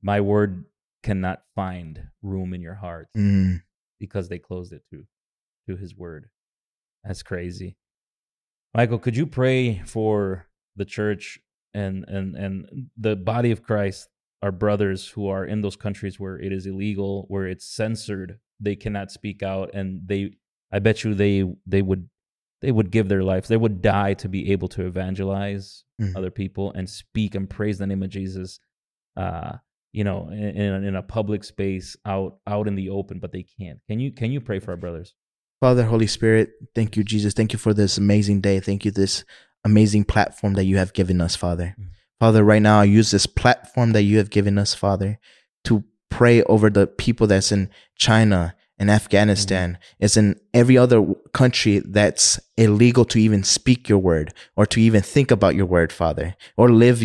"My 0.01 0.21
word 0.21 0.65
cannot 1.03 1.43
find 1.55 2.09
room 2.23 2.53
in 2.55 2.61
your 2.61 2.75
heart 2.75 3.09
mm. 3.17 3.63
because 3.99 4.29
they 4.29 4.39
closed 4.39 4.73
it 4.73 4.83
to 4.91 5.05
to 5.67 5.77
his 5.77 5.97
word." 5.97 6.31
That's 7.05 7.23
crazy. 7.23 7.77
Michael, 8.75 8.99
could 8.99 9.17
you 9.17 9.27
pray 9.27 9.83
for 9.87 10.47
the 10.77 10.85
church 10.85 11.39
and 11.75 12.05
and 12.09 12.37
and 12.37 12.91
the 12.97 13.17
body 13.17 13.51
of 13.51 13.63
Christ, 13.63 14.09
our 14.43 14.53
brothers 14.53 15.09
who 15.09 15.29
are 15.29 15.45
in 15.45 15.63
those 15.63 15.77
countries 15.77 16.19
where 16.21 16.39
it 16.39 16.53
is 16.53 16.67
illegal, 16.67 17.25
where 17.29 17.47
it's 17.47 17.65
censored, 17.65 18.39
they 18.61 18.77
cannot 18.77 19.11
speak 19.11 19.43
out 19.43 19.71
and 19.75 20.03
they 20.07 20.33
I 20.71 20.81
bet 20.81 21.05
you 21.05 21.15
they 21.15 21.45
they 21.67 21.83
would 21.83 22.09
they 22.61 22.73
would 22.73 22.91
give 22.91 23.09
their 23.09 23.23
lives. 23.23 23.49
They 23.49 23.57
would 23.57 23.81
die 23.81 24.15
to 24.15 24.29
be 24.29 24.51
able 24.53 24.69
to 24.69 24.87
evangelize 24.87 25.85
Mhm. 26.01 26.17
other 26.17 26.31
people 26.31 26.73
and 26.73 26.89
speak 26.91 27.35
and 27.35 27.49
praise 27.49 27.79
the 27.79 27.87
name 27.87 28.03
of 28.03 28.11
Jesus. 28.11 28.61
Uh, 29.17 29.59
you 29.93 30.05
know, 30.05 30.29
in, 30.31 30.57
in 30.57 30.85
in 30.85 30.97
a 30.97 31.03
public 31.03 31.45
space, 31.45 31.97
out 32.05 32.39
out 32.47 32.69
in 32.69 32.75
the 32.75 32.91
open, 32.91 33.19
but 33.19 33.33
they 33.33 33.45
can't. 33.45 33.79
Can 33.89 34.01
you 34.01 34.13
can 34.13 34.31
you 34.31 34.41
pray 34.41 34.61
for 34.61 34.73
our 34.73 34.77
brothers? 34.77 35.15
Father, 35.61 35.85
Holy 35.85 36.07
Spirit, 36.07 36.53
thank 36.75 36.97
you, 36.97 37.03
Jesus. 37.03 37.35
Thank 37.35 37.53
you 37.53 37.59
for 37.59 37.75
this 37.75 37.99
amazing 37.99 38.41
day. 38.41 38.61
Thank 38.61 38.85
you, 38.85 38.93
this 38.93 39.25
amazing 39.65 40.05
platform 40.05 40.55
that 40.55 40.65
you 40.65 40.77
have 40.77 40.93
given 40.93 41.21
us, 41.21 41.35
Father. 41.35 41.75
Mm. 41.79 41.87
Father, 42.21 42.45
right 42.45 42.63
now 42.63 42.81
I 42.81 42.85
use 42.85 43.11
this 43.11 43.27
platform 43.27 43.93
that 43.93 44.03
you 44.03 44.19
have 44.19 44.31
given 44.31 44.59
us, 44.59 44.75
Father, 44.75 45.19
to 45.65 45.85
pray 46.11 46.43
over 46.45 46.71
the 46.71 46.87
people 46.87 47.27
that's 47.27 47.53
in 47.53 47.71
China 47.97 48.55
and 48.79 48.91
Afghanistan. 48.91 49.79
It's 49.99 50.17
in 50.17 50.41
every 50.55 50.79
other 50.79 51.15
country 51.33 51.81
that's 51.85 52.41
illegal 52.57 53.05
to 53.07 53.19
even 53.19 53.43
speak 53.45 53.89
your 53.89 53.99
word 53.99 54.33
or 54.57 54.67
to 54.67 54.81
even 54.81 55.03
think 55.03 55.31
about 55.31 55.55
your 55.55 55.67
word, 55.67 55.93
Father, 55.93 56.37
or 56.57 56.71
live 56.71 57.03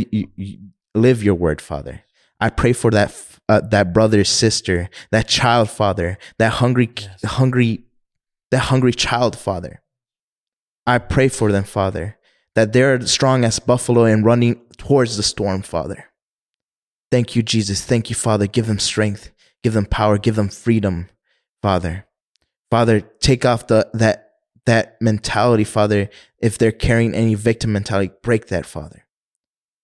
live 0.96 1.24
your 1.24 1.36
word, 1.36 1.62
Father. 1.62 2.04
I 2.44 2.50
pray 2.50 2.74
for 2.74 2.92
that 2.92 3.16
uh, 3.48 3.62
that 3.72 3.94
brother, 3.94 4.24
sister, 4.26 4.90
that 5.12 5.28
child, 5.28 5.70
Father, 5.70 6.18
that 6.40 6.54
hungry, 6.54 6.90
Yes. 6.98 7.24
hungry 7.24 7.84
that 8.52 8.60
hungry 8.72 8.92
child, 8.94 9.38
Father. 9.38 9.82
I 10.86 10.98
pray 10.98 11.30
for 11.30 11.52
them, 11.54 11.64
Father, 11.64 12.18
that 12.56 12.74
they're 12.74 13.00
strong 13.06 13.46
as 13.46 13.60
buffalo 13.60 14.04
and 14.04 14.26
running 14.26 14.60
towards 14.78 15.16
the 15.16 15.24
storm, 15.24 15.62
Father. 15.62 16.06
Thank 17.12 17.36
you, 17.36 17.44
Jesus. 17.44 17.86
Thank 17.86 18.10
you, 18.10 18.16
Father. 18.16 18.48
Give 18.48 18.68
them 18.68 18.80
strength, 18.80 19.32
give 19.64 19.74
them 19.74 19.86
power, 19.86 20.18
give 20.18 20.36
them 20.36 20.50
freedom, 20.50 21.10
Father. 21.62 22.06
Father, 22.70 23.00
take 23.00 23.46
off 23.46 23.68
the 23.68 23.90
that 23.94 24.32
that 24.66 24.98
mentality, 25.02 25.64
Father. 25.64 26.10
If 26.40 26.58
they're 26.58 26.72
carrying 26.74 27.14
any 27.16 27.36
victim 27.36 27.72
mentality, 27.72 28.14
break 28.22 28.48
that, 28.48 28.66
Father. 28.66 29.03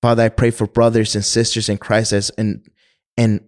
Father, 0.02 0.24
I 0.24 0.30
pray 0.30 0.52
for 0.52 0.68
brothers 0.68 1.16
and 1.16 1.26
sisters 1.26 1.70
in 1.70 1.78
Christ 1.78 2.14
as 2.14 2.30
in 2.32 2.64
in 3.18 3.46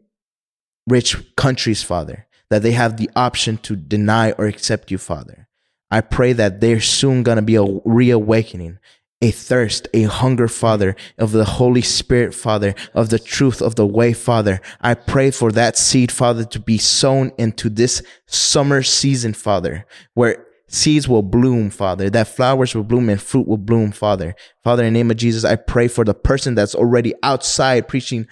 rich 0.87 1.35
countries, 1.35 1.81
Father, 1.83 2.27
that 2.49 2.61
they 2.61 2.71
have 2.71 2.97
the 2.97 3.09
option 3.15 3.57
to 3.59 3.75
deny 3.75 4.31
or 4.33 4.45
accept 4.45 4.91
you, 4.91 4.97
Father. 4.97 5.47
I 5.89 6.01
pray 6.01 6.33
that 6.33 6.61
there's 6.61 6.85
soon 6.85 7.23
gonna 7.23 7.41
be 7.41 7.55
a 7.55 7.65
reawakening 7.85 8.79
a 9.21 9.31
thirst, 9.31 9.87
a 9.93 10.03
hunger, 10.03 10.47
Father, 10.47 10.95
of 11.17 11.31
the 11.31 11.45
Holy 11.45 11.81
Spirit, 11.81 12.33
Father, 12.33 12.73
of 12.93 13.09
the 13.09 13.19
truth 13.19 13.61
of 13.61 13.75
the 13.75 13.85
way, 13.85 14.13
Father. 14.13 14.59
I 14.81 14.95
pray 14.95 15.29
for 15.29 15.51
that 15.51 15.77
seed, 15.77 16.11
Father, 16.11 16.43
to 16.45 16.59
be 16.59 16.79
sown 16.79 17.31
into 17.37 17.69
this 17.69 18.01
summer 18.25 18.81
season, 18.81 19.33
Father, 19.33 19.85
where 20.15 20.47
seeds 20.71 21.07
will 21.07 21.21
bloom, 21.21 21.69
Father, 21.69 22.09
that 22.09 22.27
flowers 22.27 22.73
will 22.73 22.83
bloom 22.83 23.09
and 23.09 23.21
fruit 23.21 23.47
will 23.47 23.57
bloom, 23.57 23.91
Father. 23.91 24.35
Father, 24.63 24.83
in 24.83 24.93
the 24.93 24.99
name 24.99 25.11
of 25.11 25.17
Jesus, 25.17 25.43
I 25.43 25.57
pray 25.57 25.87
for 25.87 26.05
the 26.05 26.13
person 26.13 26.55
that's 26.55 26.73
already 26.73 27.13
outside 27.21 27.87
preaching 27.87 28.27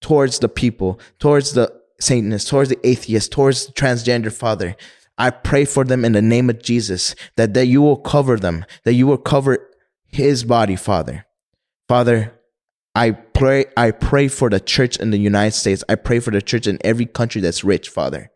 towards 0.00 0.40
the 0.40 0.48
people, 0.48 1.00
towards 1.18 1.52
the 1.52 1.72
Satanists, 2.00 2.50
towards 2.50 2.68
the 2.68 2.78
atheists, 2.86 3.28
towards 3.28 3.66
the 3.66 3.72
transgender, 3.72 4.32
Father. 4.32 4.76
I 5.16 5.30
pray 5.30 5.64
for 5.64 5.84
them 5.84 6.04
in 6.04 6.12
the 6.12 6.20
name 6.20 6.50
of 6.50 6.62
Jesus 6.62 7.14
that, 7.36 7.54
that 7.54 7.66
you 7.66 7.80
will 7.80 7.96
cover 7.96 8.36
them, 8.36 8.66
that 8.84 8.92
you 8.94 9.06
will 9.06 9.16
cover 9.16 9.70
his 10.08 10.44
body, 10.44 10.76
Father. 10.76 11.24
Father, 11.88 12.34
I 12.94 13.12
pray 13.12 13.66
I 13.76 13.92
pray 13.92 14.28
for 14.28 14.50
the 14.50 14.58
church 14.60 14.96
in 14.96 15.10
the 15.10 15.18
United 15.18 15.54
States. 15.54 15.84
I 15.88 15.94
pray 15.94 16.18
for 16.18 16.30
the 16.30 16.42
church 16.42 16.66
in 16.66 16.78
every 16.82 17.06
country 17.06 17.40
that's 17.40 17.62
rich, 17.62 17.88
Father. 17.88 18.30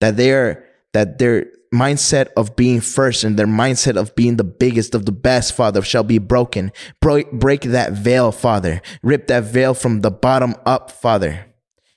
That 0.00 0.16
they 0.16 0.32
are, 0.32 0.64
that 0.92 1.18
their 1.18 1.46
mindset 1.74 2.28
of 2.36 2.56
being 2.56 2.80
first 2.80 3.24
and 3.24 3.36
their 3.36 3.46
mindset 3.46 3.96
of 3.96 4.14
being 4.14 4.36
the 4.36 4.44
biggest 4.44 4.94
of 4.94 5.04
the 5.04 5.12
best, 5.12 5.54
Father, 5.54 5.82
shall 5.82 6.04
be 6.04 6.18
broken. 6.18 6.72
Break, 7.00 7.30
break 7.32 7.62
that 7.62 7.92
veil, 7.92 8.32
Father. 8.32 8.80
Rip 9.02 9.26
that 9.26 9.44
veil 9.44 9.74
from 9.74 10.00
the 10.00 10.10
bottom 10.10 10.54
up, 10.64 10.90
Father. 10.90 11.46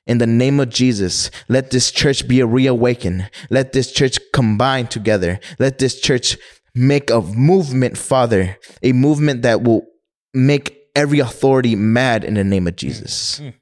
In 0.07 0.17
the 0.17 0.27
name 0.27 0.59
of 0.59 0.69
Jesus, 0.69 1.29
let 1.49 1.71
this 1.71 1.91
church 1.91 2.27
be 2.27 2.39
a 2.39 2.45
reawaken. 2.45 3.27
Let 3.49 3.73
this 3.73 3.91
church 3.91 4.17
combine 4.33 4.87
together. 4.87 5.39
Let 5.59 5.79
this 5.79 5.99
church 5.99 6.37
make 6.73 7.09
a 7.09 7.21
movement, 7.21 7.97
Father, 7.97 8.57
a 8.81 8.93
movement 8.93 9.41
that 9.41 9.63
will 9.63 9.85
make 10.33 10.77
every 10.95 11.19
authority 11.19 11.75
mad 11.75 12.23
in 12.23 12.35
the 12.35 12.43
name 12.43 12.67
of 12.67 12.75
Jesus. 12.75 13.39
Mm. 13.39 13.53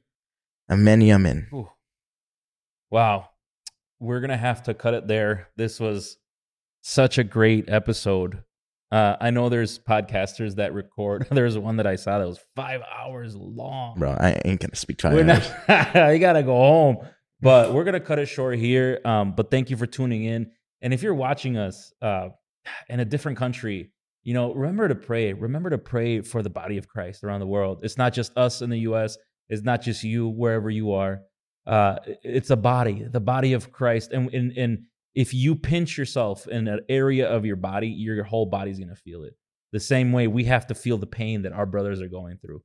Amen. 0.72 1.02
Amen. 1.02 1.48
Ooh. 1.54 1.70
Wow. 2.92 3.30
We're 4.06 4.20
going 4.20 4.30
to 4.30 4.38
have 4.38 4.62
to 4.64 4.76
cut 4.76 4.94
it 4.94 5.08
there. 5.08 5.50
This 5.58 5.80
was 5.80 6.18
such 6.82 7.18
a 7.18 7.24
great 7.24 7.68
episode. 7.68 8.44
Uh, 8.92 9.16
I 9.20 9.32
know 9.32 9.50
there's 9.50 9.80
podcasters 9.80 10.56
that 10.56 10.76
record. 10.76 11.26
There's 11.32 11.58
one 11.58 11.78
that 11.78 11.88
I 11.88 11.96
saw 11.96 12.20
that 12.20 12.28
was 12.28 12.40
five 12.56 12.82
hours 12.84 13.36
long. 13.36 13.98
Bro, 13.98 14.12
I 14.12 14.40
ain't 14.46 14.62
gonna 14.62 14.76
speak 14.76 15.02
five 15.02 15.14
we're 15.14 15.28
hours. 15.28 15.50
Not, 15.68 16.14
you 16.14 16.20
gotta 16.20 16.44
go 16.44 16.56
home. 16.56 16.98
But 17.42 17.74
we're 17.74 17.84
gonna 17.84 18.00
cut 18.00 18.20
it 18.20 18.28
short 18.28 18.60
here. 18.60 19.02
Um, 19.04 19.34
but 19.34 19.50
thank 19.50 19.72
you 19.72 19.76
for 19.76 19.88
tuning 19.88 20.24
in. 20.24 20.52
And 20.82 20.94
if 20.94 21.02
you're 21.02 21.16
watching 21.16 21.58
us, 21.58 21.92
uh, 22.00 22.30
in 22.88 23.00
a 23.00 23.06
different 23.06 23.40
country, 23.40 23.92
you 24.24 24.36
know, 24.36 24.54
remember 24.54 24.88
to 24.88 24.96
pray. 24.96 25.34
Remember 25.34 25.72
to 25.72 25.80
pray 25.80 26.22
for 26.22 26.44
the 26.44 26.50
body 26.52 26.78
of 26.78 26.88
Christ 26.88 27.24
around 27.24 27.40
the 27.40 27.48
world. 27.48 27.80
It's 27.84 27.98
not 27.98 28.14
just 28.14 28.38
us 28.38 28.62
in 28.62 28.70
the 28.70 28.80
US, 28.80 29.18
it's 29.50 29.64
not 29.64 29.82
just 29.82 30.04
you 30.04 30.28
wherever 30.28 30.70
you 30.70 30.94
are. 30.94 31.22
Uh, 31.66 31.98
it's 32.24 32.50
a 32.50 32.56
body, 32.56 33.04
the 33.10 33.20
body 33.20 33.54
of 33.54 33.72
Christ. 33.72 34.12
And, 34.12 34.32
and, 34.34 34.52
and 34.58 34.84
if 35.14 35.34
you 35.34 35.56
pinch 35.56 35.98
yourself 35.98 36.48
in 36.48 36.68
an 36.68 36.82
area 36.90 37.28
of 37.28 37.46
your 37.46 37.56
body, 37.56 37.88
your 37.88 38.24
whole 38.24 38.46
body's 38.46 38.78
going 38.78 38.90
to 38.90 38.96
feel 38.96 39.24
it. 39.24 39.34
The 39.72 39.80
same 39.80 40.12
way 40.12 40.28
we 40.28 40.44
have 40.46 40.68
to 40.68 40.76
feel 40.76 40.98
the 40.98 41.08
pain 41.08 41.42
that 41.44 41.54
our 41.54 41.66
brothers 41.66 42.02
are 42.02 42.08
going 42.08 42.38
through. 42.38 42.62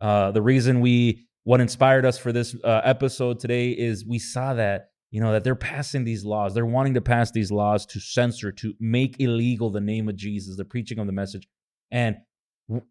Uh, 0.00 0.32
the 0.32 0.42
reason 0.42 0.80
we, 0.80 1.26
what 1.44 1.60
inspired 1.60 2.04
us 2.04 2.18
for 2.18 2.32
this 2.32 2.54
uh, 2.62 2.80
episode 2.84 3.40
today 3.40 3.70
is 3.70 4.04
we 4.06 4.18
saw 4.18 4.54
that 4.54 4.88
you 5.12 5.20
know 5.20 5.32
that 5.32 5.44
they're 5.44 5.54
passing 5.54 6.04
these 6.04 6.24
laws 6.24 6.54
they're 6.54 6.66
wanting 6.66 6.94
to 6.94 7.00
pass 7.00 7.30
these 7.30 7.52
laws 7.52 7.86
to 7.86 8.00
censor 8.00 8.50
to 8.50 8.74
make 8.80 9.20
illegal 9.20 9.70
the 9.70 9.80
name 9.80 10.08
of 10.08 10.16
jesus 10.16 10.56
the 10.56 10.64
preaching 10.64 10.98
of 10.98 11.06
the 11.06 11.12
message 11.12 11.46
and 11.90 12.16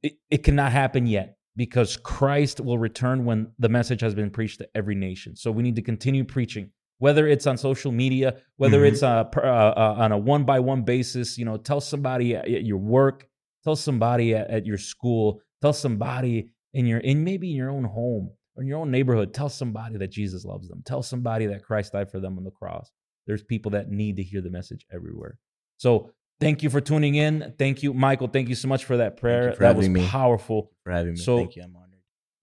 it, 0.04 0.14
it 0.30 0.44
cannot 0.44 0.72
happen 0.72 1.06
yet 1.08 1.36
because 1.66 1.98
christ 1.98 2.60
will 2.60 2.78
return 2.78 3.26
when 3.26 3.52
the 3.60 3.70
message 3.70 4.02
has 4.02 4.16
been 4.16 4.30
preached 4.30 4.60
to 4.60 4.68
every 4.76 4.96
nation 4.96 5.36
so 5.36 5.52
we 5.52 5.64
need 5.64 5.76
to 5.76 5.82
continue 5.82 6.24
preaching 6.24 6.70
whether 6.98 7.28
it's 7.28 7.48
on 7.48 7.58
social 7.58 7.92
media 7.92 8.36
whether 8.58 8.80
mm-hmm. 8.80 8.94
it's 8.94 9.04
uh, 9.04 9.24
uh, 9.38 9.40
uh, 9.40 9.96
on 9.98 10.12
a 10.12 10.18
one 10.18 10.44
by 10.44 10.60
one 10.60 10.84
basis 10.84 11.38
you 11.38 11.46
know 11.46 11.58
tell 11.58 11.82
somebody 11.82 12.36
at 12.36 12.66
your 12.66 12.78
work 12.78 13.28
tell 13.64 13.76
somebody 13.76 14.34
at, 14.34 14.50
at 14.50 14.66
your 14.66 14.78
school 14.78 15.42
tell 15.62 15.74
somebody 15.74 16.50
in 16.74 16.86
your 16.86 17.00
in 17.00 17.24
maybe 17.24 17.52
in 17.52 17.56
your 17.56 17.70
own 17.70 17.84
home 17.84 18.32
or 18.56 18.64
in 18.64 18.68
your 18.68 18.80
own 18.80 18.92
neighborhood, 18.92 19.34
tell 19.34 19.50
somebody 19.50 19.98
that 19.98 20.12
Jesus 20.12 20.46
loves 20.46 20.68
them. 20.68 20.82
Tell 20.86 21.02
somebody 21.02 21.46
that 21.48 21.64
Christ 21.64 21.94
died 21.94 22.12
for 22.12 22.20
them 22.20 22.38
on 22.38 22.44
the 22.44 22.52
cross. 22.52 22.92
There's 23.28 23.44
people 23.44 23.72
that 23.72 23.90
need 23.90 24.18
to 24.18 24.24
hear 24.24 24.42
the 24.42 24.50
message 24.50 24.86
everywhere. 24.92 25.38
So 25.78 26.12
thank 26.42 26.64
you 26.64 26.70
for 26.70 26.82
tuning 26.82 27.16
in. 27.16 27.54
Thank 27.58 27.84
you, 27.84 27.94
Michael. 27.94 28.28
Thank 28.28 28.50
you 28.50 28.56
so 28.56 28.68
much 28.68 28.84
for 28.86 28.98
that 28.98 29.18
prayer. 29.18 29.54
For 29.54 29.64
that 29.64 29.76
was 29.76 29.88
me. 29.88 30.06
powerful. 30.08 30.72
For 30.84 30.92
having 30.92 31.14
me. 31.14 31.20
So 31.20 31.38
thank 31.38 31.56
you. 31.56 31.64
I'm 31.64 31.76
honored. 31.76 31.88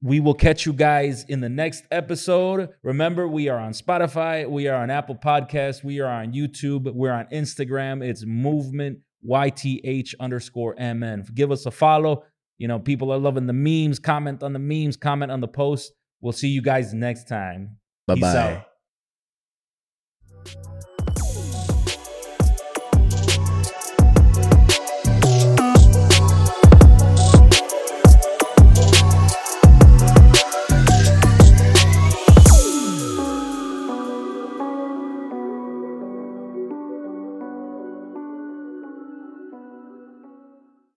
We 0.01 0.21
will 0.21 0.35
catch 0.35 0.65
you 0.65 0.73
guys 0.73 1.25
in 1.25 1.41
the 1.41 1.49
next 1.49 1.85
episode. 1.91 2.71
Remember, 2.85 3.27
we 3.27 3.49
are 3.49 3.59
on 3.59 3.73
Spotify, 3.73 4.49
we 4.49 4.69
are 4.69 4.81
on 4.81 4.91
Apple 4.91 5.17
Podcasts, 5.17 5.83
we 5.83 5.99
are 5.99 6.11
on 6.11 6.33
YouTube, 6.33 6.93
we're 6.95 7.13
on 7.13 7.27
Instagram. 7.33 8.09
It's 8.09 8.25
movement 8.25 9.01
YTH 9.29 10.15
underscore 10.21 10.77
MN. 10.79 11.27
Give 11.35 11.51
us 11.51 11.67
a 11.67 11.73
follow. 11.73 12.25
You 12.59 12.69
know, 12.69 12.79
people 12.79 13.13
are 13.13 13.19
loving 13.19 13.47
the 13.47 13.53
memes. 13.53 13.99
Comment 13.99 14.43
on 14.43 14.53
the 14.53 14.61
memes, 14.61 14.97
comment 14.97 15.33
on 15.33 15.41
the 15.41 15.49
post. 15.49 15.93
We'll 16.21 16.33
see 16.33 16.49
you 16.49 16.63
guys 16.63 16.95
next 16.95 17.29
time. 17.29 17.79
Bye 18.07 18.15
bye. 18.17 18.65